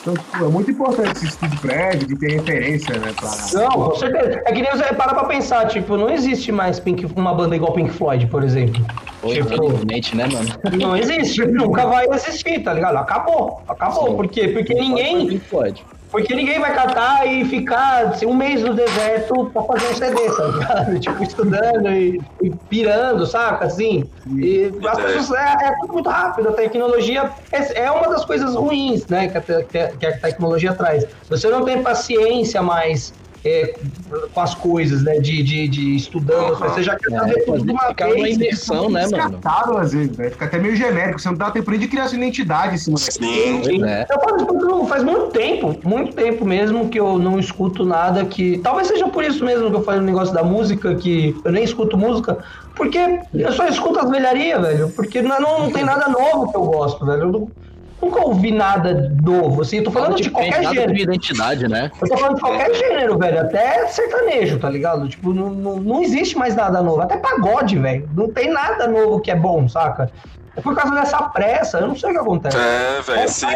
[0.00, 3.12] Então, tipo, é muito importante esse estudo prévio, de ter referência, né?
[3.18, 3.30] Pra...
[3.60, 4.42] Não, com certeza.
[4.46, 7.72] É que nem você para pra pensar, tipo, não existe mais Pink, uma banda igual
[7.72, 8.84] Pink Floyd, por exemplo.
[9.24, 10.48] Infelizmente, né, mano?
[10.80, 12.96] Não existe, nunca vai existir, tá ligado?
[12.96, 14.08] Acabou, acabou.
[14.08, 14.16] Sim.
[14.16, 14.48] Por quê?
[14.48, 15.26] Porque ninguém.
[15.26, 15.84] Pink Floyd.
[16.12, 20.36] Porque ninguém vai catar e ficar assim, um mês no deserto pra fazer um CD,
[20.36, 21.00] tá ligado?
[21.00, 23.64] Tipo, estudando e, e pirando, saca?
[23.64, 24.06] Assim.
[24.26, 26.50] E as pessoas, é, é, tudo muito rápido.
[26.50, 29.28] A tecnologia é, é uma das coisas ruins, né?
[29.28, 31.06] Que a, que a tecnologia traz.
[31.30, 33.14] Você não tem paciência mais
[33.44, 33.74] é,
[34.32, 35.18] com as coisas, né?
[35.18, 36.68] De, de, de estudando, uhum.
[36.68, 38.18] você já quer saber é, tudo de uma ficar vez.
[38.18, 39.40] uma imersão, né, mano?
[39.78, 40.30] às vezes, né?
[40.30, 42.96] Fica até meio genérico, você não dá tempo nem de criar sua identidade assim.
[42.96, 43.84] Sim, Sim.
[43.84, 44.06] É.
[44.10, 48.58] Eu, faz muito tempo, muito tempo mesmo que eu não escuto nada que.
[48.58, 51.64] Talvez seja por isso mesmo que eu falei no negócio da música, que eu nem
[51.64, 52.38] escuto música,
[52.74, 54.90] porque eu só escuto as velharias, velho.
[54.90, 57.22] Porque não, não, tem nada novo que eu gosto, velho.
[57.22, 57.50] Eu
[58.02, 60.92] nunca ouvi nada novo, assim, eu tô falando de qualquer gênero.
[60.92, 61.90] De identidade, né?
[62.00, 65.08] Eu tô falando de qualquer gênero, velho, até sertanejo, tá ligado?
[65.08, 69.20] Tipo, não, não, não existe mais nada novo, até pagode, velho, não tem nada novo
[69.20, 70.10] que é bom, saca?
[70.54, 72.58] É por causa dessa pressa, eu não sei o que acontece.
[72.58, 73.46] É, velho, assim.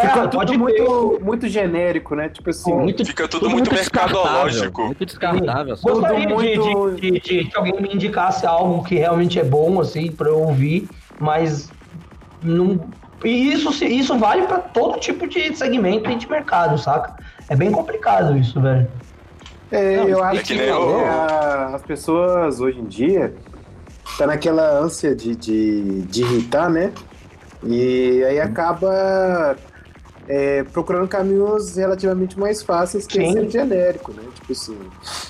[0.00, 2.28] Fica tudo muito, muito genérico, né?
[2.28, 2.74] Tipo assim.
[2.74, 4.86] Muito, Fica tudo, tudo muito, muito mercadológico.
[4.86, 5.76] Muito descartável.
[5.80, 6.90] Gostaria de, muito...
[6.96, 10.40] de, de, de, que alguém me indicasse algo que realmente é bom, assim, pra eu
[10.40, 10.88] ouvir,
[11.20, 11.70] mas
[12.42, 12.80] não,
[13.24, 17.16] e isso, isso vale para todo tipo de segmento e de mercado, saca?
[17.48, 18.86] É bem complicado isso, velho.
[19.70, 23.34] É, Não, eu acho é que, que é, a, as pessoas hoje em dia
[24.16, 26.92] tá naquela ânsia de, de, de irritar, né?
[27.62, 29.56] E aí acaba
[30.28, 33.32] é, procurando caminhos relativamente mais fáceis que Sim.
[33.32, 34.22] ser genérico, né?
[34.34, 34.78] Tipo assim.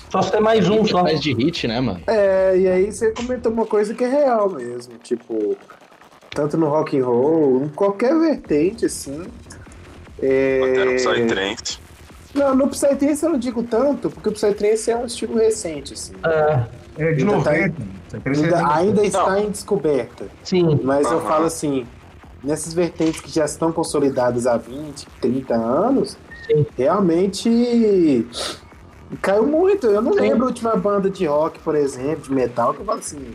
[0.09, 1.03] Só se tem mais um só.
[1.03, 2.01] Mais de hit, né, mano?
[2.07, 4.93] É, e aí você comentou uma coisa que é real mesmo.
[5.01, 5.57] Tipo,
[6.39, 9.25] tanto no rock and roll, em qualquer vertente, assim.
[10.21, 10.61] É...
[10.63, 11.79] Até no Psytrance.
[12.33, 16.13] Não, no Psytrance eu não digo tanto, porque o Psytrance é um estilo recente, assim.
[16.23, 16.63] É,
[16.97, 17.43] é de novo.
[17.43, 20.27] Tá, ainda, ainda está em descoberta.
[20.43, 20.79] Sim.
[20.81, 21.13] Mas uhum.
[21.13, 21.85] eu falo assim,
[22.41, 26.17] nessas vertentes que já estão consolidadas há 20, 30 anos,
[26.47, 26.65] Sim.
[26.77, 28.25] realmente
[29.21, 29.87] caiu muito.
[29.87, 30.21] Eu não Sim.
[30.21, 33.33] lembro a última banda de rock, por exemplo, de metal, que eu falo assim,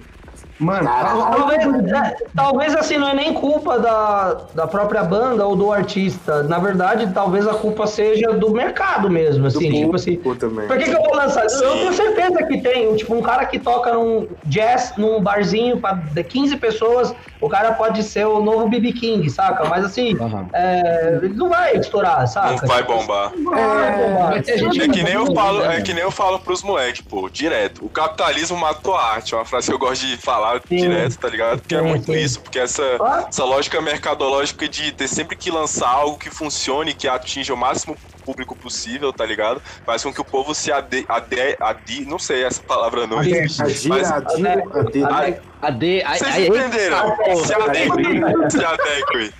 [0.59, 5.73] Mano, talvez, é, talvez assim não é nem culpa da, da própria banda ou do
[5.73, 6.45] artista.
[6.45, 10.17] Na verdade, talvez a culpa seja do mercado mesmo, assim, do tipo assim.
[10.39, 10.67] Também.
[10.67, 11.45] Por que, que eu vou lançar?
[11.47, 15.99] Eu tenho certeza que tem, tipo, um cara que toca num jazz num barzinho para
[16.23, 19.65] 15 pessoas, o cara pode ser o novo BB King, saca?
[19.69, 20.49] Mas assim, uhum.
[20.53, 22.61] é, ele não vai estourar, saca?
[22.63, 23.33] Não vai bombar.
[23.37, 24.33] Não vai bombar.
[24.35, 27.85] É, é, que nem eu falo, é que nem eu falo pros moleques, pô, direto.
[27.85, 30.77] O capitalismo matou a arte, é uma frase que eu gosto de falar falar sim.
[30.77, 31.61] direto, tá ligado?
[31.61, 32.83] Porque é muito isso, porque essa,
[33.29, 37.97] essa lógica mercadológica de ter sempre que lançar algo que funcione, que atinja o máximo
[38.25, 39.61] público possível, tá ligado?
[39.85, 41.05] Faz com que o povo se ade...
[41.09, 43.89] ade, ade não sei essa palavra não existe.
[43.89, 44.11] Mas...
[44.11, 46.03] Ade...
[46.19, 47.17] Vocês entenderam?
[47.45, 48.51] Se adeque.
[48.51, 49.35] Se adeque.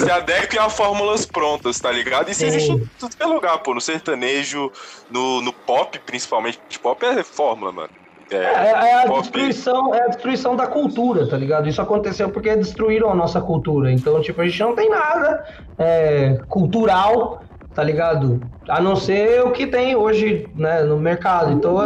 [0.00, 2.30] Se adeque a fórmulas prontas, tá ligado?
[2.30, 3.72] Isso existe tudo que é lugar, pô.
[3.72, 4.70] No sertanejo,
[5.10, 6.58] no, no pop, principalmente.
[6.82, 8.01] Pop é fórmula, mano.
[8.32, 11.68] É, é, é, a destruição, é a destruição da cultura, tá ligado?
[11.68, 13.92] Isso aconteceu porque destruíram a nossa cultura.
[13.92, 15.44] Então, tipo, a gente não tem nada
[15.78, 17.42] é, cultural,
[17.74, 18.42] tá ligado?
[18.68, 21.52] A não ser o que tem hoje né, no mercado.
[21.52, 21.76] Então,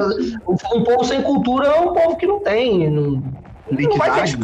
[0.75, 2.91] um povo sem cultura é um povo que não tem.
[2.91, 3.23] Não,
[3.71, 4.39] não vai ter,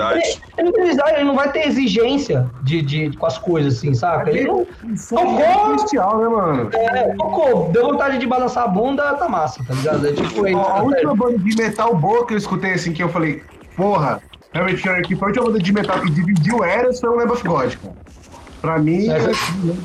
[1.14, 4.30] ele não vai ter exigência de, de, com as coisas, assim, saca?
[4.30, 4.66] Ele não.
[5.08, 5.76] Tocou.
[5.76, 6.70] Bestial, né, mano?
[6.72, 7.68] É, tocou.
[7.70, 10.08] Deu vontade de balançar a bunda, tá massa, tá ligado?
[10.08, 10.46] É tipo.
[10.56, 13.42] A última banda de metal boa que eu escutei, assim, que eu falei,
[13.76, 14.20] porra,
[14.52, 17.46] realmente, que foi a última banda de metal que dividiu eras foi o Lamb of
[17.46, 17.94] God, cara.
[18.60, 19.16] Pra mim, é.
[19.16, 19.78] Assim,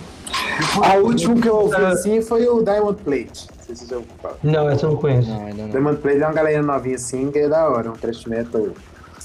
[0.84, 3.48] a última que eu ouvi assim foi o Diamond Plate.
[3.58, 3.98] Não sei se já.
[4.44, 5.30] Não, essa eu não conheço.
[5.30, 5.70] Não, não.
[5.70, 8.70] Diamond Plate é uma galera novinha assim, que é da hora, um thrash metal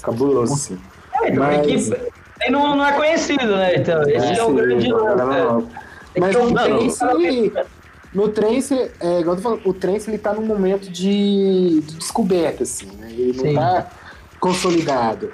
[0.01, 0.79] Cabuloso, sim.
[1.21, 1.89] É então, Mas-
[2.49, 3.75] não, não é conhecido, né?
[3.75, 5.25] Então, esse é, o sim, grande lance.
[5.25, 5.67] né?
[6.13, 7.53] Tem Mas que Trance, ele-
[8.13, 11.95] no Trance, é, igual eu tô falando, o Trance ele tá num momento de, de
[11.95, 13.07] descoberta, assim, né?
[13.11, 13.55] Ele não Sim.
[13.55, 13.87] tá
[14.39, 15.31] consolidado.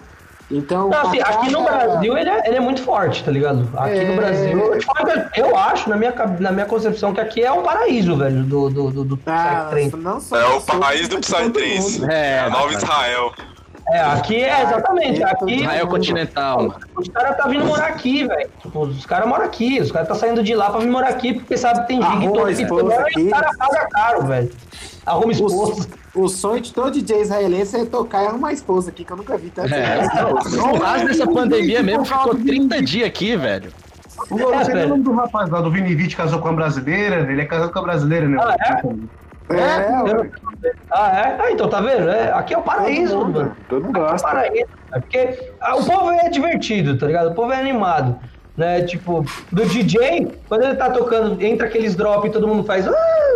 [0.51, 3.69] Então, Não, assim, a aqui no Brasil ele é, ele é muito forte, tá ligado?
[3.77, 4.05] Aqui É.
[4.05, 7.61] no Brasil, eu, falo eu acho, na minha, na minha concepção, que aqui é um
[7.61, 9.95] paraíso, velho, do, do, do, do Ah, Psytrance.
[9.97, 12.03] não só É o país do todo Psytrance.
[12.09, 12.73] É, É a nova.
[12.73, 13.31] Israel.
[13.91, 16.75] É, aqui é exatamente, aqui Israel continental.
[16.95, 18.49] os caras tá vindo morar aqui, velho.
[18.61, 21.33] Tipo, os caras moram aqui, os caras tá saindo de lá pra vir morar aqui,
[21.33, 23.23] porque sabe que tem gig todo a fim de esposa semana e aqui.
[23.23, 24.51] os caras pagam caro, velho.
[25.05, 25.87] Arruma esposa.
[26.13, 29.37] O sonho de todo DJ israelense é tocar e arrumar esposa aqui, que eu nunca
[29.37, 29.73] vi tanto.
[29.73, 29.99] É.
[30.33, 33.71] O caso dessa pandemia mesmo ficou 30 dias aqui, velho.
[34.27, 34.37] Sei
[34.73, 34.85] velho.
[34.85, 37.31] o nome do rapaz lá, do Vini Vitti, casou com a brasileira.
[37.31, 38.37] Ele é casado com a brasileira, né?
[38.39, 38.81] Ah, É,
[39.49, 40.31] Eu-
[40.91, 41.37] Ah, é?
[41.41, 42.09] Ah, então tá vendo?
[42.09, 43.57] É, aqui é o paraíso, Todo mundo, mano.
[43.69, 44.27] todo mundo Aqui é o gosta.
[44.27, 44.67] paraíso.
[44.93, 47.29] É porque ah, o povo é divertido, tá ligado?
[47.29, 48.17] O povo é animado.
[48.57, 48.81] Né?
[48.81, 52.93] Tipo, do DJ, quando ele tá tocando, entra aqueles drop e todo mundo faz, ah,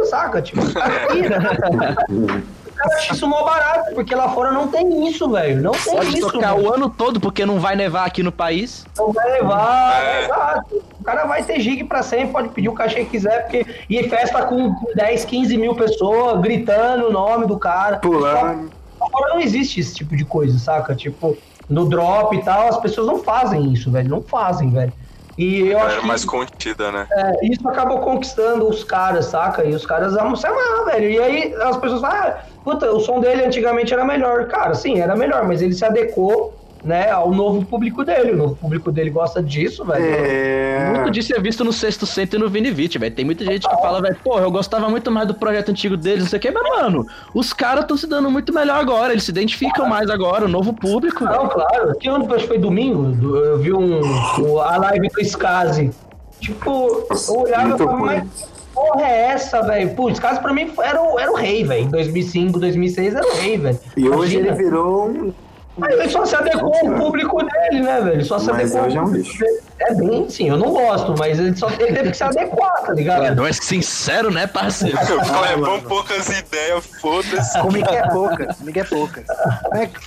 [0.09, 0.41] saca?
[0.41, 5.61] Tipo, aqui, o cara acha isso mó barato, porque lá fora não tem isso, velho.
[5.61, 6.29] Não tem Pode isso.
[6.29, 6.67] tocar mano.
[6.69, 8.85] o ano todo, porque não vai nevar aqui no país.
[8.97, 10.23] Não vai levar, É.
[10.25, 10.83] exato.
[11.03, 13.65] O cara vai ter gig pra sempre, pode pedir o cachê que quiser, porque.
[13.89, 17.97] E festa com 10, 15 mil pessoas gritando o nome do cara.
[17.97, 18.71] Pulando.
[19.01, 20.95] Agora não existe esse tipo de coisa, saca?
[20.95, 21.37] Tipo,
[21.69, 24.09] no drop e tal, as pessoas não fazem isso, velho.
[24.09, 24.93] Não fazem, velho.
[25.37, 27.05] E eu acho Era que mais contida, né?
[27.11, 29.65] é, isso acabou conquistando os caras, saca?
[29.65, 31.09] E os caras amam se amar, velho.
[31.09, 34.47] E aí as pessoas falam, ah, puta, o som dele antigamente era melhor.
[34.47, 36.53] Cara, sim, era melhor, mas ele se adequou,
[36.83, 38.31] né, ao novo público dele.
[38.31, 40.03] O novo público dele gosta disso, velho.
[40.03, 40.91] É.
[40.95, 43.13] Muito disso é visto no Sexto Centro e no Vini Vici, velho.
[43.15, 46.23] Tem muita gente que fala, velho, pô, eu gostava muito mais do projeto antigo deles,
[46.23, 49.23] não sei o que, mas, mano, os caras estão se dando muito melhor agora, eles
[49.23, 51.23] se identificam mais agora, o novo público.
[51.23, 51.95] Não, claro.
[51.97, 53.03] Que ano acho que foi domingo?
[53.11, 54.01] do- Eu vi um,
[54.41, 55.91] um- a live do Skazi.
[56.39, 58.05] Tipo, eu olhava e falava, bom.
[58.05, 59.91] mas que porra é essa, velho?
[59.95, 61.83] Pô, o Skazi pra mim era o, era o rei, velho.
[61.85, 63.79] Em 2005, 2006 era o rei, velho.
[63.95, 64.47] E hoje Imagina.
[64.47, 65.33] ele virou um.
[65.81, 68.23] Aí ele só se adequou ao público dele, né, velho?
[68.25, 68.83] Só se Mas adequou.
[68.87, 69.43] hoje é um lixo.
[69.79, 72.93] É bem, sim, eu não gosto, mas ele só ele teve que se adequar, tá
[72.93, 73.35] ligado?
[73.35, 74.97] Não é sincero, né, parceiro?
[74.97, 77.59] Clebão, poucas ideias, foda-se.
[77.59, 79.25] Comigo é poucas, comigo é poucas.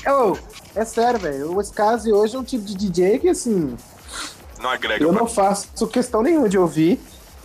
[0.04, 0.36] É, ô,
[0.74, 1.52] é sério, velho.
[1.56, 3.76] O Skazi hoje é um tipo de DJ que, assim,
[4.60, 5.02] Não agrega.
[5.02, 5.20] eu mano.
[5.20, 7.00] não faço questão nenhuma de ouvir,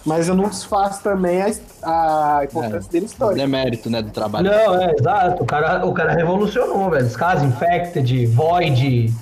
[0.06, 1.42] mas eu não desfaço também
[1.84, 3.42] a, a importância dele histórica.
[3.42, 4.50] Demérito, né, do trabalho.
[4.50, 5.44] Não, é, exato.
[5.44, 7.06] O cara, o cara revolucionou, velho.
[7.06, 9.14] Os caras Infected, Void,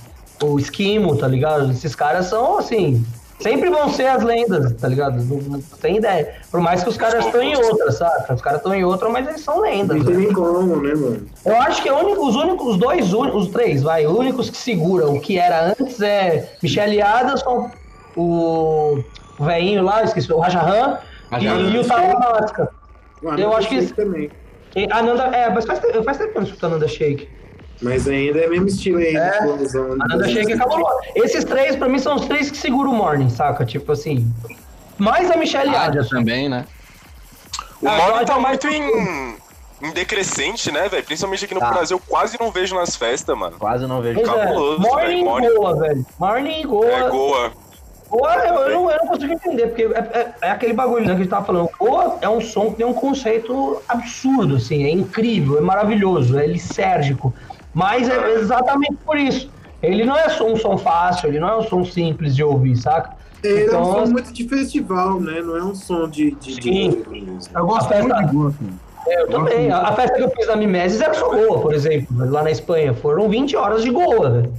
[0.43, 1.69] o Esquimo, tá ligado?
[1.71, 3.05] Esses caras são, assim,
[3.41, 5.21] sempre vão ser as lendas, tá ligado?
[5.23, 6.35] Não, não tem ideia.
[6.49, 8.33] Por mais que os caras estão em outra, saca?
[8.33, 9.97] Os caras estão em outra, mas eles são lendas.
[9.97, 11.25] Não tem nem como, né, mano?
[11.45, 14.49] Eu acho que é único- os únicos, os dois, únicos, os três, vai, os únicos
[14.49, 17.69] que seguram o que era antes é Michele Adelson,
[18.15, 18.99] o,
[19.39, 20.99] o velhinho lá, esqueci, o Rajahan
[21.31, 21.59] e, Rajahan.
[21.71, 21.85] e o.
[21.91, 24.29] Ah, Eu acho que- também.
[24.91, 27.27] A Nanda, é, mas faz, faz tempo que eu não escuto a Nanda Shake.
[27.81, 29.29] Mas ainda é mesmo estilo aí, É.
[29.29, 29.93] explosão.
[29.93, 30.85] A Nanda Shake acabou.
[31.15, 33.65] Esses três, pra mim, são os três que seguram o Morning, saca?
[33.65, 34.31] Tipo assim.
[34.97, 36.17] Mais a Michelle Adelson.
[36.17, 36.65] também, né?
[37.81, 39.35] O Ah, Morning tá é mais muito em,
[39.87, 41.03] em decrescente, né, velho?
[41.03, 41.71] Principalmente aqui no Tá.
[41.71, 43.57] Brasil, eu quase não vejo nas festas, mano.
[43.57, 44.19] Quase não vejo.
[44.21, 45.53] Pois é, cabuloso, Morning velho, e Morning.
[45.55, 46.05] Goa, velho.
[46.19, 46.85] Morning e Goa.
[46.85, 47.51] É, Goa.
[48.09, 51.07] Goa, eu, eu não, eu não consigo entender, porque é, é- é aquele bagulho né,
[51.07, 51.69] que a gente tava falando.
[51.79, 56.47] Goa é um som que tem um conceito absurdo, assim, é incrível, é maravilhoso, é
[56.47, 57.33] lisérgico.
[57.73, 59.49] Mas é exatamente por isso.
[59.81, 62.75] Ele não é só um som fácil, ele não é um som simples de ouvir,
[62.75, 63.13] saca?
[63.43, 65.41] Ele é um Então, som muito de festival, né?
[65.41, 66.31] Não é um som de.
[66.31, 67.03] de, de- Sim.
[67.55, 68.57] Eu gosto festa- de gosto.
[69.07, 69.71] É, eu também.
[69.71, 72.51] A, a festa que eu fiz na Mimeses era só Goa, por exemplo, lá na
[72.51, 72.93] Espanha.
[72.93, 74.53] Foram 20 horas de Goa, velho.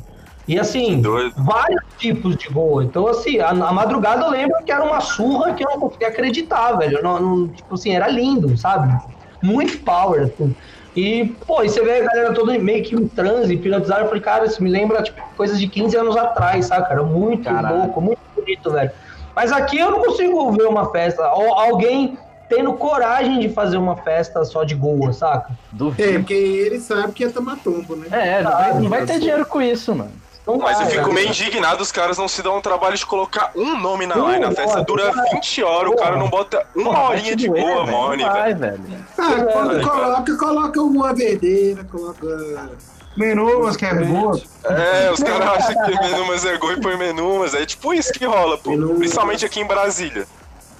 [0.51, 1.33] E assim, Doido.
[1.37, 2.83] vários tipos de Goa.
[2.83, 6.09] Então, assim, a, a madrugada eu lembro que era uma surra que eu não conseguia
[6.09, 7.01] acreditar, velho.
[7.05, 8.93] Não, não- tipo assim, era lindo, sabe?
[9.41, 10.53] Muito power, assim.
[10.97, 14.01] E, pô, e você vê a galera toda meio que em transe, hipnotizada.
[14.03, 16.93] Eu falei, cara, isso me lembra, tipo, coisas de 15 anos atrás, saca?
[16.95, 17.77] Era muito Caralho.
[17.85, 18.91] louco, muito bonito, velho.
[19.37, 23.97] Mas aqui eu não consigo ver uma festa, ou alguém tendo coragem de fazer uma
[23.99, 25.53] festa só de Goa, saca?
[25.53, 26.19] É, Duvido.
[26.19, 28.09] porque ele sabe que é tomar tombo, né?
[28.11, 30.11] É, não vai, não vai ter dinheiro com isso, mano.
[30.53, 31.13] Não Mas eu fico velho.
[31.15, 34.45] meio indignado, os caras não se dão o trabalho de colocar um nome na line.
[34.45, 35.31] A festa dura cara.
[35.33, 37.97] 20 horas, o cara não bota uma Porra, horinha de doer, boa, velho.
[37.97, 38.81] morning, vai, velho.
[39.19, 42.71] Ah, quando coloca, coloca uma verdeira, coloca.
[43.17, 44.41] Menumas, que é boa.
[44.65, 47.93] É, os caras acham que menu mas é gol e põe menu, mas é tipo
[47.93, 48.71] isso que rola, pô.
[48.97, 50.27] Principalmente aqui em Brasília.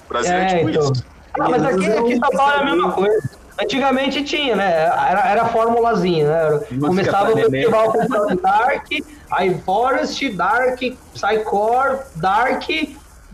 [0.07, 0.91] Brasília é, É, tipo então.
[0.91, 1.05] isso.
[1.39, 3.29] Ah, mas aqui, aqui em São Paulo é a mesma coisa.
[3.61, 4.71] Antigamente tinha, né?
[4.85, 6.59] Era, era a formulazinha, né?
[6.79, 8.87] Começava o festival com o Dark,
[9.31, 10.79] Aí Forest, Dark,
[11.13, 12.63] Psycore, Dark,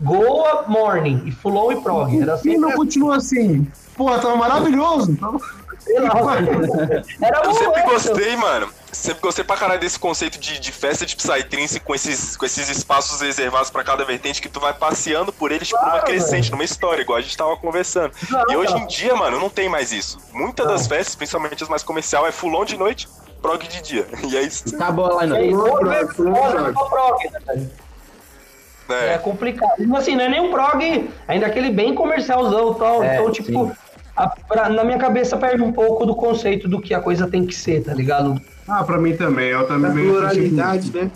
[0.00, 1.22] Goa, Morning.
[1.26, 2.20] E Fulon e Prog.
[2.22, 3.66] Era E não continua assim.
[3.96, 5.16] Porra, tava maravilhoso.
[5.16, 5.38] Tava-
[7.20, 8.68] Era Eu sempre gostei, mano.
[8.92, 12.68] Sempre gostei pra caralho desse conceito de, de festa de Psytrance com esses, com esses
[12.68, 16.50] espaços reservados pra cada vertente que tu vai passeando por eles tipo, numa Claro, crescente,
[16.50, 18.12] numa história, igual a gente tava conversando.
[18.30, 18.84] Não, E hoje cara.
[18.84, 20.18] em dia, mano, não tem mais isso.
[20.32, 23.08] Muitas das festas, principalmente as mais comercial, é fulon de noite,
[23.40, 24.06] prog de dia.
[24.30, 24.74] E é isso.
[24.74, 27.70] Acabou pra prog, né, velho?
[28.90, 29.18] É É.
[29.18, 29.96] complicado.
[29.96, 33.02] Assim, não é nem um prog, ainda aquele bem comercialzão e tal.
[33.02, 33.70] É, então, tipo,
[34.16, 37.44] a- pra- na minha cabeça perde um pouco do conceito do que a coisa tem
[37.46, 38.40] que ser, tá ligado?
[38.66, 39.48] Ah, pra mim também.
[39.48, 41.10] Eu A também vejo pluralidade, né?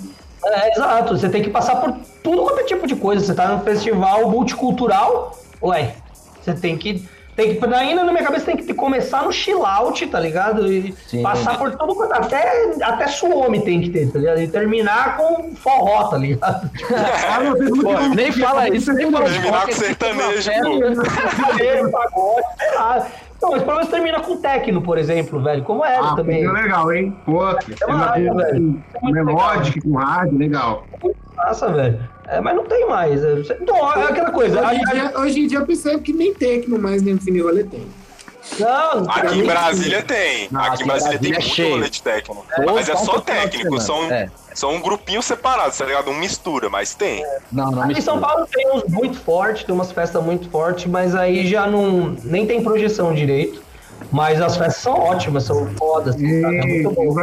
[0.44, 1.16] É, exato.
[1.16, 3.24] Você tem que passar por tudo quanto é tipo de coisa.
[3.24, 5.94] Você tá num festival multicultural, ué,
[6.42, 7.08] você tem que.
[7.34, 10.70] Tem que ainda na minha cabeça tem que te- começar no chill out, tá ligado?
[10.70, 11.22] E Sim.
[11.22, 12.12] passar por tudo quanto.
[12.12, 14.40] Até, até suome tem que ter, tá ligado?
[14.40, 16.70] E terminar com forró, tá ligado?
[17.34, 20.50] Ah, não, tem muito Pô, nem fala isso, nem fala Terminar com sertanejo,
[21.88, 22.40] uma pô.
[23.42, 25.64] Não, mas pelo menos termina com techno, por exemplo, velho.
[25.64, 26.44] Como era Ah, também.
[26.44, 27.16] é legal, hein?
[27.24, 27.40] Pô,
[27.88, 28.80] uma velho.
[28.94, 30.84] É muito melódica com rádio, legal.
[31.36, 31.98] Massa, velho.
[32.32, 33.22] É, mas não tem mais.
[33.22, 34.60] é- Então, é aquela coisa.
[34.66, 37.64] Hoje em, dia, hoje em dia eu percebo que nem techno mais nem Cine Rolê
[37.64, 37.86] tem.
[38.58, 40.48] Não, Aqui em Brasília tem.
[40.50, 41.70] Não, aqui em Brasília tem é muito cheio.
[41.70, 42.44] rolê de técnico.
[42.66, 44.10] Ou Mas é só de técnico, são.
[44.10, 44.28] É.
[44.52, 46.10] são um grupinho separado, tá ligado?
[46.10, 47.24] Um mistura, mas tem.
[47.52, 48.20] Não, não Aqui em São.
[48.20, 52.16] Paulo tem uns muito fortes, tem umas festas muito fortes, mas aí já não.
[52.24, 53.62] nem tem projeção direito.
[54.10, 56.16] Mas as festas são ótimas, são fodas.
[56.20, 57.14] E, É muito bom.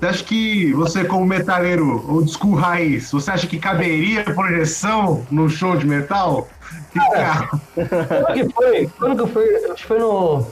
[0.00, 5.46] Você acha que você, como metaleiro old school raiz, você acha que caberia projeção no
[5.46, 6.48] show de metal?
[6.90, 8.90] Que cara, Quando que foi?
[8.98, 9.56] Quando que foi?
[9.56, 10.46] Acho que foi no.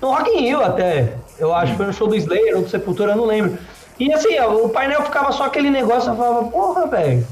[0.00, 1.14] No Rock in Rio até.
[1.38, 3.56] Eu acho que foi no show do Slayer ou do Sepultura, eu não lembro.
[4.00, 7.24] E assim, ó, o painel ficava só aquele negócio, eu falava, porra, velho,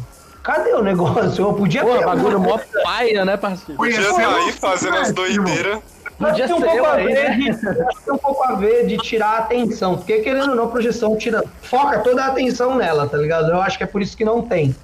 [0.42, 1.44] cadê o negócio?
[1.44, 2.04] Eu podia Pô, ter.
[2.04, 3.76] bagulho mó paia, né, parceiro?
[3.76, 5.80] Podia sair fazendo as É, doideiras.
[6.18, 7.36] Podia tem um pouco a ver né?
[7.36, 11.42] de, um pouco a ver de tirar a atenção, porque querendo ou não, projeção tira,
[11.62, 13.48] foca toda a atenção nela, tá ligado?
[13.50, 14.76] Eu acho que é por isso que não tem.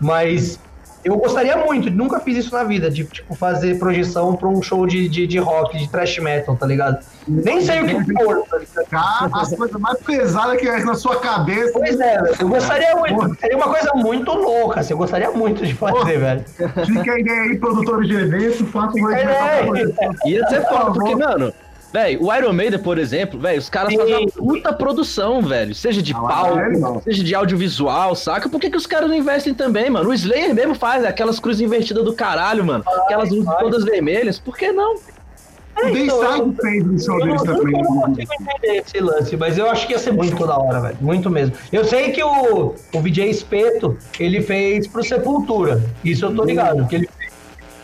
[0.00, 0.58] Mas
[1.04, 4.86] eu gostaria muito, nunca fiz isso na vida, de tipo fazer projeção pra um show
[4.86, 6.98] de, de, de rock, de thrash metal, tá ligado?
[7.26, 8.86] Nem sei o que for, tá ligado?
[8.90, 11.72] cara, as coisas mais pesadas que é na sua cabeça.
[11.72, 15.64] Pois é, velho, eu gostaria muito, seria uma coisa muito louca, assim, eu gostaria muito
[15.64, 16.44] de fazer, velho.
[16.86, 19.96] Fica a ideia aí, produtores de evento, faça um É, evento.
[20.26, 21.52] Ia ser foda, Por porque, mano,
[21.92, 23.98] velho, o Iron Maiden, por exemplo, velho, os caras Sim.
[23.98, 25.74] fazem uma puta produção, velho.
[25.74, 28.48] Seja de Ah, palco, é, seja de audiovisual, saca?
[28.48, 30.10] Por que, que os caras não investem também, mano?
[30.10, 32.84] O Slayer mesmo faz aquelas cruzes invertidas do caralho, mano.
[33.04, 34.38] Aquelas luzes todas vermelhas.
[34.40, 34.96] Por que não?
[34.96, 37.82] O então, Dayside fez um show Eu não, deles eu também.
[37.82, 40.96] não consigo entender esse lance, mas eu acho que ia ser muito da hora, velho.
[41.00, 41.54] Muito mesmo.
[41.72, 45.80] Eu sei que o, o VJ Espeto, ele fez pro Sepultura.
[46.04, 46.86] Isso eu tô ligado.
[46.88, 47.32] Que ele fez.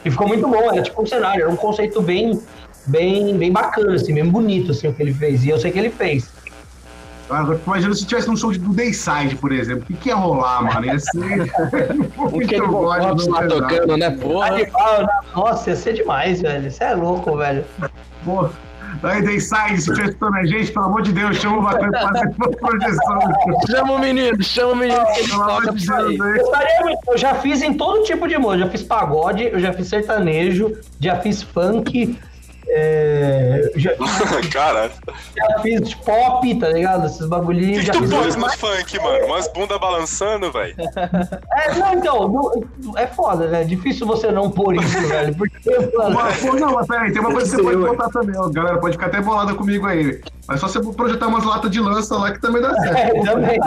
[0.05, 2.41] E ficou muito bom, era tipo um cenário, era um conceito bem,
[2.87, 5.45] bem, bem bacana, assim, bem bonito, assim, o que ele fez.
[5.45, 6.29] E eu sei que ele fez.
[7.29, 9.83] Agora, Imagina se tivesse um show de- do Dayside, por exemplo.
[9.83, 10.87] O que, que ia rolar, mano?
[10.87, 11.51] Ia ser.
[12.17, 14.47] Muito Bob bom, lá tocando, né, porra?
[14.47, 15.09] Animal, né?
[15.35, 16.69] Nossa, ia ser demais, velho.
[16.69, 17.65] Isso é louco, velho.
[18.25, 18.49] Pô,
[19.03, 22.09] Aí, Dayside, se estiver escutando a gente, pelo amor de Deus, chama o bacana pra
[22.09, 23.21] fazer uma projeção.
[23.69, 25.87] Chama o menino, chama o menino que ele toca de.
[25.87, 26.49] Deus,
[27.09, 28.65] eu já fiz em todo tipo de música.
[28.65, 32.19] Já fiz pagode, eu já fiz sertanejo, já fiz funk,
[32.69, 33.93] é, já,
[34.53, 34.93] Caralho.
[35.37, 37.07] já fiz pop, tá ligado?
[37.07, 37.81] Esses bagulhinhos.
[37.81, 39.27] que, já que tu fiz pôs no funk, mano?
[39.27, 40.75] Umas bunda balançando, velho.
[41.57, 43.63] É, não, então, não- é foda, né?
[43.63, 45.35] É difícil você não pôr isso, velho.
[45.35, 48.11] Porque, mano, Mas, pô, não, mas peraí, tem uma coisa que você Sei, pode botar
[48.11, 48.49] também, ó.
[48.49, 50.21] Galera, pode ficar até bolada comigo aí.
[50.47, 52.97] Mas só você projetar umas latas de lança lá que também dá certo.
[53.17, 53.59] É, também.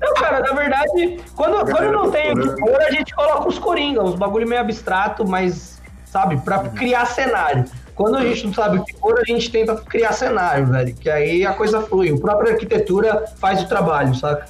[0.00, 3.58] Não, cara, na verdade, quando, quando não tem o que pôr, a gente coloca os
[3.58, 5.79] coringa, uns bagulho meio abstrato, mas,
[6.10, 7.64] sabe, pra criar cenário.
[7.94, 10.94] Quando a gente não sabe o que pôr, a gente tenta criar cenário, velho.
[10.94, 12.12] Que aí a coisa flui.
[12.12, 14.46] A própria arquitetura faz o trabalho, saca?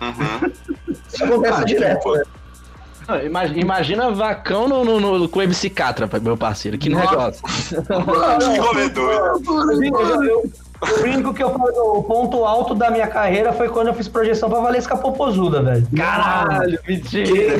[0.00, 0.52] Uhum.
[1.12, 2.26] Isso acontece direto, velho.
[3.06, 6.76] Não, Imagina, imagina vacão no, no, no, com o MC Catra, meu parceiro.
[6.76, 7.10] Que Nossa.
[7.10, 7.42] negócio.
[8.52, 10.52] Que rolê doido.
[10.80, 13.68] Eu, brinco, eu, eu- eu que eu falo, o ponto alto da minha carreira foi
[13.68, 15.86] quando eu fiz projeção pra Valesca Popozuda, velho.
[15.96, 17.58] Caralho, mentira.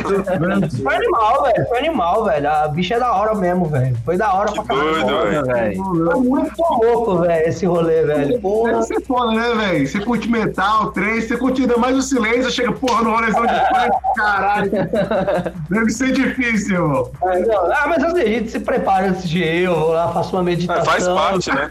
[0.83, 1.69] Foi animal, velho.
[1.69, 2.51] Foi animal, velho.
[2.51, 3.97] A bicha é da hora mesmo, velho.
[4.05, 5.07] Foi da hora Que pra caralho.
[5.07, 5.85] doido, velho.
[5.85, 8.41] Foi muito louco, velho, esse rolê, velho.
[8.41, 8.73] Porra.
[8.75, 9.89] Deve ser foda, né, velho?
[9.89, 13.55] Você curte metal, trem, você curte ainda mais o silêncio, chega, porra, no rolezão de
[13.55, 14.71] funk, caralho.
[15.69, 17.11] Deve ser difícil, irmão.
[17.23, 20.43] Ah, mas assim, a gente se prepara antes de ir, eu vou lá, faço uma
[20.43, 20.83] meditação.
[20.83, 21.69] É, faz parte, né?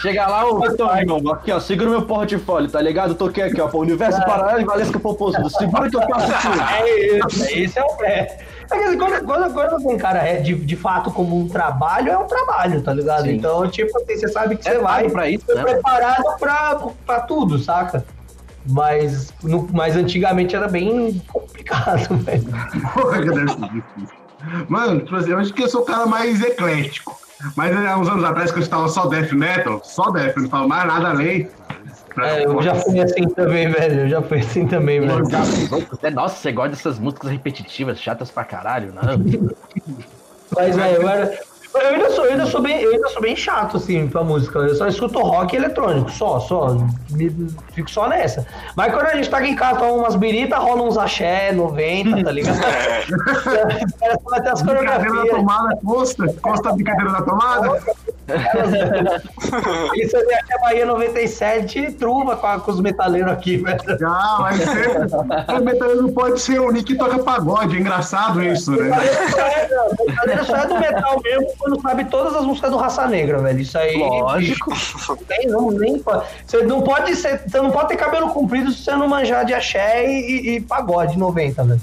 [0.00, 0.60] Chega lá, ô,
[1.00, 3.14] então, aqui, ó, segura meu portfólio, tá ligado?
[3.14, 4.24] Toquei aqui, ó, pô, Universo é.
[4.24, 5.50] Paralelo e Valesca Popozudo.
[5.50, 6.62] Segura que eu faço tudo.
[6.72, 8.38] É isso, é isso é o pé.
[8.70, 12.26] É quando, quando, quando tem cara é de, de fato como um trabalho, é um
[12.26, 13.24] trabalho, tá ligado?
[13.24, 13.34] Sim.
[13.34, 15.62] Então, tipo assim, você sabe que é você vai pra isso, né?
[15.62, 18.04] preparado pra, pra tudo, saca?
[18.66, 22.44] Mas, no, mas antigamente era bem complicado, velho.
[24.68, 27.21] Mano, tipo assim, eu acho que eu sou o cara mais eclético.
[27.56, 30.68] Mas há uns anos atrás, que eu estava só death metal, só death, não falo
[30.68, 31.50] mais nada além.
[32.18, 34.00] É, eu já fui assim também, velho.
[34.02, 35.24] Eu já fui assim também, velho.
[36.14, 39.02] Nossa, você gosta dessas músicas repetitivas, chatas pra caralho, não?
[40.54, 41.51] Mas, é, eu era.
[41.74, 44.58] Eu ainda sou, eu ainda sou bem, eu ainda sou bem chato, assim, pra música.
[44.58, 46.76] Eu só escuto rock e eletrônico, só, só.
[47.10, 47.30] Me,
[47.72, 48.46] fico só nessa.
[48.76, 52.30] Mas quando a gente tá em casa, toma umas biritas, rola uns axé 90, tá
[52.30, 52.60] ligado?
[53.52, 54.12] É.
[54.30, 55.12] Vai ter as coreografias.
[55.12, 57.82] Brincadeira da tomada, costa, costa a brincadeira da tomada.
[59.96, 63.80] Isso é a Bahia 97 truva com, a, com os metaleiros aqui, velho.
[64.00, 65.56] Não, mas sempre.
[65.58, 67.76] O metaleiro não pode ser o Nick que toca pagode.
[67.76, 68.90] É engraçado isso, né?
[69.98, 73.38] O metaleiro só é do metal mesmo quando sabe todas as músicas do Raça Negra,
[73.38, 73.60] velho.
[73.60, 73.96] Isso aí.
[73.96, 74.72] Lógico.
[75.28, 76.02] Nem, não, nem,
[76.46, 77.42] você não pode ser.
[77.46, 80.60] Você não pode ter cabelo comprido se você não manjar de axé e, e, e
[80.60, 81.82] pagode 90, velho.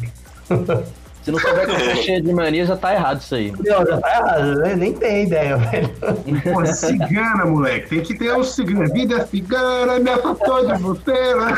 [1.24, 3.52] Se não souber que eu cheia de mania, já tá errado isso aí.
[3.52, 4.76] Não, já tá errado, né?
[4.76, 5.90] nem tem ideia, velho.
[6.54, 7.90] Pô, cigana, moleque.
[7.90, 8.88] Tem que ter um cigana.
[8.88, 11.54] Vida é cigana, me afastou de você, né?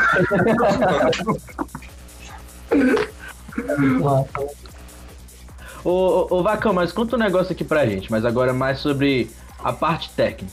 [5.84, 9.30] ô, ô, ô, Vacão, mas conta um negócio aqui pra gente, mas agora mais sobre
[9.62, 10.52] a parte técnica.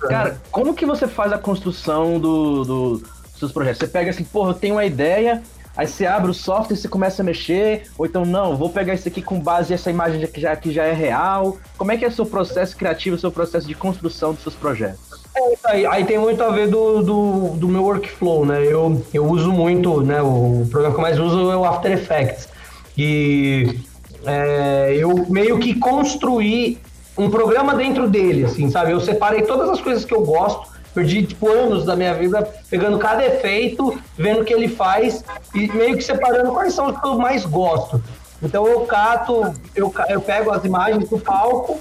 [0.00, 3.78] Cara, como que você faz a construção do, do, dos seus projetos?
[3.78, 5.42] Você pega assim, porra, eu tenho uma ideia,
[5.78, 9.06] Aí você abre o software, você começa a mexer, ou então não, vou pegar isso
[9.06, 11.56] aqui com base nessa imagem que já, que já é real.
[11.76, 14.56] Como é que é o seu processo criativo, o seu processo de construção dos seus
[14.56, 14.98] projetos?
[15.36, 18.60] É, aí, aí, tem muito a ver do, do, do, meu workflow, né?
[18.66, 20.20] Eu, eu uso muito, né?
[20.20, 22.48] O programa que eu mais uso é o After Effects.
[22.96, 23.78] E
[24.26, 26.78] é, eu meio que construí
[27.16, 28.90] um programa dentro dele, assim, sabe?
[28.90, 32.98] Eu separei todas as coisas que eu gosto Perdi, tipo, anos da minha vida pegando
[32.98, 35.22] cada efeito, vendo o que ele faz
[35.54, 38.02] e meio que separando quais são os que eu mais gosto.
[38.42, 41.78] Então eu cato, eu, eu pego as imagens do palco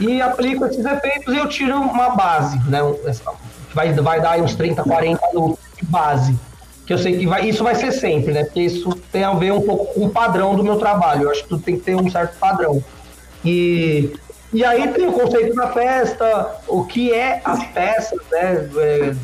[0.00, 2.80] e aplico esses efeitos e eu tiro uma base, né?
[3.72, 6.36] Vai, vai dar uns 30, 40 no de base.
[6.84, 8.42] Que eu sei que vai, isso vai ser sempre, né?
[8.42, 11.24] Porque isso tem a ver um pouco com o padrão do meu trabalho.
[11.24, 12.82] Eu acho que tudo tem que ter um certo padrão.
[13.44, 14.12] E
[14.56, 18.70] e aí tem o conceito da festa, o que é as peças, né?
[18.78, 19.14] É,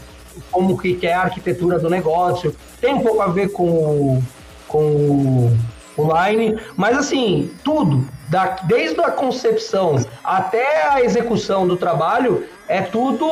[0.50, 2.54] como que é a arquitetura do negócio.
[2.82, 4.22] Tem um pouco a ver com,
[4.68, 5.56] com
[5.96, 12.82] o line, mas assim, tudo, da, desde a concepção até a execução do trabalho, é
[12.82, 13.26] tudo,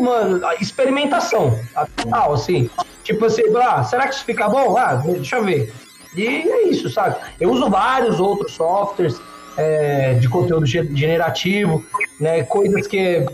[0.00, 1.58] mano, experimentação.
[1.96, 2.70] Total, assim.
[3.02, 4.76] Tipo assim, ah, será que isso fica bom?
[4.76, 5.74] Ah, deixa eu ver.
[6.14, 7.16] E é isso, sabe?
[7.40, 9.20] Eu uso vários outros softwares
[9.56, 11.84] é, de conteúdo generativo,
[12.18, 13.24] né, coisas que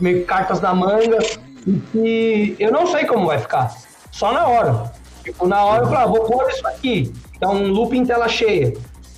[0.00, 1.18] meio cartas na manga
[1.66, 3.74] e que eu não sei como vai ficar,
[4.10, 4.92] só na hora.
[5.24, 8.28] Tipo, na hora eu falo, ah, vou pôr isso aqui, então um loop em tela
[8.28, 8.74] cheia.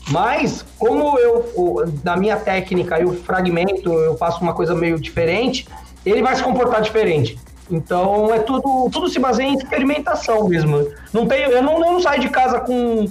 [0.09, 5.69] Mas, como eu, na minha técnica, eu fragmento, eu faço uma coisa meio diferente,
[6.05, 7.39] ele vai se comportar diferente.
[7.71, 10.89] Então, é tudo, tudo se baseia em experimentação mesmo.
[11.13, 13.07] Não tenho, eu não, eu não saio de casa com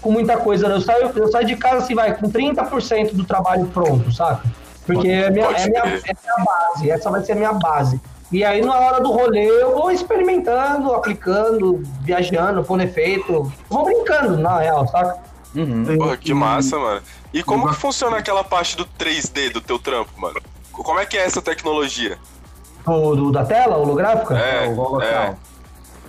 [0.00, 0.68] com muita coisa.
[0.68, 0.76] Né?
[0.76, 4.42] Eu saio, eu saio de casa assim, vai, com 30% do trabalho pronto, saca?
[4.86, 8.00] Porque é, minha, é, minha, é minha base, essa vai ser a minha base.
[8.30, 13.50] E aí, na hora do rolê, eu vou experimentando, aplicando, viajando, pondo efeito.
[13.70, 15.18] Vou brincando, na real, saca?
[15.54, 15.96] Uhum.
[15.96, 17.02] Porra, que massa, mano.
[17.32, 20.40] E como que funciona aquela parte do 3D do teu trampo, mano?
[20.72, 22.18] Como é que é essa tecnologia?
[22.84, 24.38] Do, do da tela holográfica?
[24.38, 25.36] É, é,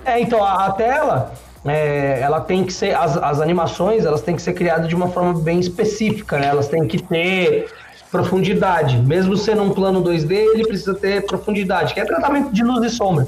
[0.06, 0.22] é.
[0.22, 1.34] então, a, a tela,
[1.66, 5.10] é, ela tem que ser as, as animações elas têm que ser criadas de uma
[5.10, 6.47] forma bem específica né?
[6.47, 7.70] elas têm que ter
[8.12, 8.97] profundidade.
[8.97, 12.95] Mesmo sendo um plano 2D ele precisa ter profundidade que é tratamento de luz e
[12.95, 13.28] sombra.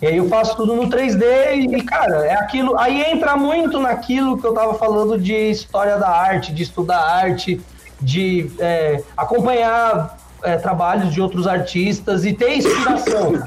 [0.00, 1.22] E aí eu faço tudo no 3D
[1.70, 2.76] e cara é aquilo.
[2.78, 7.60] Aí entra muito naquilo que eu tava falando de história da arte de estudar arte
[8.00, 13.40] de é, acompanhar é, trabalhos de outros artistas e ter inspiração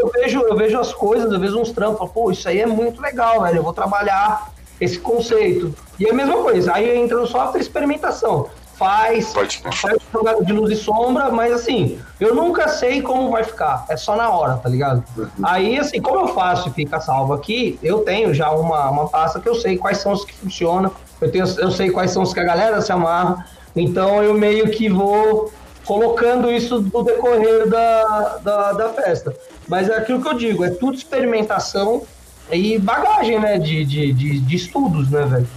[0.00, 3.00] eu vejo, eu vejo as coisas, eu vejo uns trampos, pô, isso aí é muito
[3.00, 3.58] legal, velho.
[3.58, 4.50] Eu vou trabalhar
[4.80, 5.74] esse conceito.
[5.98, 8.48] E é a mesma coisa, aí entra no software experimentação.
[8.76, 13.84] Faz, faz jogada de luz e sombra, mas assim, eu nunca sei como vai ficar.
[13.90, 15.04] É só na hora, tá ligado?
[15.18, 15.28] Uhum.
[15.42, 19.38] Aí, assim, como eu faço e fica salvo aqui, eu tenho já uma, uma pasta
[19.38, 20.90] que eu sei quais são os que funcionam,
[21.20, 23.44] eu, tenho, eu sei quais são os que a galera se amarra,
[23.76, 25.52] então eu meio que vou
[25.90, 29.34] colocando isso no decorrer da, da, da festa.
[29.66, 32.02] Mas é aquilo que eu digo, é tudo experimentação
[32.48, 35.48] e bagagem, né, de, de, de, de estudos, né, velho?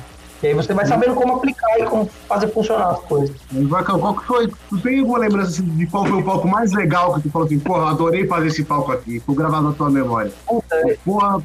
[0.42, 3.36] E aí você vai sabendo como aplicar e como fazer funcionar as coisas.
[3.52, 4.52] Vacão, qual que foi?
[4.70, 7.46] Tu tem alguma lembrança assim, de qual foi o palco mais legal que tu falou
[7.46, 10.32] assim, porra, adorei fazer esse palco aqui, ficou gravado na tua memória?
[10.48, 11.44] Puta, Porra,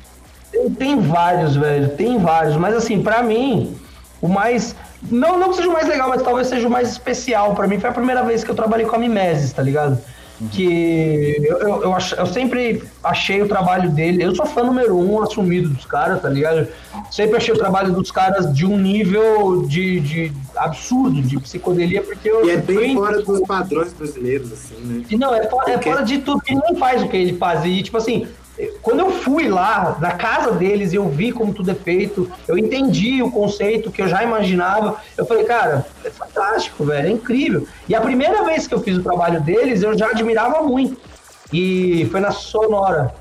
[0.51, 1.90] Tem, tem vários, velho.
[1.90, 2.56] Tem vários.
[2.56, 3.77] Mas assim, pra mim,
[4.20, 4.74] o mais.
[5.10, 7.54] Não, não que seja o mais legal, mas talvez seja o mais especial.
[7.54, 9.98] Pra mim foi a primeira vez que eu trabalhei com a Mimeses, tá ligado?
[10.52, 14.22] Que eu, eu, eu, ach- eu sempre achei o trabalho dele.
[14.22, 16.68] Eu sou fã número um assumido dos caras, tá ligado?
[17.10, 22.30] Sempre achei o trabalho dos caras de um nível de, de absurdo, de psicodelia, porque
[22.30, 22.46] eu.
[22.46, 25.04] E é bem fora dos padrões brasileiros, assim, né?
[25.10, 27.64] e não, é fora, é fora de tudo, ele não faz o que ele faz.
[27.64, 28.28] E, tipo assim,
[28.82, 32.59] quando eu fui lá na casa deles e eu vi como tudo é feito, eu
[32.59, 35.01] entendi o conceito que eu já imaginava.
[35.16, 37.66] Eu falei, cara, é fantástico, velho, é incrível.
[37.89, 40.97] E a primeira vez que eu fiz o trabalho deles, eu já admirava muito.
[41.52, 43.14] E foi na Sonora.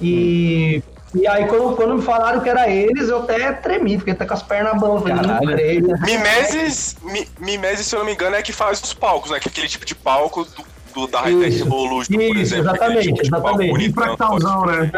[0.00, 0.82] E.
[1.12, 4.32] E aí, quando, quando me falaram que era eles, eu até tremi, fiquei até com
[4.32, 5.12] as pernas bambas.
[6.06, 9.40] Mimeses, Mi- Mimeses, se eu não me engano, é que faz os palcos, né?
[9.40, 10.64] Que é aquele tipo de palco do,
[10.94, 11.64] do da High Tech Isso.
[11.64, 12.64] Revolution, por Isso, exemplo.
[12.70, 13.68] exatamente, aquele tipo palco exatamente.
[13.68, 14.90] e bonitão, fractalzão, né?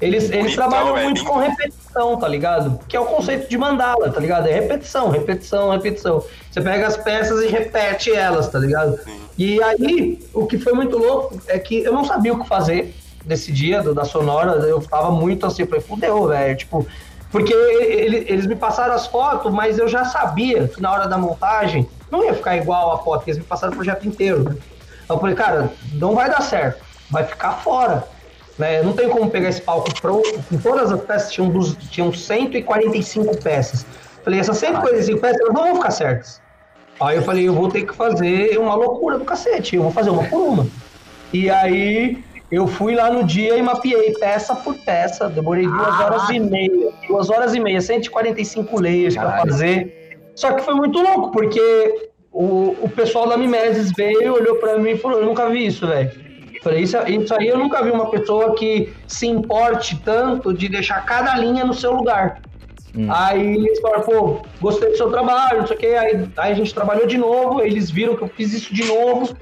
[0.00, 1.30] Eles, eles Bonitão, trabalham é muito lindo.
[1.30, 2.78] com repetição, tá ligado?
[2.88, 4.46] Que é o conceito de mandala, tá ligado?
[4.48, 6.24] É repetição, repetição, repetição.
[6.50, 8.98] Você pega as peças e repete elas, tá ligado?
[9.38, 12.94] E aí, o que foi muito louco é que eu não sabia o que fazer
[13.26, 14.52] nesse dia do, da Sonora.
[14.66, 16.56] Eu tava muito assim, eu falei, fudeu, velho.
[16.56, 16.86] Tipo,
[17.32, 21.18] porque ele- eles me passaram as fotos, mas eu já sabia que na hora da
[21.18, 24.56] montagem não ia ficar igual a foto, porque eles me passaram o projeto inteiro, né?
[25.08, 28.04] Eu falei, cara, não vai dar certo, vai ficar fora.
[28.58, 28.82] Né?
[28.82, 30.42] Não tem como pegar esse palco pronto.
[30.48, 33.84] Com todas as peças tinham, dos, tinham 145 peças.
[34.22, 36.40] Falei, essas 145 peças não vão ficar certas.
[37.00, 40.10] Aí eu falei, eu vou ter que fazer uma loucura do cacete, eu vou fazer
[40.10, 40.66] uma por uma.
[41.32, 46.28] E aí eu fui lá no dia e mapeei peça por peça, demorei duas horas
[46.30, 46.92] e meia.
[47.08, 50.20] Duas horas e meia, 145 layers para fazer.
[50.36, 54.90] Só que foi muito louco, porque o, o pessoal da Mimeses veio, olhou para mim
[54.90, 56.10] e falou, eu nunca vi isso, velho.
[56.62, 61.04] Falei, isso, isso aí eu nunca vi uma pessoa que se importe tanto de deixar
[61.04, 62.40] cada linha no seu lugar.
[63.10, 65.86] Aí eles falaram, pô, gostei do seu trabalho, não sei o quê.
[65.98, 69.36] Aí, aí a gente trabalhou de novo, eles viram que eu fiz isso de novo.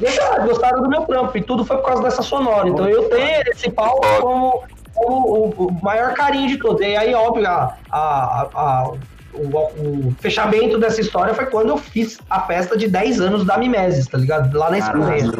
[0.00, 1.36] E ah, gostaram do meu trampo.
[1.36, 2.68] E tudo foi por causa dessa sonora.
[2.68, 4.62] Então eu tenho esse palco como,
[4.94, 6.80] como o, o maior carinho de todos.
[6.80, 8.90] E aí, óbvio, a, a- a-
[9.34, 13.56] o, o fechamento dessa história foi quando eu fiz a festa de 10 anos da
[13.56, 14.56] Mimeses, tá ligado?
[14.56, 15.32] Lá na Espanha.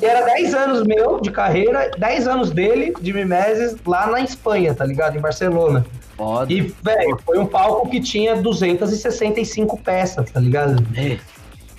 [0.00, 4.74] E era 10 anos meu de carreira, 10 anos dele, de Mimeses, lá na Espanha,
[4.74, 5.16] tá ligado?
[5.16, 5.86] Em Barcelona.
[6.16, 6.52] Foda.
[6.52, 10.84] E, velho, foi um palco que tinha 265 peças, tá ligado?
[10.96, 11.18] É.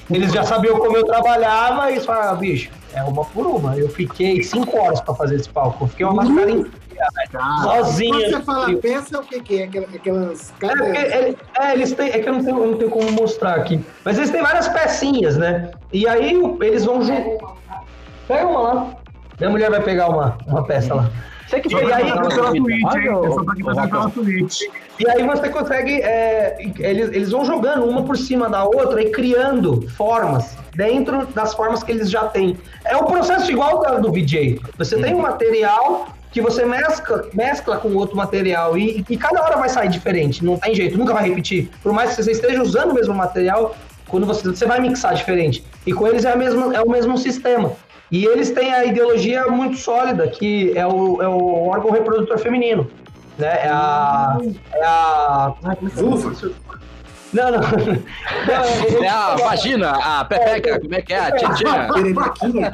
[0.09, 3.77] Eles já sabiam como eu trabalhava e falaram, ah, bicho, é uma por uma.
[3.77, 5.85] Eu fiquei 5 horas pra fazer esse palco.
[5.85, 6.77] Eu fiquei uma mascarada inteira,
[7.13, 8.13] velho, sozinho.
[8.13, 9.63] Quando você fala peça, o que, que é?
[9.65, 10.53] Aquela- Aquelas.
[10.61, 13.11] É, porque ele- é, eles têm, é que eu não, tenho, eu não tenho como
[13.11, 13.84] mostrar aqui.
[14.05, 15.71] Mas eles têm várias pecinhas, né?
[15.91, 17.53] E aí eles vão juntar.
[18.27, 18.88] Pega uma lá.
[19.39, 21.09] Minha mulher vai pegar uma, uma peça lá.
[21.47, 22.09] Você que pegar aí.
[22.09, 22.13] É.
[24.99, 26.01] E aí você consegue.
[26.01, 31.53] é, eles, eles vão jogando uma por cima da outra e criando formas dentro das
[31.53, 32.57] formas que eles já têm.
[32.85, 34.59] É um processo igual da- do VJ.
[34.77, 39.55] Você tem um material que você mescla, mescla com outro material e, e cada hora
[39.55, 40.43] vai sair diferente.
[40.43, 41.69] Não tem jeito, nunca vai repetir.
[41.84, 43.76] Por mais que você esteja usando o mesmo material,
[44.07, 45.64] quando você, você vai mixar diferente.
[45.85, 47.73] E com eles é, a mesma, é o mesmo sistema.
[48.11, 52.89] E eles têm a ideologia muito sólida, que é o, é o órgão reprodutor feminino.
[53.38, 53.65] Né?
[53.65, 54.38] É a.
[54.73, 55.53] É a.
[55.64, 55.97] ai, como que?
[55.97, 56.51] Vulva.
[57.34, 57.60] Não, não.
[57.61, 61.19] não É a vagina, a pepeca, como é que é?
[61.19, 61.88] A tchetchinha.
[61.93, 62.73] Pererequinha.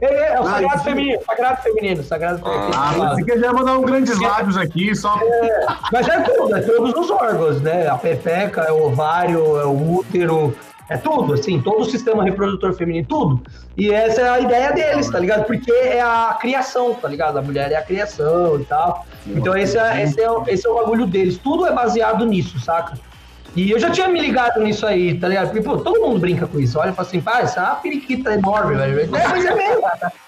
[0.00, 0.84] É, é, é o Ah, sagrado isso.
[0.84, 3.14] feminino, sagrado feminino, sagrado Ah, feminino.
[3.16, 5.18] se quiser mandar um grandes lábios aqui, só.
[5.92, 7.88] Mas é tudo, é todos os órgãos, né?
[7.88, 10.56] A pepeca, é o ovário, é o útero,
[10.88, 13.42] é tudo, assim, todo o sistema reprodutor feminino, tudo.
[13.76, 15.44] E essa é a ideia deles, tá ligado?
[15.44, 17.38] Porque é a criação, tá ligado?
[17.38, 19.06] A mulher é a criação e tal.
[19.26, 21.38] Então esse é, esse é, o- esse é o bagulho deles.
[21.38, 22.98] Tudo é baseado nisso, saca?
[23.54, 25.48] E eu já tinha me ligado nisso aí, tá ligado?
[25.50, 26.78] Porque, pô, todo mundo brinca com isso.
[26.78, 29.00] Olha e fala assim, pá, isso é uma periquita enorme, velho.
[29.14, 29.82] É, mas é mesmo.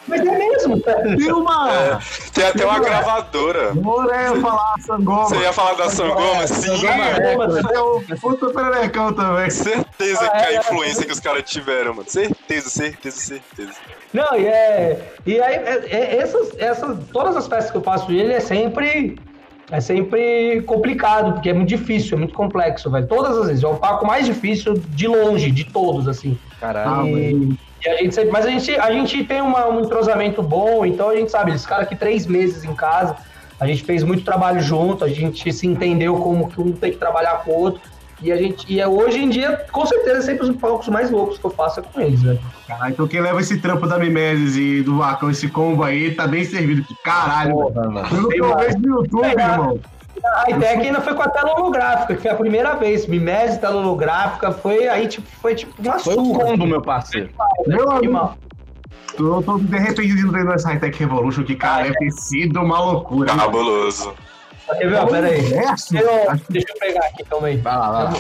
[0.06, 0.80] Mas é mesmo.
[0.80, 1.98] Tem uma.
[2.34, 3.72] Tem até uma gravadora.
[3.74, 5.24] Bora eu falar Sangoma.
[5.24, 6.46] Você ia falar da Sangoma?
[6.46, 9.48] Sim, É o puta pererecão também.
[9.48, 12.09] certeza que é a influência que os caras tiveram, mano.
[12.09, 13.72] Certeza, certeza, certeza.
[14.12, 15.12] Não, e é.
[15.24, 19.18] E aí, é- é- essas, essas, todas as peças que eu faço ele é sempre.
[19.70, 23.06] É sempre complicado, porque é muito difícil, é muito complexo, velho.
[23.06, 23.64] Todas as vezes.
[23.64, 26.38] É o palco mais difícil de longe, de todos, assim.
[26.60, 27.16] Caralho.
[27.16, 30.86] E, E a gente sempre, mas a gente, a gente tem uma, um entrosamento bom,
[30.86, 33.14] então a gente sabe, eles ficaram aqui três meses em casa,
[33.60, 36.96] a gente fez muito trabalho junto, a gente se entendeu como que um tem que
[36.96, 37.82] trabalhar com o outro.
[38.22, 41.36] E a gente, e é, hoje em dia, com certeza, sempre os palcos mais loucos
[41.38, 42.38] que eu faço é com eles, velho.
[42.70, 46.26] Ah, então quem leva esse trampo da Mimeses e do Vacão, esse combo aí, tá
[46.26, 46.82] bem servido.
[46.84, 48.08] Que caralho, Porra, mano.
[48.08, 49.80] Pelo que eu vejo no YouTube, É, irmão.
[50.36, 53.06] A ideia é que ainda foi com a tela holográfica, que foi a primeira vez.
[53.06, 56.44] Mimese, tela holográfica, foi aí, tipo, foi tipo uma Foi o surra.
[56.44, 57.28] combo, meu parceiro.
[57.66, 58.38] Meu Que amigo, mal.
[59.18, 62.78] tô, tô de repente indo dentro dessa High-Tech Revolution, que, cara, deve ter sido uma
[62.80, 63.34] loucura.
[63.36, 64.14] Cabuloso.
[64.66, 65.06] Quer ver?
[65.06, 65.52] Pera aí.
[65.52, 67.56] Eu- deixa eu pegar aqui, calma aí.
[67.58, 68.12] Vai lá, vai lá.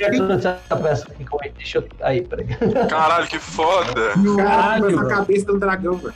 [0.00, 1.50] Eu toda essa peça aqui, calma aí.
[1.52, 1.88] Deixa eu.
[2.00, 2.46] Aí, peraí.
[2.88, 4.12] Caralho, que foda.
[4.36, 6.14] Caralho, na cabeça do dragão, velho.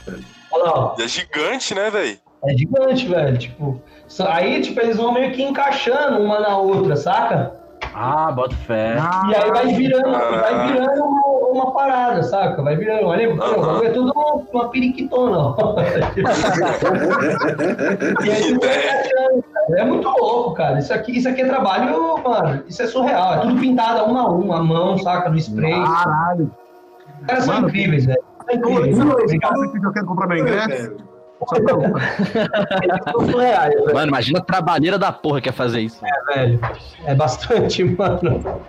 [0.51, 0.95] Olha lá, ó.
[1.01, 2.17] É gigante, né, velho?
[2.43, 3.37] É gigante, velho.
[3.37, 3.81] Tipo,
[4.27, 7.60] aí, tipo, eles vão meio que encaixando uma na outra, saca?
[7.93, 8.95] Ah, bota fé.
[9.29, 12.61] E aí vai virando, vai virando uma, uma parada, saca?
[12.61, 13.07] Vai virando.
[13.07, 15.55] Olha, olha, é tudo uma, uma periquitona, ó.
[18.23, 19.79] e aí tu vai encaixando, cara.
[19.79, 20.79] É muito louco, cara.
[20.79, 22.63] Isso aqui, isso aqui é trabalho, mano.
[22.67, 23.33] Isso é surreal.
[23.33, 25.29] É tudo pintado uma a uma, a mão, saca?
[25.29, 25.83] No spray.
[25.83, 26.49] Caralho.
[27.19, 28.23] Os caras são incríveis, velho.
[28.45, 28.97] São incríveis.
[29.41, 31.10] sabe que eu quero comprar meu ingresso.
[31.53, 33.93] Eles são velho.
[33.93, 35.99] Mano, imagina a trabalheira da porra que é fazer isso.
[36.05, 36.59] É, velho.
[37.05, 38.61] É bastante, mano.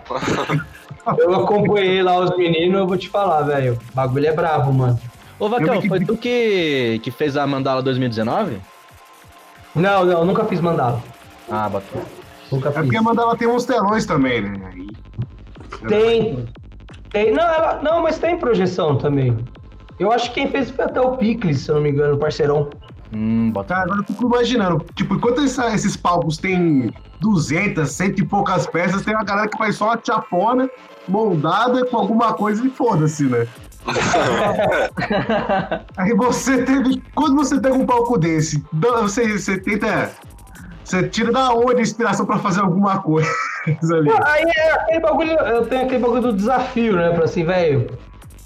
[1.19, 3.79] Eu acompanhei lá os meninos, eu vou te falar, velho.
[3.93, 4.99] O bagulho é bravo, mano.
[5.39, 8.59] Ô, Vacão, foi tu que, que fez a Mandala 2019?
[9.75, 11.03] Não, não, eu nunca fiz mandala.
[11.51, 12.01] Ah, fé.
[12.53, 12.83] Nunca É fiz.
[12.83, 14.61] porque a Mandala tem uns telões também, né?
[14.71, 14.87] Aí,
[15.89, 16.47] Tem.
[17.11, 17.33] Tem.
[17.33, 19.37] Não, ela, não, mas tem projeção também.
[20.03, 22.69] Eu acho que quem fez foi até o Picles, se eu não me engano, parceirão.
[23.15, 28.21] Hum, bota Cara, agora eu fico imaginando, tipo, enquanto essa- esses palcos têm 200, cento
[28.21, 30.69] e poucas peças, tem uma galera que faz só uma chapona
[31.07, 33.47] moldada com alguma coisa e foda-se, né?
[35.97, 37.03] Aí você teve.
[37.15, 40.11] Quando você pega um palco desse, você, você tenta.
[40.85, 43.29] Você tira da onde a inspiração pra fazer alguma coisa
[43.97, 44.11] ali.
[44.25, 47.11] Aí é aquele bagulho, eu tenho aquele bagulho do desafio, né?
[47.11, 47.87] Pra assim, velho.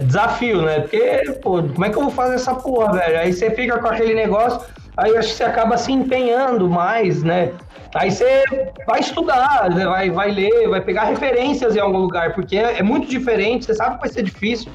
[0.01, 0.81] Desafio, né?
[0.81, 0.99] Porque,
[1.43, 3.19] pô, como é que eu vou fazer essa porra, velho?
[3.19, 4.61] Aí você fica com aquele negócio,
[4.97, 7.53] aí acho que você acaba se empenhando mais, né?
[7.95, 8.45] Aí você
[8.87, 9.87] vai estudar, né?
[9.87, 13.75] vai, vai ler, vai pegar referências em algum lugar, porque é, é muito diferente, você
[13.75, 14.71] sabe que vai ser difícil.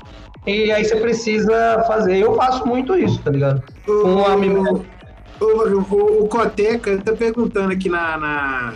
[0.48, 2.18] E aí você precisa fazer.
[2.18, 3.62] Eu faço muito isso, tá ligado?
[3.88, 4.84] Um amigo.
[5.40, 8.74] O, o, o Coteca tá perguntando aqui na, na-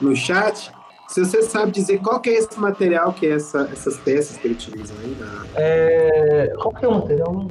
[0.00, 0.70] no chat
[1.10, 4.46] se você sabe dizer qual que é esse material que é essa, essas peças que
[4.46, 5.16] ele utiliza aí.
[5.18, 5.44] Na...
[5.56, 6.52] É...
[6.60, 7.48] Qual que é o material?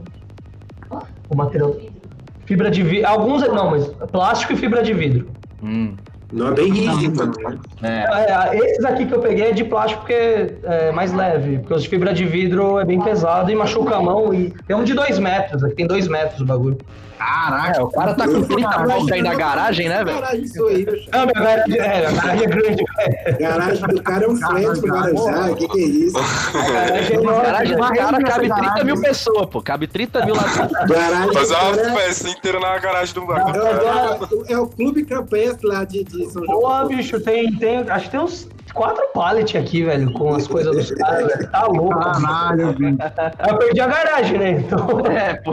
[1.30, 1.76] O material.
[2.46, 3.08] Fibra de vidro.
[3.08, 5.30] Alguns não, mas plástico e fibra de vidro.
[5.62, 5.94] Hum.
[6.32, 7.60] Não é bem rígido, né?
[7.84, 8.56] É.
[8.56, 11.84] É, esses aqui que eu peguei é de plástico porque é mais leve, porque os
[11.84, 14.34] de fibra de vidro é bem pesado e machuca a mão.
[14.34, 16.78] E tem um de dois metros, aqui tem dois metros o bagulho.
[17.20, 20.42] Caraca, É, o cara tá com 30 blocos aí na garagem, né, velho?
[20.42, 20.96] Isso aí, meu.
[21.12, 23.40] Não, minha garagem é, a garagem é grande, velho.
[23.40, 25.52] Garagem do cara é um flat pro Guarujá.
[25.52, 26.18] O que, que é isso?
[26.18, 29.62] A garagem é do cara cabe 30 mil pessoas, pô.
[29.62, 30.88] Cabe 30 mil lá dentro.
[30.88, 33.54] Garagem Fazer uma cara festa inteira na garagem do é, bar.
[34.48, 36.62] é, é o clube campestre lá de, São João.
[36.62, 37.80] Porra, bicho, tem, tem.
[37.90, 41.52] Acho que tem uns quatro pallets aqui, velho, com as coisas dos caras, velho.
[41.52, 42.00] Tá louco.
[42.00, 42.98] caralho, bicho.
[43.48, 44.52] Eu perdi a garagem, né?
[44.52, 45.00] Então.
[45.06, 45.52] É, pô.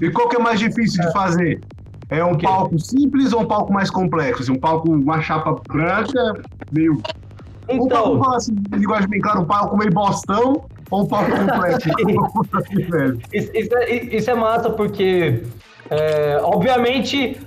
[0.00, 1.60] E qual que é mais difícil de fazer?
[2.10, 4.42] É um palco simples ou um palco mais complexo?
[4.42, 6.42] Assim, um palco, uma chapa branca,
[6.72, 6.94] meio.
[6.94, 11.06] um palco, Então, falar assim, em linguagem bem clara, um palco meio bostão ou um
[11.06, 11.88] palco complexo?
[12.90, 13.20] Velho.
[13.32, 15.44] Isso, isso é, isso é massa porque,
[15.88, 17.40] é, obviamente,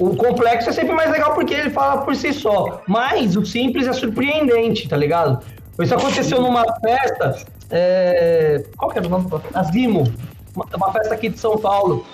[0.00, 2.82] o complexo é sempre mais legal porque ele fala por si só.
[2.86, 5.42] Mas o simples é surpreendente, tá ligado?
[5.80, 7.36] Isso aconteceu numa festa.
[7.70, 9.28] é, qual que era o nome?
[9.54, 10.12] A Zimo.
[10.54, 12.04] Uma, uma festa aqui de São Paulo.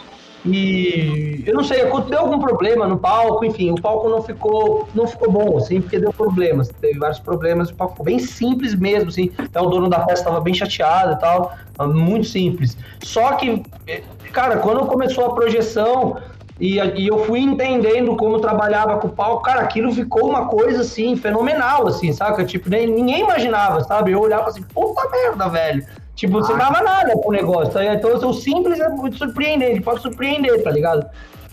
[0.47, 5.07] E eu não sei, aconteceu algum problema no palco, enfim, o palco não ficou, não
[5.07, 9.09] ficou bom, assim, porque deu problemas, teve vários problemas, o palco ficou bem simples mesmo,
[9.09, 11.55] assim, até o dono da festa estava bem chateado e tal,
[11.87, 12.77] muito simples.
[13.03, 14.03] Só que, eh,
[14.33, 16.19] cara, quando começou a projeção
[16.59, 20.83] e, e eu fui entendendo como trabalhava com o palco, cara, aquilo ficou uma coisa,
[20.83, 22.45] assim, fenomenal, assim, saca?
[22.45, 24.13] Tipo, nem, ninguém imaginava, sabe?
[24.13, 25.85] Eu olhava assim, puta merda, velho.
[26.15, 27.85] Tipo, você dava nada pro negócio, tá?
[27.85, 31.05] Então, o simples é muito surpreendente, pode surpreender, tá ligado?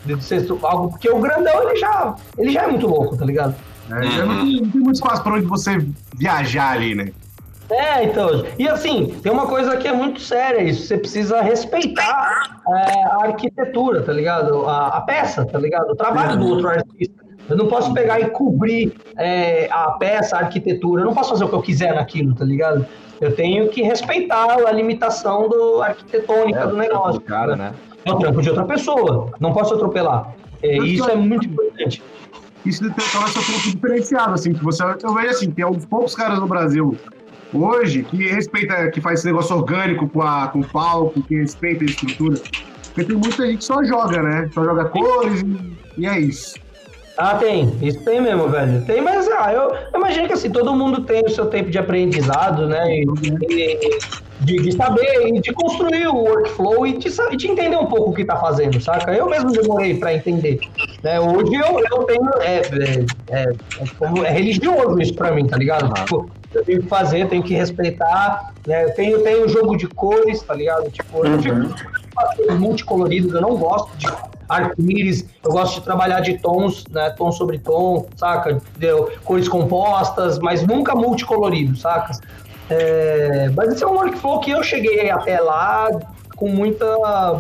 [0.06, 3.56] De ser algo, porque o grandão, ele já, ele já é muito louco, tá ligado?
[3.90, 5.84] É, já não tem muito espaço pra onde você
[6.16, 7.12] viajar ali, né?
[7.72, 8.44] É, então.
[8.60, 10.86] E assim, tem uma coisa que é muito séria isso.
[10.88, 14.68] Você precisa respeitar é, a arquitetura, tá ligado?
[14.68, 15.90] A, a peça, tá ligado?
[15.92, 17.22] O trabalho do outro artista.
[17.50, 21.02] Eu não posso pegar e cobrir é, a peça, a arquitetura.
[21.02, 22.86] Eu não posso fazer o que eu quiser naquilo, tá ligado?
[23.20, 27.22] Eu tenho que respeitar a limitação do arquitetônica É, do negócio.
[27.22, 27.74] cara, né?
[28.06, 29.32] É o trampo de outra pessoa.
[29.40, 30.34] Não posso atropelar.
[30.64, 32.02] É, isso eu- é muito importante.
[32.66, 36.40] Isso torna seu trampo diferenciado, assim, que você, eu vejo assim, tem alguns poucos caras
[36.40, 36.96] no Brasil
[37.52, 41.84] hoje que respeita, que faz esse negócio orgânico com, a, com o palco, que respeita
[41.84, 42.42] a estrutura.
[42.94, 44.50] Porque tem muita gente que só joga, né?
[44.54, 46.60] Só joga cores e, e é isso.
[47.18, 47.78] Ah, tem.
[47.82, 48.84] Isso tem mesmo, velho.
[48.86, 51.78] Tem, mas ah, eu, eu imagino que assim, todo mundo tem o seu tempo de
[51.78, 52.84] aprendizado, né?
[52.90, 53.06] E,
[53.50, 58.10] e- de, de saber e de construir o workflow e de, de entender um pouco
[58.10, 59.14] o que tá fazendo, saca?
[59.14, 60.60] Eu mesmo demorei pra entender.
[61.04, 61.20] Né?
[61.20, 62.30] Hoje eu, eu tenho.
[62.42, 65.94] É, é, é, é é religioso isso pra mim, tá ligado?
[65.94, 68.54] Tipo, eu tenho que fazer, tenho que respeitar.
[68.68, 68.86] Né?
[68.86, 70.90] Eu tenho, tenho jogo de cores, tá ligado?
[70.90, 74.08] Tipo, eu fico multicoloridos, eu não gosto de
[74.48, 78.52] arco-íris, eu gosto de trabalhar de tons, né, tom sobre tom, saca?
[78.52, 79.12] Entendeu?
[79.24, 82.20] Cores compostas, mas nunca multicolorido, saca?
[82.70, 85.90] É, mas esse é um workflow que eu cheguei até lá
[86.36, 86.86] com muita,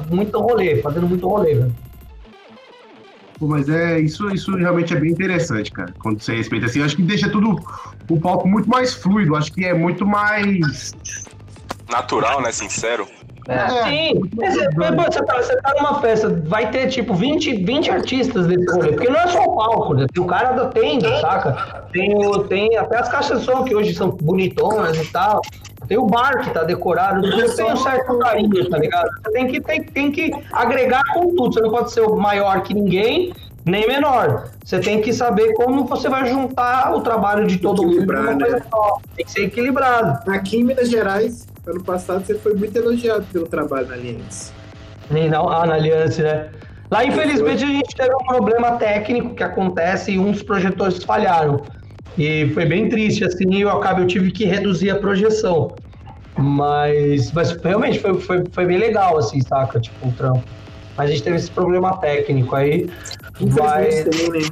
[0.09, 1.75] muito rolê, fazendo muito rolê, velho.
[3.41, 5.91] Pô, mas é, isso, isso realmente é bem interessante, cara.
[5.97, 7.59] Quando você respeita assim, eu acho que deixa tudo
[8.07, 9.35] o palco muito mais fluido.
[9.35, 10.93] Acho que é muito mais.
[11.89, 12.51] Natural, né?
[12.51, 13.07] Sincero.
[13.47, 18.45] É, Sim, mas você, tá, você tá numa festa, vai ter tipo 20, 20 artistas
[18.45, 20.05] nesse rolê, porque não é só o palco, né?
[20.15, 21.87] o cara da tenda, saca?
[21.91, 25.41] Tem, o, tem até as caixas de som que hoje são bonitonas e tal.
[25.91, 29.09] Tem o bar que tá decorado, tudo tem um certo carinho, tá ligado?
[29.25, 32.73] Você tem que, tem, tem que agregar com tudo, você não pode ser maior que
[32.73, 33.33] ninguém,
[33.65, 34.47] nem menor.
[34.63, 38.39] Você tem que saber como você vai juntar o trabalho de todo mundo numa né?
[38.39, 38.99] coisa só.
[39.17, 40.31] Tem que ser equilibrado.
[40.31, 44.53] Aqui em Minas Gerais, ano passado, você foi muito elogiado pelo trabalho na Aliança.
[45.09, 46.49] Nem não, ah, na Aliança, né?
[46.89, 51.61] Lá, infelizmente, a gente teve um problema técnico que acontece e um dos projetores falharam.
[52.17, 55.73] E foi bem triste, assim, e eu acabei, eu tive que reduzir a projeção.
[56.37, 59.79] Mas, mas realmente foi, foi, foi bem legal, assim, saca?
[59.79, 60.43] Tipo, o trampo.
[60.97, 62.89] Mas a gente teve esse problema técnico aí.
[63.39, 63.87] Vai...
[63.87, 64.47] Infelizmente também, né?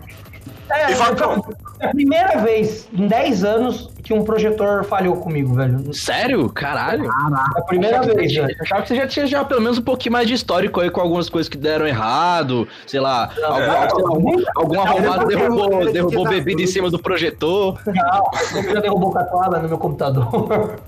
[0.71, 5.93] É, vai- foi a primeira vez em 10 anos que um projetor falhou comigo, velho.
[5.93, 6.49] Sério?
[6.49, 7.05] Caralho.
[7.05, 8.57] É a primeira vez, Eu velho.
[8.59, 10.99] achava que você já tinha já pelo menos um pouquinho mais de histórico aí com
[10.99, 16.27] algumas coisas que deram errado, sei lá, algum, sei lá, algum, algum arrombado derrubou, derrubou
[16.27, 17.79] bebida em cima do projetor.
[17.85, 20.79] Não, já derrubou catuaba no meu computador.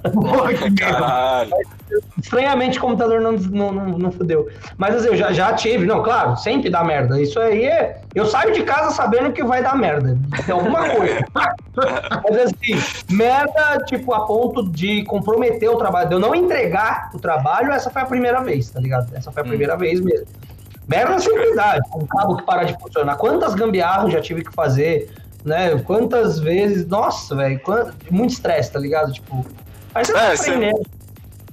[0.80, 1.52] Caralho.
[2.18, 4.48] Estranhamente o computador não, não, não, não fudeu.
[4.78, 7.22] Mas assim, eu já, já tive, não, claro, sempre dá merda.
[7.22, 8.02] Isso aí é.
[8.16, 10.18] Eu saio de casa sabendo que vai dar merda.
[10.46, 11.26] Tem alguma coisa.
[12.24, 17.20] Mas assim, merda, tipo, a ponto de comprometer o trabalho, de eu não entregar o
[17.20, 19.14] trabalho, essa foi a primeira vez, tá ligado?
[19.16, 20.26] Essa foi a primeira vez mesmo.
[20.88, 23.16] Merda sempre dá, um cabo que para de funcionar.
[23.16, 25.10] Quantas gambiarras já tive que fazer,
[25.46, 25.78] né?
[25.86, 26.86] Quantas vezes.
[26.88, 29.12] Nossa, velho, quant- muito estresse, tá ligado?
[29.14, 29.46] Tipo.
[29.94, 30.52] Mas você É, tá sim.
[30.52, 30.82] aprendendo.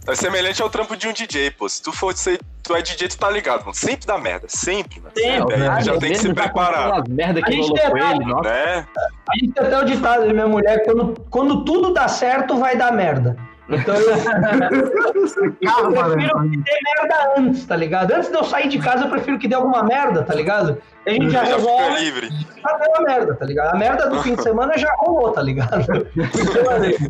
[0.08, 1.68] É semelhante ao trampo de um DJ, pô.
[1.68, 3.74] Se tu for ser, tu é DJ, tu tá ligado, mano.
[3.74, 4.46] Sempre dá merda.
[4.48, 5.12] Sempre, mano.
[5.14, 5.80] Sempre, Aí né?
[5.82, 7.02] já tem que se preparar.
[7.02, 8.48] As merda A que gente rolou tem ele, nossa.
[8.48, 8.86] Né?
[9.28, 12.74] A gente tem até o ditado da minha mulher, quando, quando tudo dá certo, vai
[12.74, 13.36] dar merda.
[13.68, 16.50] Então eu, eu prefiro né?
[16.50, 18.12] que dê merda antes, tá ligado?
[18.12, 20.80] Antes de eu sair de casa, eu prefiro que dê alguma merda, tá ligado?
[21.08, 22.28] A gente já Já resolve livre.
[22.28, 23.74] deu a merda, tá ligado?
[23.74, 25.86] A merda do fim de semana já rolou, tá ligado?
[26.14, 27.08] Então,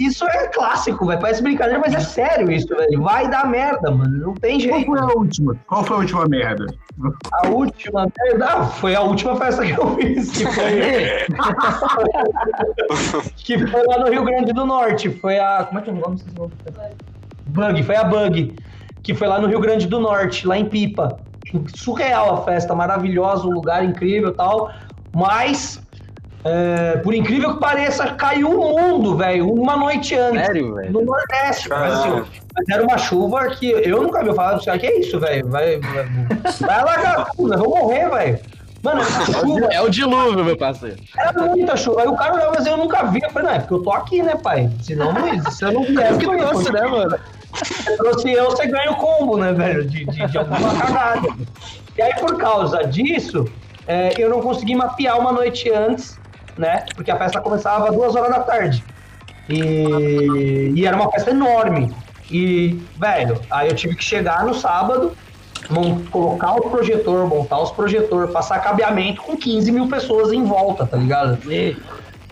[0.00, 1.20] isso é clássico, velho.
[1.20, 3.02] Parece brincadeira, mas é sério isso, velho.
[3.02, 4.18] Vai dar merda, mano.
[4.18, 4.86] Não tem Qual jeito.
[4.86, 5.54] foi a última?
[5.66, 6.66] Qual foi a última merda?
[7.32, 10.80] A última merda ah, foi a última festa que eu fiz, que foi,
[13.36, 15.10] que foi lá no Rio Grande do Norte.
[15.10, 15.64] Foi a.
[15.64, 16.18] Como é que é o nome?
[17.46, 18.56] Bug, foi a Bug.
[19.02, 21.18] Que foi lá no Rio Grande do Norte, lá em Pipa.
[21.76, 24.70] Surreal a festa, maravilhosa, um lugar incrível e tal.
[25.12, 25.80] Mas,
[26.44, 30.44] é, por incrível que pareça, caiu o mundo, velho, uma noite antes.
[30.46, 30.92] Sério, velho?
[30.92, 32.14] No Nordeste, mas, Caralho.
[32.22, 34.56] assim, mas era uma chuva que eu nunca vi falar.
[34.56, 35.48] Assim, ah, que é isso, velho?
[35.48, 36.04] Vai, vai,
[36.60, 38.38] vai alagar tudo, eu vou morrer, velho.
[38.82, 40.96] Mano, essa chuva, É o dilúvio, meu parceiro.
[41.16, 42.02] era muita chuva.
[42.02, 43.18] Aí o cara olhava, mas eu nunca vi.
[43.22, 44.68] Eu falei, não, é porque eu tô aqui, né, pai?
[44.82, 45.54] Senão não existe.
[45.54, 47.16] Se eu não vier, eu Que tô doce, né, mano?
[47.62, 49.84] Se trouxe eu, você ganha o combo, né, velho?
[49.84, 51.28] De, de, de alguma cagada.
[51.96, 53.46] E aí, por causa disso,
[53.86, 56.18] é, eu não consegui mapear uma noite antes,
[56.56, 56.84] né?
[56.94, 58.84] Porque a festa começava às duas horas da tarde.
[59.48, 61.94] E, e era uma festa enorme.
[62.30, 65.12] E, velho, aí eu tive que chegar no sábado,
[66.10, 70.96] colocar o projetor, montar os projetores, passar cabeamento com 15 mil pessoas em volta, tá
[70.96, 71.38] ligado?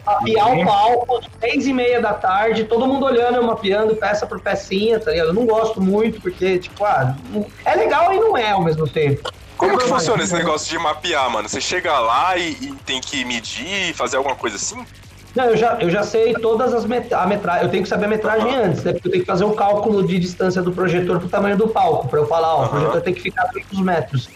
[0.04, 4.40] Mapear o palco, seis e meia da tarde, todo mundo olhando, eu mapeando peça por
[4.40, 5.28] pecinha, tá ligado?
[5.28, 7.16] Eu não gosto muito, porque, tipo, ah,
[7.64, 9.30] é legal e não é ao mesmo tempo.
[9.56, 11.48] Como que funciona esse negócio de mapear, mano?
[11.48, 14.84] Você chega lá e, e tem que medir, fazer alguma coisa assim?
[15.36, 17.62] Não, eu já, eu já sei todas as met a metragem.
[17.62, 18.92] Eu tenho que saber a metragem antes, né?
[18.92, 22.08] Porque eu tenho que fazer o cálculo de distância do projetor pro tamanho do palco,
[22.08, 24.28] para eu falar, ó, o projetor tem que ficar a tantos metros.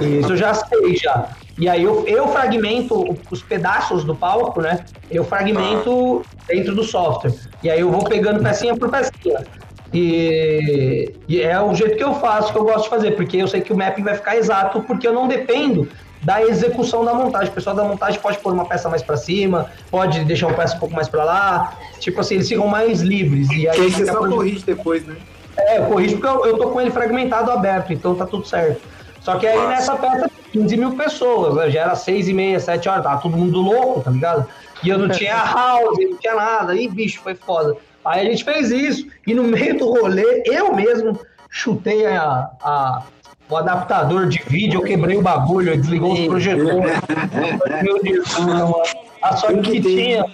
[0.00, 1.30] Isso eu já sei já.
[1.58, 4.84] E aí eu, eu fragmento os pedaços do palco, né?
[5.10, 7.34] Eu fragmento dentro do software.
[7.62, 9.44] E aí eu vou pegando pecinha por pecinha.
[9.92, 13.48] E, e é o jeito que eu faço, que eu gosto de fazer, porque eu
[13.48, 15.88] sei que o mapping vai ficar exato, porque eu não dependo
[16.22, 17.48] da execução da montagem.
[17.48, 20.76] O pessoal da montagem pode pôr uma peça mais para cima, pode deixar uma peça
[20.76, 21.78] um pouco mais para lá.
[22.00, 23.48] Tipo assim, eles ficam mais livres.
[23.50, 25.16] E aí você só corrige depois, né?
[25.56, 28.80] é, eu corrijo porque eu, eu tô com ele fragmentado aberto, então tá tudo certo.
[29.20, 29.68] Só que aí Massa.
[29.68, 31.70] nessa peça, 15 mil pessoas, né?
[31.70, 34.46] já era 6 e meia, 7 horas, tava todo mundo louco, tá ligado?
[34.82, 37.76] E eu não tinha house, não tinha nada, e bicho, foi foda.
[38.04, 41.18] Aí a gente fez isso, e no meio do rolê, eu mesmo
[41.50, 43.02] chutei a, a-
[43.48, 46.92] o adaptador de vídeo, eu quebrei o bagulho, desligou os projetores.
[47.82, 48.74] Meu Deus, mano.
[49.22, 50.24] A sorte que tinha.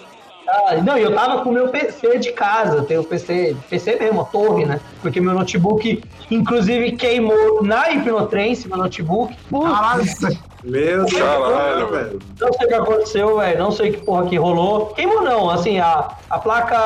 [0.53, 3.97] Ah, não, e eu tava com o meu PC de casa, eu tenho PC, PC
[3.99, 4.79] mesmo, a torre, né?
[5.01, 9.35] Porque meu notebook, inclusive, queimou na Hipnotrance, meu notebook.
[9.51, 10.05] Caralho,
[10.65, 12.19] Meu Deus, Caralho, velho.
[12.41, 13.59] Não sei o que aconteceu, velho.
[13.59, 14.87] Não sei que porra que rolou.
[14.89, 16.77] Queimou não, assim, a, a placa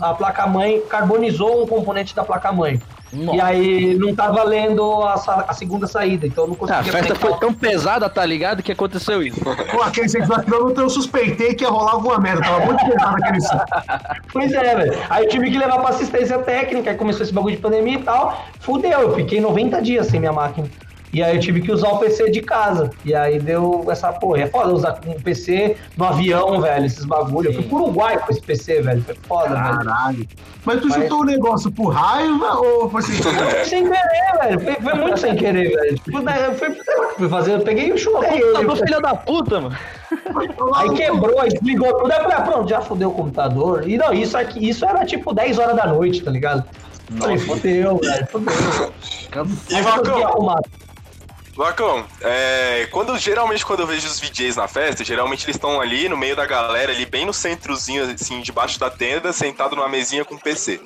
[0.00, 2.80] a placa mãe carbonizou um componente da placa mãe.
[3.12, 5.14] E aí não tava lendo a,
[5.48, 8.62] a segunda saída, então eu não Ah, conseguia a festa foi tão pesada, tá ligado?
[8.62, 9.40] Que aconteceu isso.
[9.72, 12.42] Pô, aquele sexo eu eu suspeitei que ia rolar alguma merda.
[12.42, 13.38] Tava muito pesado aquele.
[14.32, 14.98] Pois é, velho.
[15.08, 18.02] Aí eu tive que levar pra assistência técnica, aí começou esse bagulho de pandemia e
[18.02, 18.44] tal.
[18.60, 20.68] Fudeu, eu fiquei 90 dias sem minha máquina.
[21.12, 22.90] E aí eu tive que usar o PC de casa.
[23.04, 24.42] E aí deu essa porra.
[24.42, 27.48] É foda usar um PC no avião, velho, esses bagulho.
[27.48, 29.02] Eu fui pro Uruguai com esse PC, velho.
[29.02, 29.78] Foi foda, velho.
[29.78, 30.28] Caralho.
[30.66, 33.22] Mas tu Mas- chutou o negócio por raiva ou foi assim?
[33.22, 34.60] Foi sem querer, velho.
[34.60, 35.94] Foi, foi muito sem querer, velho.
[35.98, 36.76] Tipo, né, eu fui,
[37.16, 37.52] fui fazer.
[37.54, 38.42] Eu peguei e chutei ele.
[38.52, 39.76] Computador, filha da puta, mano.
[40.74, 42.12] Aí quebrou, aí desligou tudo.
[42.12, 43.88] Aí falei, ah, pronto, já fudeu o computador.
[43.88, 46.64] E não, isso aqui, isso era tipo 10 horas da noite, tá ligado?
[47.18, 48.52] Falei, fudeu, velho, fudeu.
[49.70, 49.82] E Aí
[51.58, 56.08] Vacão, é, quando, geralmente quando eu vejo os VJs na festa, geralmente eles estão ali
[56.08, 60.24] no meio da galera, ali bem no centrozinho, assim, debaixo da tenda, sentado numa mesinha
[60.24, 60.80] com PC.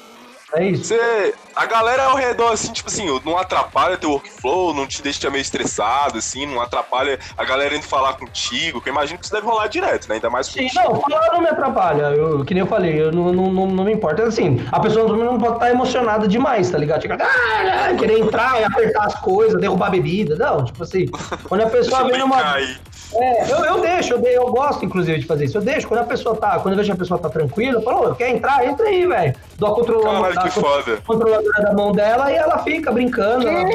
[0.55, 0.85] É isso.
[0.85, 5.31] Você, a galera ao redor, assim, tipo assim, não atrapalha teu workflow, não te deixa
[5.31, 9.35] meio estressado, assim, não atrapalha a galera indo falar contigo, que eu imagino que isso
[9.35, 10.17] deve rolar direto, né?
[10.17, 12.03] Ainda mais Sim, não, falar não me atrapalha.
[12.15, 14.25] Eu, que nem eu falei, eu não, não, não, não me importa.
[14.25, 17.01] Assim, a pessoa não pode estar emocionada demais, tá ligado?
[17.01, 20.37] Tipo, ah, querer entrar e apertar as coisas, derrubar a bebida.
[20.37, 21.07] Não, tipo assim,
[21.49, 22.55] quando a pessoa vem numa.
[22.55, 22.77] aí.
[23.15, 25.59] É, eu, eu deixo, eu, de- eu gosto, inclusive, de fazer isso.
[25.59, 27.83] Eu deixo, quando a pessoa tá, quando eu vejo que a pessoa tá tranquila, eu
[27.83, 28.65] falo, "Ô, quer entrar?
[28.67, 29.35] Entra aí, velho.
[29.59, 30.99] Dou a controladora, Caralho, foda.
[31.07, 33.47] controladora da mão dela e ela fica brincando.
[33.49, 33.69] ela-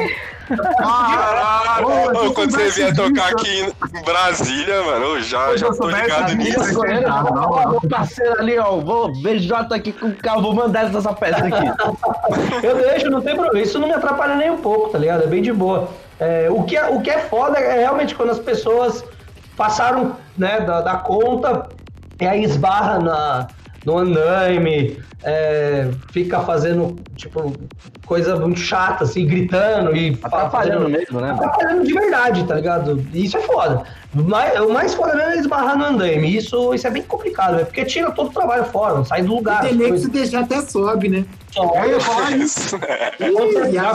[0.48, 1.86] Caralho!
[2.28, 5.88] Ô, quando você vier tocar aqui em Brasília, mano, eu já, Se já eu tô
[5.88, 6.84] ligado nisso.
[6.84, 7.70] eu.
[7.70, 8.76] Meu parceiro ali, ó.
[8.78, 12.66] Vou VJ aqui com o carro, vou mandar essa peça aqui.
[12.66, 13.60] Eu deixo, não tem problema.
[13.64, 15.24] Isso não me atrapalha nem um pouco, tá ligado?
[15.24, 15.88] É bem de boa.
[16.18, 19.04] É, o, que é, o que é foda é realmente quando as pessoas
[19.58, 21.68] passaram né, da, da conta
[22.20, 23.48] e aí esbarra na,
[23.84, 27.52] no andaime, é, fica fazendo, tipo,
[28.06, 31.32] coisa muito chata, assim, gritando e Atrapalhando mesmo, né?
[31.32, 33.04] Atrapalhando de verdade, tá ligado?
[33.12, 33.82] Isso é foda.
[34.14, 36.34] Mas, o mais foda mesmo é esbarrar no andaime.
[36.36, 37.64] Isso, isso é bem complicado, né?
[37.64, 39.60] Porque tira todo o trabalho fora, não sai do lugar.
[39.62, 41.24] Tem nem que se deixar até sobe, né?
[41.50, 42.76] só- Eu ia falar isso.
[43.20, 43.42] Isso?
[43.68, 43.92] Ih, já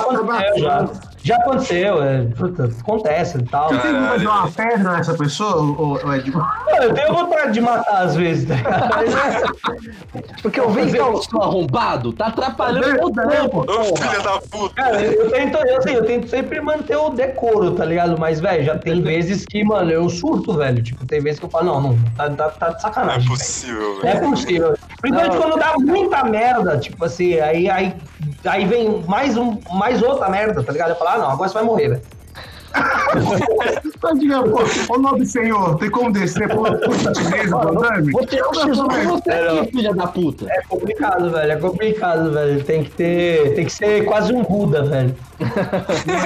[0.58, 0.90] já.
[1.24, 3.70] Já aconteceu, é, puta, acontece e tal.
[3.70, 5.56] Você tem vontade de dar uma pedra nessa pessoa?
[5.56, 6.32] Ou, ou é de...
[6.32, 6.48] Mano,
[6.82, 8.90] Eu tenho vontade de matar às vezes, tá ligado?
[8.94, 13.66] Mas é- Porque eu venho cá, seu arrombado, tá atrapalhando o tempo.
[13.72, 14.76] Ô, filha da puta.
[14.76, 18.20] Cara, eu tento, eu, assim, eu tento sempre manter o decoro, tá ligado?
[18.20, 20.84] Mas, velho, já tem vezes que, mano, eu surto, velho.
[20.84, 23.20] Tipo, tem vezes que eu falo, não, não, tá, tá, tá de Não é sacanagem.
[23.22, 23.30] velho.
[23.32, 24.18] possível, Não velho.
[24.18, 24.74] é possível.
[25.02, 27.94] Principalmente quando dá muita merda, tipo assim, aí, aí,
[28.46, 30.90] aí vem mais, um, mais outra merda, tá ligado?
[30.92, 32.02] Eu falo, ah, não, agora você vai morrer, velho.
[34.20, 38.12] Diga, pô, ô nobre senhor, tem como descer por, por gentileza do andame?
[38.16, 40.48] O X pra você aqui, filha da puta.
[40.50, 42.64] É complicado, velho, é complicado, velho.
[42.64, 45.16] Tem que ter, tem que ser quase um Buda, velho.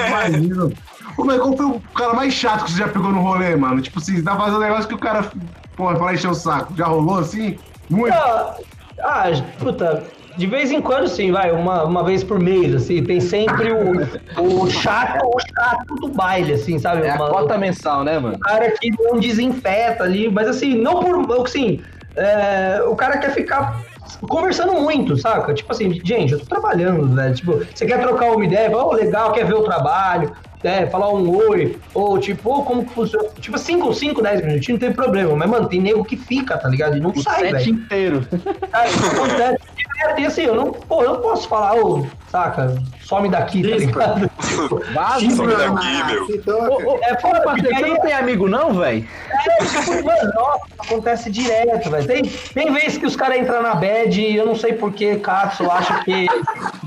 [0.07, 0.72] Imagino.
[1.18, 3.81] Ô, mas qual foi o cara mais chato que você já pegou no rolê, mano?
[3.81, 5.30] Tipo assim, você tá fazendo um negócio que o cara,
[5.76, 6.73] pô, vai encher o saco.
[6.76, 7.57] Já rolou assim?
[7.89, 8.14] Muito.
[8.14, 8.55] Ah,
[8.99, 9.26] ah,
[9.59, 10.03] puta,
[10.38, 13.91] de vez em quando sim, vai, uma, uma vez por mês, assim, tem sempre o,
[14.39, 17.05] o chato, o chato do baile, assim, sabe?
[17.07, 18.35] É a Uma- cota mensal, né, mano?
[18.35, 21.43] o cara que não desinfeta ali, mas assim, não por.
[21.43, 21.81] Assim,
[22.15, 23.81] é, o cara quer ficar
[24.30, 25.53] conversando muito, saca?
[25.53, 27.34] Tipo assim, gente, eu tô trabalhando, velho.
[27.34, 30.31] Tipo, você quer trocar uma ideia, oh, legal, quer ver o trabalho.
[30.63, 33.29] É, falar um oi, ou tipo, ou como que funciona.
[33.39, 35.35] Tipo, 5, 5, 10 minutinhos não tem problema.
[35.35, 36.97] Mas, mano, tem nego que fica, tá ligado?
[36.97, 37.69] E não O sai, set velho.
[37.69, 38.27] inteiro.
[38.71, 42.75] Cara, isso acontece direto, e assim, eu não, pô, eu não posso falar, ô, saca,
[43.01, 44.31] some daqui, tá ligado?
[44.93, 45.29] Vaza.
[45.31, 46.57] Some daqui, meu.
[46.57, 49.07] Ô, ô, É foda, Parceiro, você aí, não tem amigo não, velho?
[49.49, 52.07] é, tipo, mano, nossa, acontece direto, velho.
[52.07, 55.15] Tem, tem vezes que os caras entram na bed e eu não sei por que
[55.17, 56.27] Katsu acha que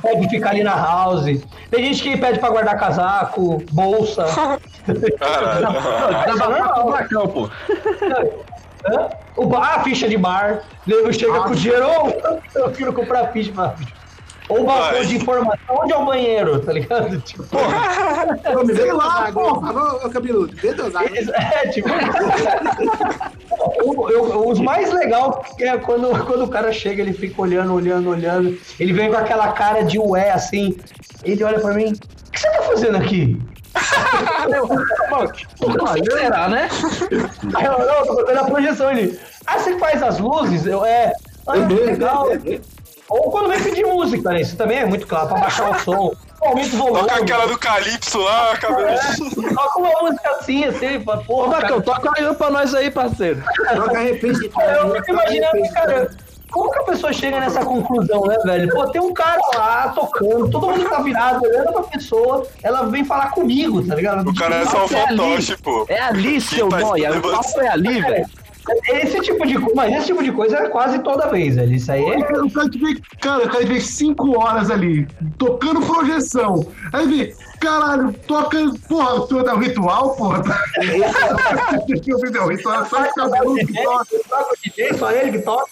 [0.01, 1.25] pode ficar ali na house.
[1.71, 4.25] Tem gente que pede pra guardar casaco, bolsa.
[5.19, 6.83] Caralho.
[6.85, 7.51] Buracão, pô.
[8.89, 9.09] Hã?
[9.37, 10.63] O bar, a ficha de bar.
[10.87, 11.87] Nego chega com dinheiro,
[12.55, 13.75] eu quero comprar ficha pra
[14.51, 17.21] Ou balcão de informação, onde é o banheiro, tá ligado?
[17.23, 17.45] Tipo,
[18.67, 19.41] vê Sei lá, dosar pô.
[19.41, 21.05] agora, por favor, ô cabeludo, vê dosar.
[21.05, 21.89] É, tipo.
[23.85, 28.11] o- eu- os mais legal é quando, quando o cara chega, ele fica olhando, olhando,
[28.11, 28.59] olhando.
[28.79, 30.77] Ele vem com aquela cara de ué, assim.
[31.25, 33.41] Ele olha pra mim: O que você tá fazendo aqui?
[36.03, 36.69] Que será, né?
[37.55, 38.91] Aí eu, não, tô botando a projeção.
[38.91, 40.67] Ele: Ah, você faz as luzes?
[40.67, 41.13] Eu, é.
[41.47, 42.27] Ah, legal.
[43.11, 44.41] Ou quando vem pedir música, né?
[44.41, 46.13] Isso também é muito claro, pra baixar o som.
[46.41, 47.01] Aumenta o volume.
[47.01, 48.97] Toca aquela do Calypso lá, cabelo.
[49.55, 51.63] Toca uma música assim, assim, fala, porra, cara.
[51.63, 53.43] Bacão, toca aí pra nós aí, parceiro.
[53.75, 54.61] Toca repetitivo.
[54.61, 56.11] Eu fico imaginando, cara,
[56.51, 58.71] como que a pessoa chega nessa conclusão, né, velho?
[58.71, 63.05] Pô, tem um cara lá tocando, todo mundo tá virado, olhando pra pessoa, ela vem
[63.05, 64.29] falar comigo, tá ligado?
[64.29, 65.19] O cara é só um É ali.
[65.19, 65.85] fantoche, pô.
[65.89, 67.13] É ali, seu nóia.
[67.19, 68.27] O papo é ali, velho.
[68.89, 71.75] Esse tipo de coisa, mas esse tipo de coisa é quase toda vez, velho.
[71.75, 72.19] Isso aí é.
[72.19, 75.07] O cara te vê, cara, o cara vê cinco horas ali,
[75.39, 76.67] tocando projeção.
[76.93, 78.59] Aí vê, caralho, toca.
[78.89, 80.43] Porra, tu é um ritual, porra.
[81.87, 84.07] Deixa eu ver, é ritual, só cabelo que toca.
[84.99, 85.71] Só ele que Toca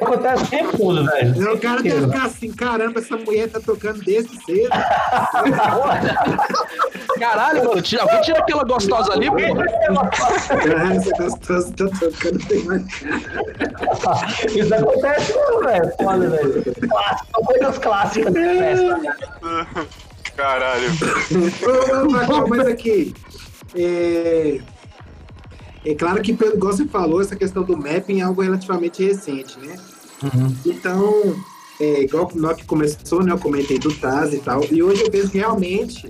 [0.00, 1.04] acontece o tempo todo.
[1.04, 1.18] graça.
[1.18, 1.54] Acontece o tempo todo, velho.
[1.54, 4.70] O cara deve ficar assim, caramba, essa mulher tá tocando desde cedo.
[7.18, 7.82] Caralho, mano.
[7.82, 9.36] Tira, alguém tira aquela gostosa ali, pô.
[9.36, 12.82] Caralho, essa gostosa tá tocando bem mais.
[14.54, 15.32] Isso acontece
[15.64, 15.92] velho.
[15.96, 16.62] Foda, velho.
[16.88, 19.00] Clássico, São coisas clássicas da festa.
[20.36, 20.88] Caralho.
[21.32, 23.14] Ô, ô, Marcão, mas aqui,
[23.74, 24.60] é...
[25.84, 29.76] é claro que, igual você falou, essa questão do mapping é algo relativamente recente, né?
[30.66, 31.36] Então,
[31.80, 35.10] é, igual hora que começou, né, eu comentei do Taz e tal, e hoje eu
[35.10, 36.08] vejo realmente,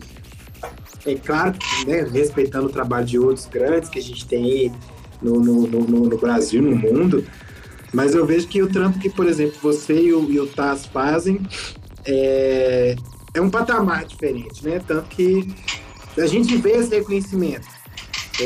[1.06, 1.54] é claro,
[1.86, 4.72] né, respeitando o trabalho de outros grandes que a gente tem aí
[5.22, 7.24] no, no, no, no- no Brasil, no mundo,
[7.92, 10.86] mas eu vejo que o trampo que, por exemplo, você e o, e o Taz
[10.86, 11.40] fazem
[12.06, 12.94] é,
[13.34, 14.78] é um patamar diferente, né?
[14.78, 15.46] Tanto que
[16.18, 17.66] a gente vê esse reconhecimento.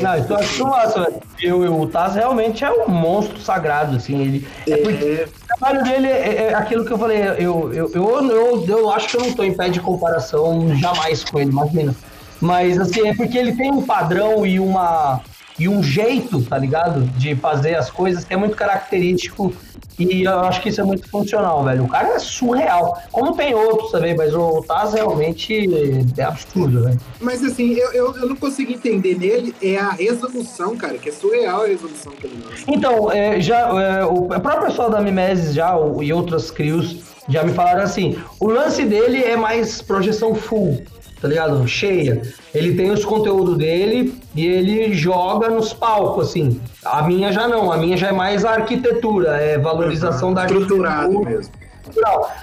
[0.00, 1.22] Não, acho que massa, velho.
[1.40, 4.20] Eu, o Taz realmente é um monstro sagrado, assim.
[4.20, 7.22] Ele, é porque É, o trabalho dele é, é aquilo que eu falei.
[7.38, 11.24] Eu, eu, eu, eu, eu acho que eu não tô em pé de comparação jamais
[11.24, 11.94] com ele, imagina.
[12.40, 15.20] Mas, assim, é porque ele tem um padrão e uma
[15.58, 17.02] e um jeito, tá ligado?
[17.16, 19.52] De fazer as coisas que é muito característico
[19.98, 21.84] e eu acho que isso é muito funcional, velho.
[21.84, 22.98] O cara é surreal.
[23.12, 25.68] Como tem outros também, mas o Taz realmente
[26.16, 26.98] é absurdo, velho.
[27.20, 31.12] mas assim, eu, eu, eu não consigo entender nele é a resolução, cara, que é
[31.12, 32.64] surreal a resolução que ele lança.
[32.66, 36.96] Então, é, já, é, o próprio pessoal da Mimeses já, o- e outras crios
[37.28, 40.82] já me falaram assim, o lance dele é mais projeção full,
[41.22, 41.66] tá ligado?
[41.68, 42.20] Cheia.
[42.52, 46.60] Ele tem os conteúdos dele e ele joga nos palcos, assim.
[46.84, 51.18] A minha já não, a minha já é mais a arquitetura, é valorização da Estruturado
[51.18, 51.30] arquitetura.
[51.30, 51.52] mesmo.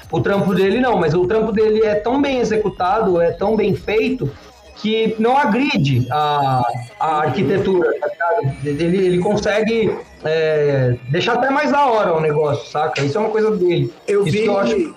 [0.09, 3.75] O trampo dele não, mas o trampo dele é tão bem executado, é tão bem
[3.75, 4.31] feito,
[4.75, 6.61] que não agride a,
[6.99, 8.57] a arquitetura, tá ligado?
[8.63, 9.93] Ele, ele consegue
[10.23, 13.01] é, deixar até mais da hora o negócio, saca?
[13.03, 13.93] Isso é uma coisa dele.
[14.07, 14.95] Eu Isso vi, eu acho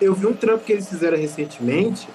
[0.00, 2.08] eu vi um trampo que eles fizeram recentemente.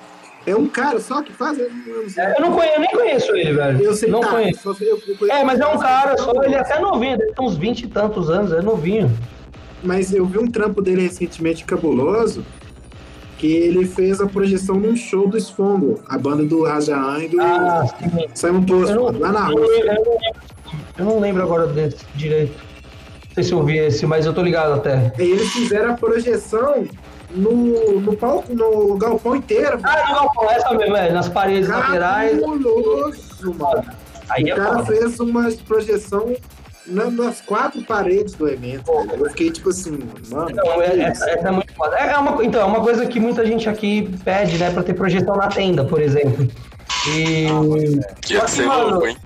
[0.46, 1.60] É um cara só que faz.
[1.60, 2.24] Eu não sei.
[2.24, 3.82] É, Eu não conheço, eu nem conheço ele, velho.
[3.84, 4.62] Eu sei não tá, conheço.
[4.74, 7.34] só- eu- eu conheço- É, mas é um cara só, ele é até novinho, deve
[7.34, 9.12] ter uns 20 e tantos anos, é novinho.
[9.84, 12.44] Mas eu vi um trampo dele recentemente cabuloso,
[13.38, 17.42] que ele fez a projeção num show do Sfongo, a banda do Rajahan e do
[17.42, 18.26] Ah, sim.
[18.34, 19.80] Simon Eu não, lá na eu, Rússia.
[19.80, 20.18] eu não lembro,
[20.98, 22.54] eu não lembro agora desse direito.
[23.28, 25.14] Não sei se eu vi esse, mas eu tô ligado até.
[25.18, 26.86] E eles fizeram a projeção
[27.32, 29.80] no, no palco, no galpão inteiro.
[29.84, 32.40] Ah, não, pô, essa mesmo, é, nas paredes laterais.
[32.40, 33.84] Cabuloso, mano.
[34.30, 34.86] Aí o é cara foda.
[34.86, 36.36] fez uma projeção
[36.86, 38.92] na- nas quatro paredes do evento.
[38.92, 39.26] velho.
[39.26, 40.50] Eu fiquei tipo assim, mano.
[40.56, 41.96] Não, é, é, essa é muito foda.
[41.98, 44.94] É, é uma, então, é uma coisa que muita gente aqui pede, né, pra ter
[44.94, 46.48] projeção na tenda, por exemplo.
[47.08, 47.48] E.
[48.22, 49.18] Que ia ser louco, hein?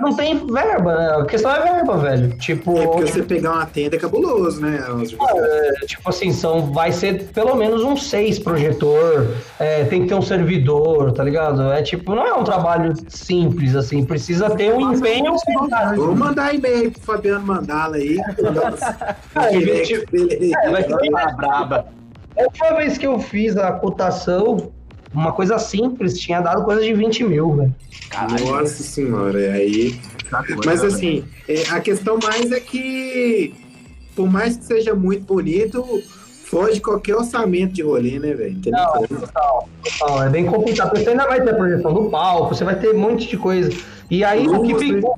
[0.00, 1.16] Não tem verba, né?
[1.20, 2.28] A questão é verba, velho.
[2.38, 2.76] Tipo.
[2.78, 4.78] É porque você pegar uma tenda é cabuloso, né?
[4.82, 10.14] É, tipo assim, são, vai ser pelo menos um seis projetor, é, tem que ter
[10.14, 11.72] um servidor, tá ligado?
[11.72, 15.34] É tipo, não é um trabalho simples, assim, precisa ter um empenho.
[15.96, 18.18] Vou mandar e-mail pro Fabiano Mandala aí.
[19.34, 21.86] é, vai ser braba.
[22.38, 24.70] A última vez que eu fiz a cotação,
[25.12, 27.74] uma coisa simples, tinha dado coisa de 20 mil, velho.
[28.46, 30.00] Nossa senhora, aí.
[30.64, 33.54] Mas assim, é, a questão mais é que,
[34.14, 35.84] por mais que seja muito bonito,
[36.44, 38.60] foge qualquer orçamento de rolê, né, velho?
[38.66, 40.24] Não, total, total.
[40.24, 40.96] É bem complicado.
[40.96, 43.70] Você ainda vai ter a projeção do palco, você vai ter um monte de coisa.
[44.10, 45.08] E aí o que fica,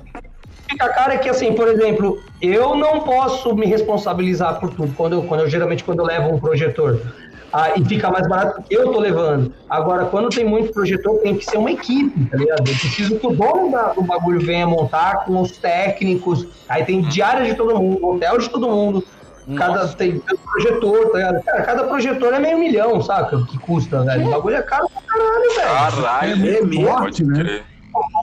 [0.69, 4.93] fica cara é que, assim, por exemplo, eu não posso me responsabilizar por tudo.
[4.94, 7.01] Quando eu, quando eu geralmente, quando eu levo um projetor.
[7.53, 9.53] Ah, e fica mais barato porque eu tô levando.
[9.69, 12.61] Agora, quando tem muito projetor, tem que ser uma equipe, tá ligado?
[12.61, 16.47] Eu preciso que o dono da, do bagulho venha montar com os técnicos.
[16.69, 19.05] Aí tem diária de todo mundo, hotel de todo mundo.
[19.57, 20.23] Cada tem
[20.53, 21.43] projetor, tá ligado?
[21.43, 23.45] Cara, cada projetor é meio milhão, saca?
[23.47, 24.29] Que custa, velho.
[24.29, 25.69] O bagulho é caro pra caralho, velho.
[25.69, 27.65] Caralho, é, mesmo, pode crer.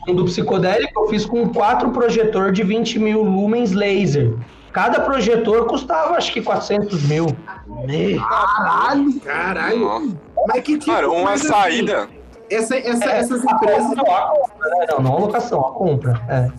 [0.07, 4.33] Do psicodélico eu fiz com quatro projetor de 20 mil lumens laser.
[4.79, 7.25] Cada projetor custava acho que 400 mil.
[8.17, 9.19] Caralho!
[9.19, 10.17] Caralho!
[10.47, 12.07] Mas que tipo, Cara, uma assim, saída.
[12.49, 13.89] essa, essa, É, essas empresas.
[13.89, 14.85] compra, a compra, né?
[14.89, 16.21] Não, não a locação, a compra.
[16.29, 16.49] É.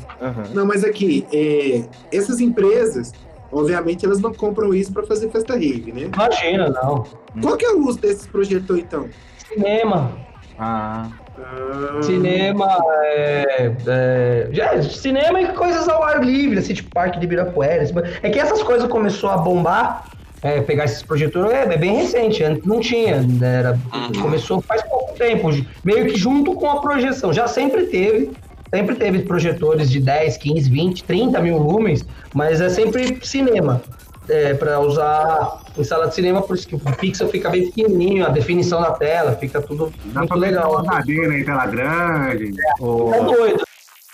[0.53, 1.83] Não, mas aqui, é,
[2.15, 3.11] essas empresas,
[3.51, 6.11] obviamente, elas não compram isso pra fazer festa rave, né?
[6.15, 7.07] Imagina, não.
[7.41, 9.09] Qual que é o uso desses projetor, então?
[9.49, 10.13] Cinema.
[10.59, 11.09] Ah.
[11.43, 17.25] Ah, Cinema, é, é, já, cinema e coisas ao ar livre, assim, tipo Parque de
[17.25, 17.83] Ibirapuera.
[17.83, 20.07] assim, É que essas coisas começou a bombar,
[20.43, 23.79] é, pegar esses projetores, é, é bem recente, antes não tinha, né, era,
[24.21, 25.51] começou faz pouco tempo,
[25.85, 28.31] meio que junto com a projeção, já sempre teve,
[28.73, 33.83] sempre teve projetores de 10, 15, 20, 30 mil lumens, mas é sempre cinema.
[34.31, 38.25] É, para usar em sala de cinema, por isso que o pixel fica bem pequenininho,
[38.25, 40.85] a definição da tela fica tudo Dá muito legal.
[41.09, 42.53] em tela grande.
[42.79, 43.65] ou- É doido.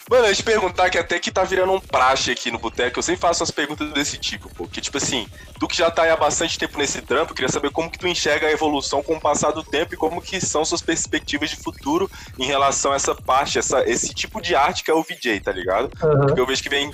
[0.09, 2.97] Mano, eu ia te perguntar que até que tá virando um praxe aqui no boteco,
[2.97, 4.69] eu sempre faço umas perguntas desse tipo, pô.
[4.69, 5.27] Que tipo assim,
[5.59, 7.99] tu que já tá aí há bastante tempo nesse trampo, eu queria saber como que
[7.99, 11.51] tu enxerga a evolução com o passar do tempo e como que são suas perspectivas
[11.51, 15.03] de futuro em relação a essa parte, essa, esse tipo de arte que é o
[15.03, 15.91] VJ, tá ligado?
[16.01, 16.21] Aham.
[16.27, 16.89] Porque eu vejo que vem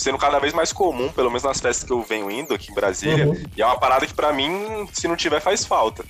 [0.00, 2.74] sendo cada vez mais comum, pelo menos nas festas que eu venho indo aqui em
[2.74, 3.36] Brasília, Uhum.
[3.56, 6.02] e é uma parada que pra mim, se não tiver, faz falta.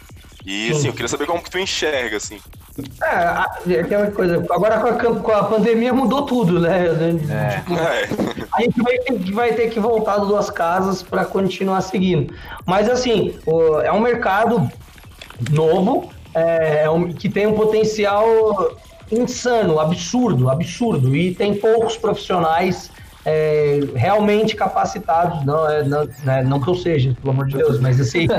[0.46, 2.38] E assim, eu queria saber como que tu enxerga, assim.
[3.02, 4.42] É, a- é aquela coisa.
[4.50, 6.84] Agora com a, com a pandemia mudou tudo, né?
[7.58, 8.08] Tipo, É.
[8.54, 12.32] a gente vai ter, que- vai ter que voltar das duas casas para continuar seguindo.
[12.64, 14.70] Mas assim, o- é um mercado
[15.50, 18.70] novo, é, é um- que tem um potencial
[19.10, 21.14] insano, absurdo, absurdo.
[21.16, 22.90] E tem poucos profissionais
[23.24, 25.44] é, realmente capacitados.
[25.44, 28.26] Não, é, não, né, não que eu seja, pelo amor de Deus, mas eu sei
[28.28, 28.36] que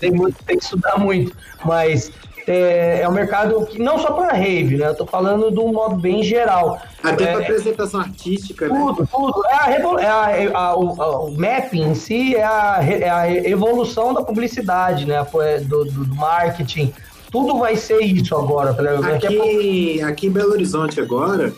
[0.00, 1.34] tem, muito- tem que estudar muito.
[1.64, 2.10] Mas
[2.46, 4.86] é, é um mercado que não só para rave, né?
[4.88, 6.80] Eu tô falando de um modo bem geral.
[7.02, 8.74] Até É, pra apresentação artística, né?
[8.78, 9.44] tudo, tudo.
[9.46, 13.30] É a, é a- é a- o, o mapping em si é a, é a
[13.48, 15.16] evolução da publicidade, né?
[15.42, 16.92] É Do, do- do marketing.
[17.30, 18.70] Tudo vai ser isso agora,
[19.14, 21.52] Aqui, aqui em Belo Horizonte agora,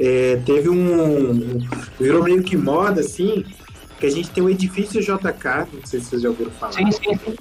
[0.00, 1.58] é, teve um.
[1.98, 3.44] Virou meio que moda, assim,
[3.98, 6.90] que a gente tem um edifício JK, não sei se vocês já ouviram falar, Sim,
[6.92, 7.34] sim, sim.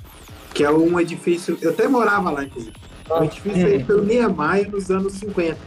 [0.54, 1.58] que é um edifício.
[1.62, 2.74] Eu até morava lá, inclusive.
[3.12, 5.58] Um edifício aí pelo Niemeyer nos anos 50.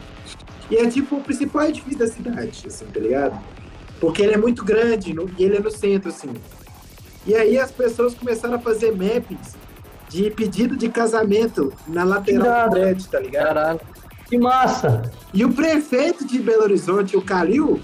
[0.71, 3.39] E é tipo o principal edifício da cidade, assim, tá ligado?
[4.01, 6.29] Porque ele é muito grande no- e ele é no centro, assim.
[7.27, 9.57] E aí as pessoas começaram a fazer mappings
[10.09, 13.45] de pedido de casamento na lateral do prédio, tá ligado?
[13.47, 13.81] Caralho.
[14.29, 15.03] Que massa!
[15.33, 17.81] E o prefeito de Belo Horizonte, o Calil,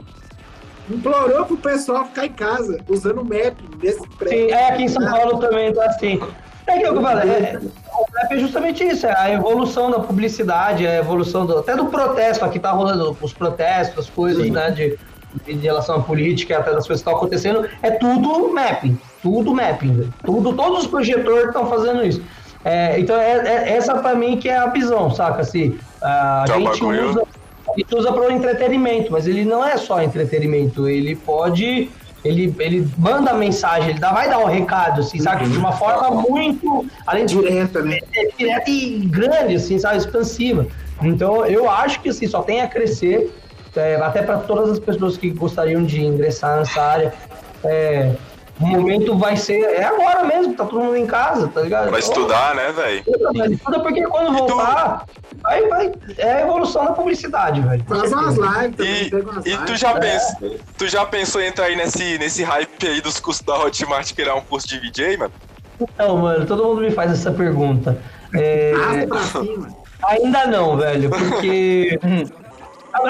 [0.90, 4.48] implorou pro pessoal ficar em casa, usando o mapping desse prédio.
[4.48, 6.20] Sim, é aqui em São Paulo também tá assim.
[6.66, 10.86] É que eu falei, é, o rap é justamente isso, é a evolução da publicidade,
[10.86, 14.70] é a evolução do, até do protesto, aqui tá rolando os protestos, as coisas, né,
[14.70, 14.98] de,
[15.44, 20.10] de relação à política, até das coisas que estão acontecendo, é tudo mapping, tudo mapping,
[20.24, 22.22] tudo, todos os projetores estão fazendo isso.
[22.64, 25.42] É, então, é, é- essa pra mim que é a visão, saca?
[25.42, 27.10] Assim, a é o gente bagulho.
[27.10, 27.22] usa
[27.66, 31.90] a gente usa para o entretenimento, mas ele não é só entretenimento, ele pode.
[32.24, 35.46] Ele, ele manda mensagem, ele dá, vai dar um recado, assim, sabe?
[35.46, 36.86] De uma forma muito.
[37.06, 37.98] Além de Direta, né?
[38.14, 39.98] é direta e grande, assim, sabe?
[39.98, 40.66] Expansiva.
[41.02, 43.30] Então, eu acho que assim, só tem a crescer,
[43.76, 47.14] é, até para todas as pessoas que gostariam de ingressar nessa área.
[47.62, 48.12] É,
[48.60, 49.60] o momento vai ser.
[49.62, 51.88] É agora mesmo, tá todo mundo em casa, tá ligado?
[51.88, 53.04] Pra Então, estudar, né, velho?
[53.52, 55.04] Estuda, porque quando voltar,
[55.42, 57.84] vai, vai, é a evolução da publicidade, velho.
[57.88, 60.36] Faz umas lives também, E, pega umas e tu, já pensa,
[60.78, 64.34] tu já pensou em entrar aí nesse, nesse hype aí dos cursos da Hotmart criar
[64.36, 65.32] um curso de VJ, mano?
[65.98, 67.98] Não, mano, todo mundo me faz essa pergunta.
[68.32, 69.68] É, Arrasta pra cima.
[70.04, 71.98] ainda não, velho, porque.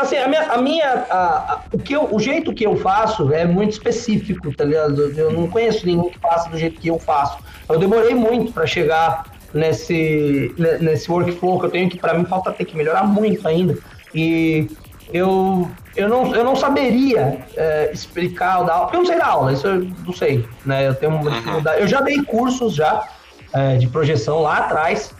[0.01, 0.43] Assim, a minha.
[0.53, 1.15] A minha a-
[1.53, 5.13] a- o, que eu- o jeito que eu faço é muito específico, tá ligado?
[5.17, 7.39] Eu não conheço ninguém que faça do jeito que eu faço.
[7.69, 12.25] Eu demorei muito pra chegar nesse, ne- nesse workflow que eu tenho, que pra mim
[12.25, 13.79] falta ter que melhorar muito ainda.
[14.15, 14.69] E
[15.13, 19.19] eu, eu, não, eu não saberia é, explicar ou dar aula, porque eu não sei
[19.19, 20.89] dar aula, isso eu não sei, né?
[20.89, 21.81] Eu tenho uma dificuldade.
[21.83, 23.07] Eu já dei cursos já
[23.53, 25.15] é, de projeção lá atrás,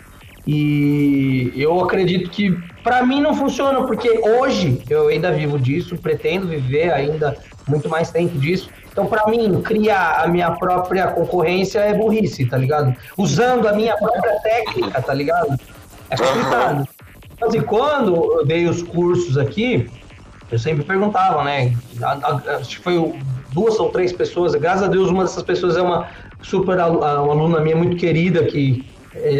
[0.47, 6.47] e eu acredito que para mim não funciona, porque hoje eu ainda vivo disso, pretendo
[6.47, 7.35] viver ainda
[7.67, 8.69] muito mais tempo disso.
[8.93, 12.95] Então, para mim, criar a minha própria concorrência é burrice, tá ligado?
[13.17, 15.59] Usando a minha própria técnica, tá ligado?
[16.11, 16.89] É complicado.
[17.41, 19.91] Mas e quando eu dei os cursos aqui,
[20.53, 21.75] eu sempre perguntava, né?
[22.61, 23.15] Acho que foi
[23.53, 24.55] duas ou três pessoas.
[24.55, 26.07] Graças a Deus, uma dessas pessoas é uma
[26.43, 28.85] super uma aluna minha muito querida, que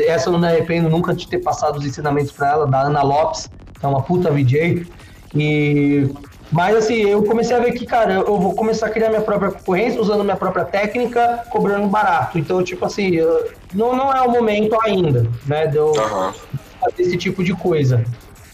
[0.07, 3.03] essa eu não me arrependo nunca de ter passado os ensinamentos para ela, da Ana
[3.03, 3.49] Lopes,
[3.79, 4.87] que é uma puta VJ.
[5.35, 6.09] E
[6.53, 9.51] mas assim, eu comecei a ver que, cara, eu vou começar a criar minha própria
[9.51, 12.39] concorrência, usando minha própria técnica, cobrando barato.
[12.39, 15.67] Então, tipo assim, eu- não, não é o momento ainda, né?
[15.67, 16.33] De eu Aham.
[16.81, 18.05] fazer esse tipo de coisa.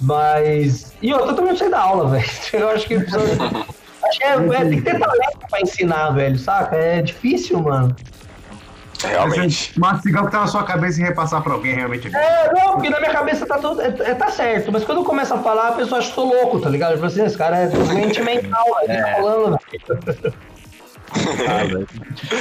[0.01, 0.95] Mas.
[1.03, 2.25] E eu também sei dar aula, velho.
[2.55, 2.99] Eu acho que.
[2.99, 3.21] precisa-
[4.03, 4.31] Acho que é,
[4.63, 6.75] é- tem que ter talento pra ensinar, velho, saca?
[6.75, 7.95] É difícil, mano.
[9.09, 9.79] Realmente.
[9.79, 12.73] Mastigar o que tá na sua cabeça e repassar pra alguém realmente é É, não,
[12.75, 13.81] porque na minha cabeça tá tudo.
[13.81, 16.25] É, é- tá certo, mas quando eu começo a falar, a pessoa acha que eu
[16.25, 16.95] sou louco, tá ligado?
[16.95, 19.03] Tipo assim, esse cara é doente mental, velho.
[19.03, 20.33] Tá falando, velho.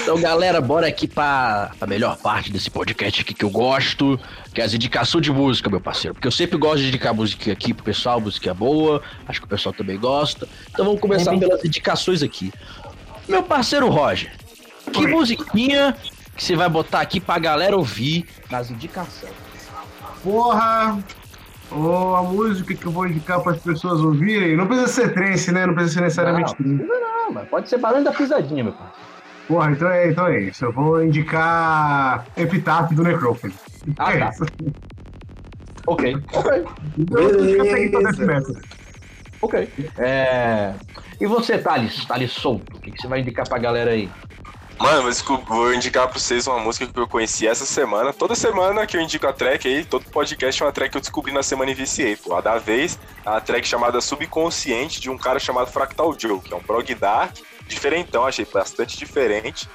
[0.04, 4.20] Então, galera, bora aqui pra, pra melhor parte desse podcast aqui que eu gosto,
[4.54, 6.14] que é as indicações de música, meu parceiro.
[6.14, 9.50] Porque eu sempre gosto de indicar música aqui pro pessoal, música boa, acho que o
[9.50, 10.48] pessoal também gosta.
[10.70, 12.54] Então vamos começar pelas indicações aqui.
[13.28, 14.32] Meu parceiro Roger,
[14.94, 15.96] que musiquinha
[16.40, 19.34] que você vai botar aqui pra galera ouvir nas indicações?
[20.24, 20.98] Porra!
[21.72, 24.56] Ou a música que eu vou indicar para as pessoas ouvirem.
[24.56, 25.66] Não precisa ser trance, né?
[25.68, 26.78] Não precisa ser necessariamente Não, trance.
[26.78, 29.10] precisa não, mas pode ser barulho da pisadinha, meu parceiro.
[29.48, 30.66] Porra, então é, então é isso.
[30.66, 33.54] Eu vou indicar Epitáfio do Necrófilo.
[33.98, 34.30] Ah, é tá.
[34.30, 34.46] isso.
[35.88, 36.66] Ok, ok,
[36.98, 38.62] Então, eu tenho todo esse método.
[39.42, 39.70] ok.
[39.98, 40.74] É...
[41.20, 42.06] E você, Thales?
[42.06, 44.10] Thales Solto, o que, que você vai indicar pra galera aí?
[44.80, 48.14] Mano, mas vou indicar pra vocês uma música que eu conheci essa semana.
[48.14, 51.02] Toda semana que eu indico a track aí, todo podcast é uma track que eu
[51.02, 52.16] descobri na semana e viciei.
[52.16, 56.54] Pô, a da vez, uma track chamada Subconsciente, de um cara chamado Fractal Joe, que
[56.54, 57.36] é um prog dark,
[57.68, 59.68] diferentão, achei bastante diferente.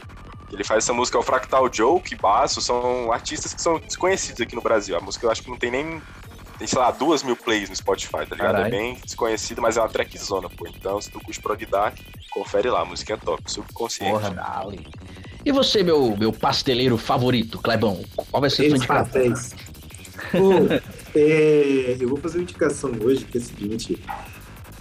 [0.50, 4.40] Ele faz essa música, é o Fractal Joe, que Basso, são artistas que são desconhecidos
[4.40, 4.96] aqui no Brasil.
[4.96, 6.00] A música eu acho que não tem nem,
[6.58, 8.52] tem, sei lá, duas mil plays no Spotify, tá ligado?
[8.52, 8.66] Caralho.
[8.66, 10.66] É bem desconhecido, mas é uma trackzona, pô.
[10.68, 11.98] Então, se tu curte prog dark,
[12.30, 14.12] confere lá, a música é top, Subconsciente.
[14.12, 14.86] Porra, dali.
[15.44, 18.02] E você, meu, meu pasteleiro favorito, Clebão?
[18.16, 19.34] Qual vai ser a sua indicação?
[20.32, 20.52] Pô,
[21.18, 23.98] é, eu vou fazer uma indicação hoje, que é o seguinte: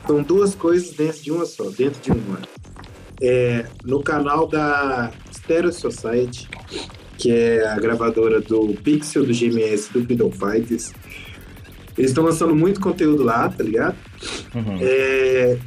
[0.08, 2.40] são duas coisas dentro de uma só, dentro de uma.
[3.22, 6.48] É, no canal da Stereo Society,
[7.18, 10.94] que é a gravadora do Pixel, do GMS, do Freedom Fighters.
[11.98, 13.96] Eles estão lançando muito conteúdo lá, tá ligado?
[14.56, 14.78] Uhum.
[14.82, 15.58] É,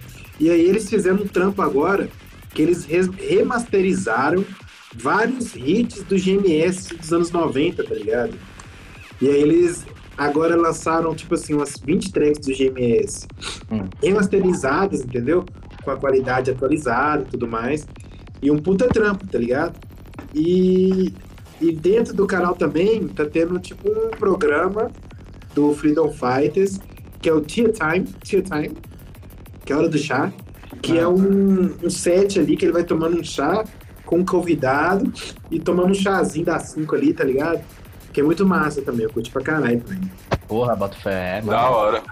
[0.40, 2.08] e aí eles fizeram um trampo agora
[2.54, 4.44] que eles remasterizaram
[4.94, 8.34] vários hits do GMS dos anos 90, tá ligado?
[9.20, 9.84] E aí eles
[10.16, 13.26] agora lançaram, tipo assim, umas 20 tracks do GMS
[13.70, 13.88] Hum.
[14.02, 15.44] remasterizadas, entendeu?
[15.84, 17.86] Com a qualidade atualizada e tudo mais.
[18.42, 19.78] E um puta trampo, tá ligado?
[20.34, 21.12] E,
[21.60, 24.90] e dentro do canal também tá tendo tipo um programa
[25.56, 26.78] do Freedom Fighters,
[27.20, 28.76] que é o Tea Time, Tea Time,
[29.64, 30.30] que é a hora do chá,
[30.82, 33.64] que é um, um set ali que ele vai tomando um chá
[34.04, 35.10] com um convidado
[35.50, 37.60] e tomando um chazinho das 5 ali, tá ligado?
[38.12, 40.10] Que é muito massa também, eu curti pra caralho também.
[40.46, 41.50] Porra, bota fé, mano.
[41.50, 42.02] Da hora.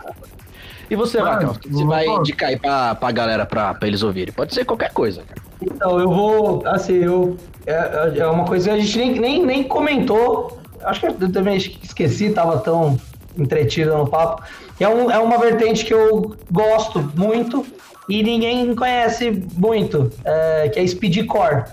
[0.90, 1.50] E você, Mano, Raquel?
[1.50, 4.32] O que você vai indicar aí pra, pra galera, pra, pra eles ouvirem?
[4.32, 5.22] Pode ser qualquer coisa.
[5.22, 5.40] cara.
[5.62, 6.66] Então, eu vou.
[6.66, 7.36] Assim, eu.
[7.66, 10.60] É, é uma coisa que a gente nem, nem, nem comentou.
[10.82, 12.98] Acho que eu também esqueci, tava tão
[13.38, 14.42] entretido no papo.
[14.78, 17.64] É, um, é uma vertente que eu gosto muito
[18.08, 21.64] e ninguém conhece muito, é, que é speedcore.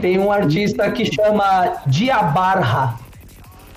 [0.00, 2.98] Tem um artista que chama Diabarra.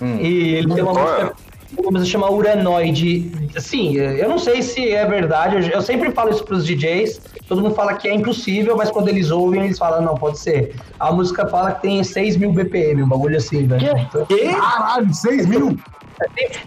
[0.01, 0.17] Hum.
[0.19, 1.35] E ele tem uma Qual música,
[1.77, 3.31] uma música chama Uranoide.
[3.55, 7.61] Assim, eu não sei se é verdade, eu, eu sempre falo isso pros DJs, todo
[7.61, 10.75] mundo fala que é impossível, mas quando eles ouvem, eles falam, não, pode ser.
[10.99, 13.97] A música fala que tem 6 mil BPM, um bagulho assim, velho.
[13.97, 14.25] Então,
[14.59, 15.77] Caralho, 6 mil?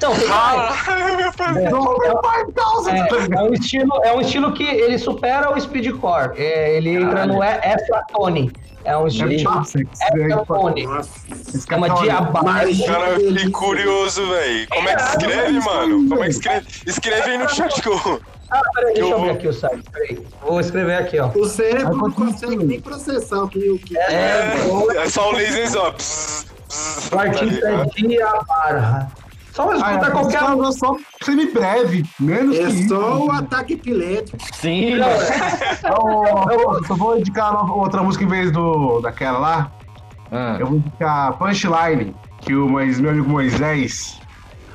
[0.00, 0.86] Não, tem mais.
[2.86, 6.32] É, é, um estilo, é um estilo que ele supera o speedcore.
[6.36, 8.52] É, ele entra no E- Eflatone.
[8.84, 10.86] É um estilo Eflatone.
[11.34, 12.40] Se chama Diabá.
[12.42, 12.70] Cara,
[13.10, 14.68] eu fiquei curioso, velho.
[14.68, 16.08] Como é que escreve, mano?
[16.08, 16.66] Como é que escreve?
[16.86, 18.20] Escreve aí no chat que eu.
[18.52, 19.82] Ah, peraí, deixa eu Eu- ver aqui o site.
[19.92, 20.26] Peraí.
[20.42, 21.28] Vou escrever aqui, ó.
[21.28, 24.54] O cérebro não consegue nem processar o que o que É,
[24.96, 25.94] é só o laser só.
[27.14, 29.12] O artista tá é ligado?
[29.52, 32.88] Só Ah, escuta é, qualquer é só semi-breve, menos que É isso.
[32.88, 34.38] só o ataque epilético.
[34.54, 35.08] Sim, Não.
[35.78, 39.72] Então, eu só vou indicar outra música em vez do, daquela lá.
[40.30, 44.20] Ah, Eu vou indicar Punchline, que o Mois- meu amigo Moisés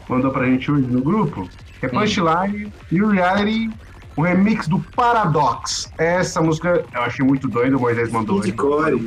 [0.09, 1.47] mandou pra gente hoje no grupo.
[1.79, 3.69] Que é Punchline, New Reality,
[4.17, 5.91] o remix do Paradox.
[5.97, 8.49] Essa música eu achei muito doida, o Moisés mandou hoje.
[8.51, 8.97] Speedcore.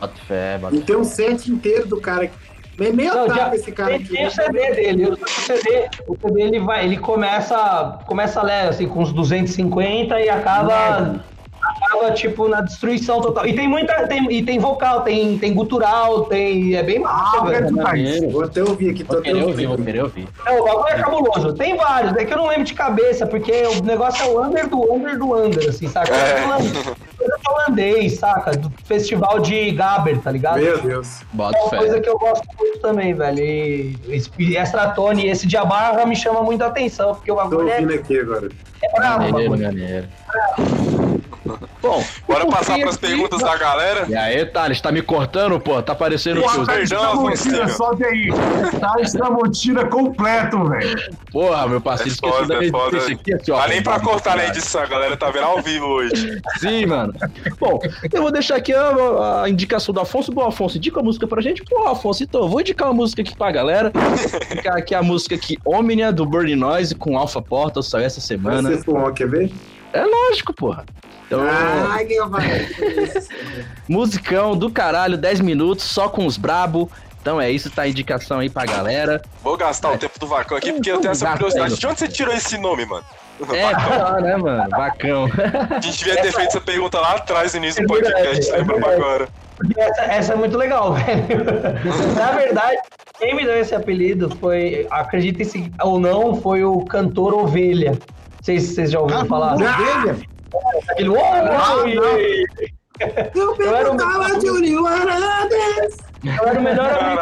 [0.00, 2.30] bota fé, bota E tem um set inteiro do cara.
[2.78, 4.08] É meio Não, já, esse cara tem, aqui.
[4.12, 5.04] tem o CD dele.
[5.10, 10.28] O CD, o CD ele vai, ele começa, começa leve, assim, com uns 250 e
[10.28, 11.20] acaba,
[11.62, 13.46] acaba tipo na destruição total.
[13.46, 17.44] E tem muita, tem, e tem vocal, tem, tem gutural, tem, é bem massa, Ah,
[17.46, 17.72] velho.
[17.76, 18.28] maneiro.
[18.30, 19.04] Vou até ouvir aqui.
[19.04, 19.84] Tô até ouvir, vou ouvindo.
[19.86, 20.28] querer ouvir.
[20.44, 21.52] Não, o bagulho é cabuloso.
[21.54, 24.68] Tem vários, é que eu não lembro de cabeça, porque o negócio é o under
[24.68, 26.12] do under do under, assim, saca?
[26.14, 26.44] É.
[27.46, 28.52] Coisa holandês, saca?
[28.56, 30.58] Do festival de Gaber, tá ligado?
[30.60, 31.22] Meu Deus.
[31.32, 32.00] Bota É uma coisa fé.
[32.00, 33.38] que eu gosto muito também, velho.
[33.40, 33.96] E
[35.24, 38.18] e esse Diabarra me chama muito a atenção, porque o Tô bagulho é, ouvindo aqui
[38.20, 38.48] agora.
[38.82, 39.66] é bravo, o Maneiro, bagulho.
[39.68, 40.08] maneiro.
[41.82, 44.06] Bom, Bora passar pras perguntas da galera.
[44.08, 45.80] E aí, Thales, tá me cortando, pô?
[45.82, 47.76] Tá parecendo Pô, que tá Perdão, Tramontina, Afonso.
[47.76, 48.28] sobe aí.
[48.80, 51.16] Tá Tramontina completo, velho.
[51.30, 52.96] Porra, meu parceiro, É esqueci foda, da é foda.
[52.98, 53.60] aqui, assim, ó.
[53.60, 56.40] Dá nem pra cortar na edição, a galera tá vendo ao vivo hoje.
[56.58, 57.12] Sim, mano.
[57.58, 57.78] Bom,
[58.12, 60.32] eu vou deixar aqui a, a indicação do Afonso.
[60.32, 61.62] Bom, Afonso, indica a música pra gente.
[61.64, 63.92] Pô, Afonso, então, eu vou indicar uma música aqui pra galera.
[64.50, 68.70] Indicar aqui a música aqui, Omnia, do Burning Noise, com Alpha Portal, saiu essa semana.
[68.76, 69.50] Você quer ver?
[69.92, 70.84] É lógico, porra.
[71.26, 72.06] Então, Ai,
[73.88, 76.90] musicão do caralho, 10 minutos, só com os brabo.
[77.20, 79.20] Então é isso, tá a indicação aí pra galera.
[79.42, 81.76] Vou gastar o tempo do Vacão aqui, porque eu tenho essa aí, curiosidade.
[81.76, 83.04] De onde você tirou esse nome, mano?
[83.52, 84.68] É, tá, né, mano?
[84.70, 85.26] Bacão.
[85.76, 88.56] A gente devia ter feito essa pergunta lá atrás, no início do É podcast, é
[88.58, 89.28] lembramos agora.
[89.56, 91.44] Porque essa, essa é muito legal, velho.
[92.14, 92.78] Na verdade,
[93.18, 97.90] quem me deu esse apelido foi, acreditem se ou não, foi o cantor Ovelha.
[97.90, 99.54] Não sei se vocês já ouviram falar.
[99.54, 100.16] Ovelha?
[100.88, 101.08] Aquele.
[101.08, 102.44] "Oi, oi".
[103.34, 103.92] Eu Eu era
[104.86, 105.98] Arantes.
[106.24, 107.20] Eu era o melhor amigo.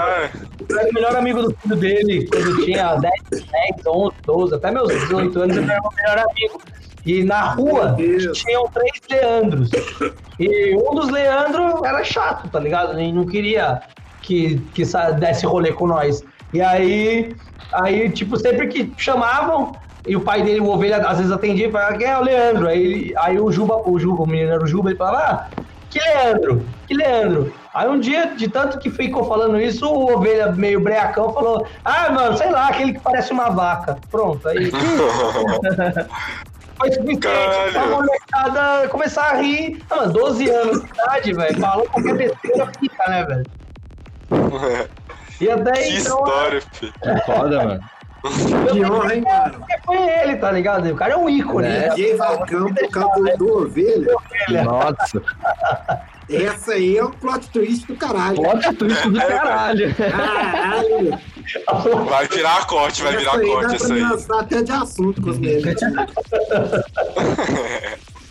[0.69, 3.47] Eu era o melhor amigo do filho dele quando tinha 10, 10,
[3.87, 6.63] 11, 12, até meus 18 anos, eu era o melhor amigo.
[7.05, 9.71] E na rua tinham três Leandros.
[10.39, 12.99] E um dos Leandro era chato, tá ligado?
[12.99, 13.83] E não queria
[14.23, 14.83] que, que
[15.19, 16.25] desse rolê com nós.
[16.53, 17.37] E aí,
[17.73, 19.73] aí, tipo, sempre que chamavam,
[20.07, 22.69] e o pai dele, o ovelha, às vezes atendia e falava, quem é o Leandro?
[22.69, 25.47] Aí, ele- aí o Juba, o Juba, o menino era o Juba, ele falava, ah,
[25.91, 26.67] que Leandro?
[26.87, 27.55] Que Leandro?
[27.73, 32.11] Aí um dia, de tanto que ficou falando isso, o ovelha meio breacão falou: Ah,
[32.11, 34.01] mano, sei lá, aquele que parece uma vaca.
[34.11, 34.71] Pronto, aí.
[36.77, 39.85] Foi suficiente pra molecada começar a rir.
[39.91, 41.61] Ah, mano, 12 anos de idade, velho.
[41.61, 43.47] Falou qualquer besteira, fica, né, velho?
[45.41, 45.99] E até Que então.
[45.99, 46.93] história, filho.
[47.27, 47.81] Foda, mano.
[48.73, 49.59] Que honra, hein, mano?
[49.59, 50.91] Porque foi ele, tá ligado?
[50.91, 51.67] O cara é um ícone.
[51.67, 51.89] É.
[51.95, 51.95] né?
[52.91, 54.15] Causa do, do ovelha.
[54.65, 55.23] Nossa,
[56.31, 58.37] Essa aí é um plot twist do caralho.
[58.37, 59.95] bota tudo do caralho.
[59.95, 61.19] Caralho.
[62.09, 64.03] Vai virar corte, vai virar essa aí corte dá essa pra aí.
[64.03, 65.63] lançar até de assunto com os meus.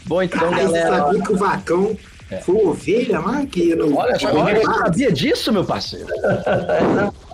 [0.06, 0.98] Bom, então, Cara, você galera.
[0.98, 1.98] sabia que o Vacão
[2.42, 3.48] foi ovelha, mano?
[3.48, 3.96] Que no...
[3.96, 6.08] Olha só, ninguém sabia disso, meu parceiro.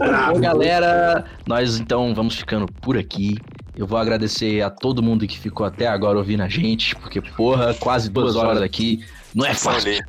[0.00, 0.34] Bravo.
[0.34, 3.36] Bom, galera, nós então vamos ficando por aqui.
[3.76, 7.72] Eu vou agradecer a todo mundo que ficou até agora ouvindo a gente, porque, porra,
[7.74, 9.04] quase duas horas aqui.
[9.34, 9.90] Não é fácil.
[9.90, 10.00] Olhei.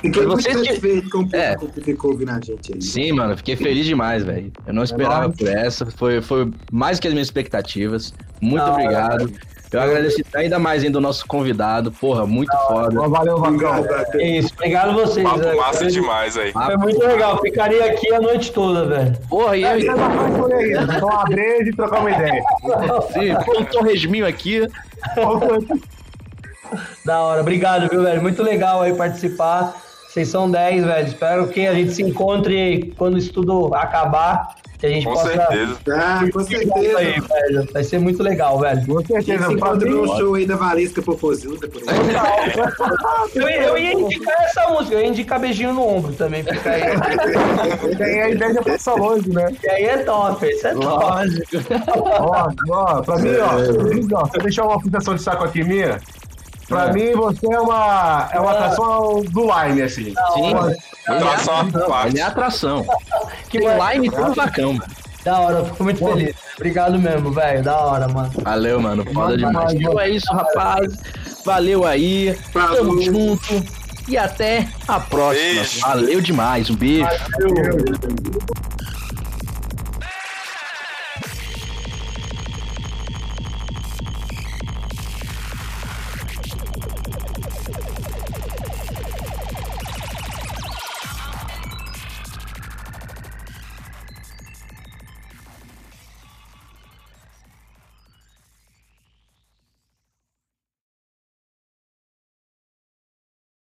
[0.00, 1.54] Fiquei muito que- satisfeito com o É.
[1.54, 2.82] público que ficou ouvindo a gente aí.
[2.82, 4.50] Sim, mano, fiquei feliz demais, velho.
[4.66, 5.36] Eu não esperava nóis.
[5.36, 5.86] por essa.
[5.86, 8.12] Foi, foi mais que as minhas expectativas.
[8.40, 9.30] Muito obrigado.
[9.72, 11.92] Eu agradeci ainda mais ainda o nosso convidado.
[11.92, 13.08] Porra, muito foda.
[13.08, 13.86] Valeu, Vacão.
[14.14, 15.24] É isso, obrigado a vocês.
[15.24, 15.56] Papo velho.
[15.56, 16.52] massa demais aí.
[16.52, 19.16] Foi muito legal, ficaria aqui a noite toda, velho.
[19.28, 19.80] Porra, e eu
[20.98, 22.42] Só uma breja e trocar uma ideia.
[23.12, 24.66] Sim, foi um torresminho aqui.
[27.04, 28.22] Da hora, obrigado, viu, velho?
[28.22, 29.74] Muito legal aí participar.
[30.08, 31.06] Vocês são 10, velho.
[31.08, 35.28] Espero que a gente se encontre quando isso tudo acabar Que a gente Com possa
[35.28, 35.78] certeza.
[35.90, 37.28] Ah, com isso aí, certeza.
[37.28, 37.68] velho.
[37.70, 38.86] Vai ser muito legal, velho.
[38.86, 39.44] Com certeza.
[39.46, 43.34] se mim, no show aí da Valesca Popozuda, por aí.
[43.34, 47.96] Eu, eu ia indicar essa música, eu ia indicar beijinho no ombro também, porque aí,
[47.96, 49.54] tem a ideia de passar longe, né?
[49.62, 51.04] e aí é top, isso é top.
[51.04, 51.44] Lógico.
[52.20, 56.00] Ó, ó, pra mim, ó, ó, se eu deixar uma fitação de saco aqui minha,
[56.70, 60.14] pra mim você é uma, é uma atração do line, assim.
[60.34, 60.54] Sim.
[61.06, 62.08] Atração à parte.
[62.08, 62.86] Ele é atração.
[63.50, 64.90] Que line e tudo vacão, mano.
[65.24, 66.34] Da hora, eu fico muito feliz.
[66.56, 67.62] Obrigado mesmo, velho.
[67.62, 68.30] Da hora, mano.
[68.42, 69.04] Valeu, mano.
[69.12, 69.74] Foda demais.
[69.74, 70.96] Então é isso, rapaz.
[71.44, 72.34] Valeu aí.
[72.52, 72.76] Falou.
[72.76, 73.80] Tamo junto.
[74.08, 75.54] E até a próxima.
[75.54, 75.80] Beijo.
[75.80, 76.70] Valeu demais.
[76.70, 77.04] Um beijo.
[77.04, 77.84] Valeu.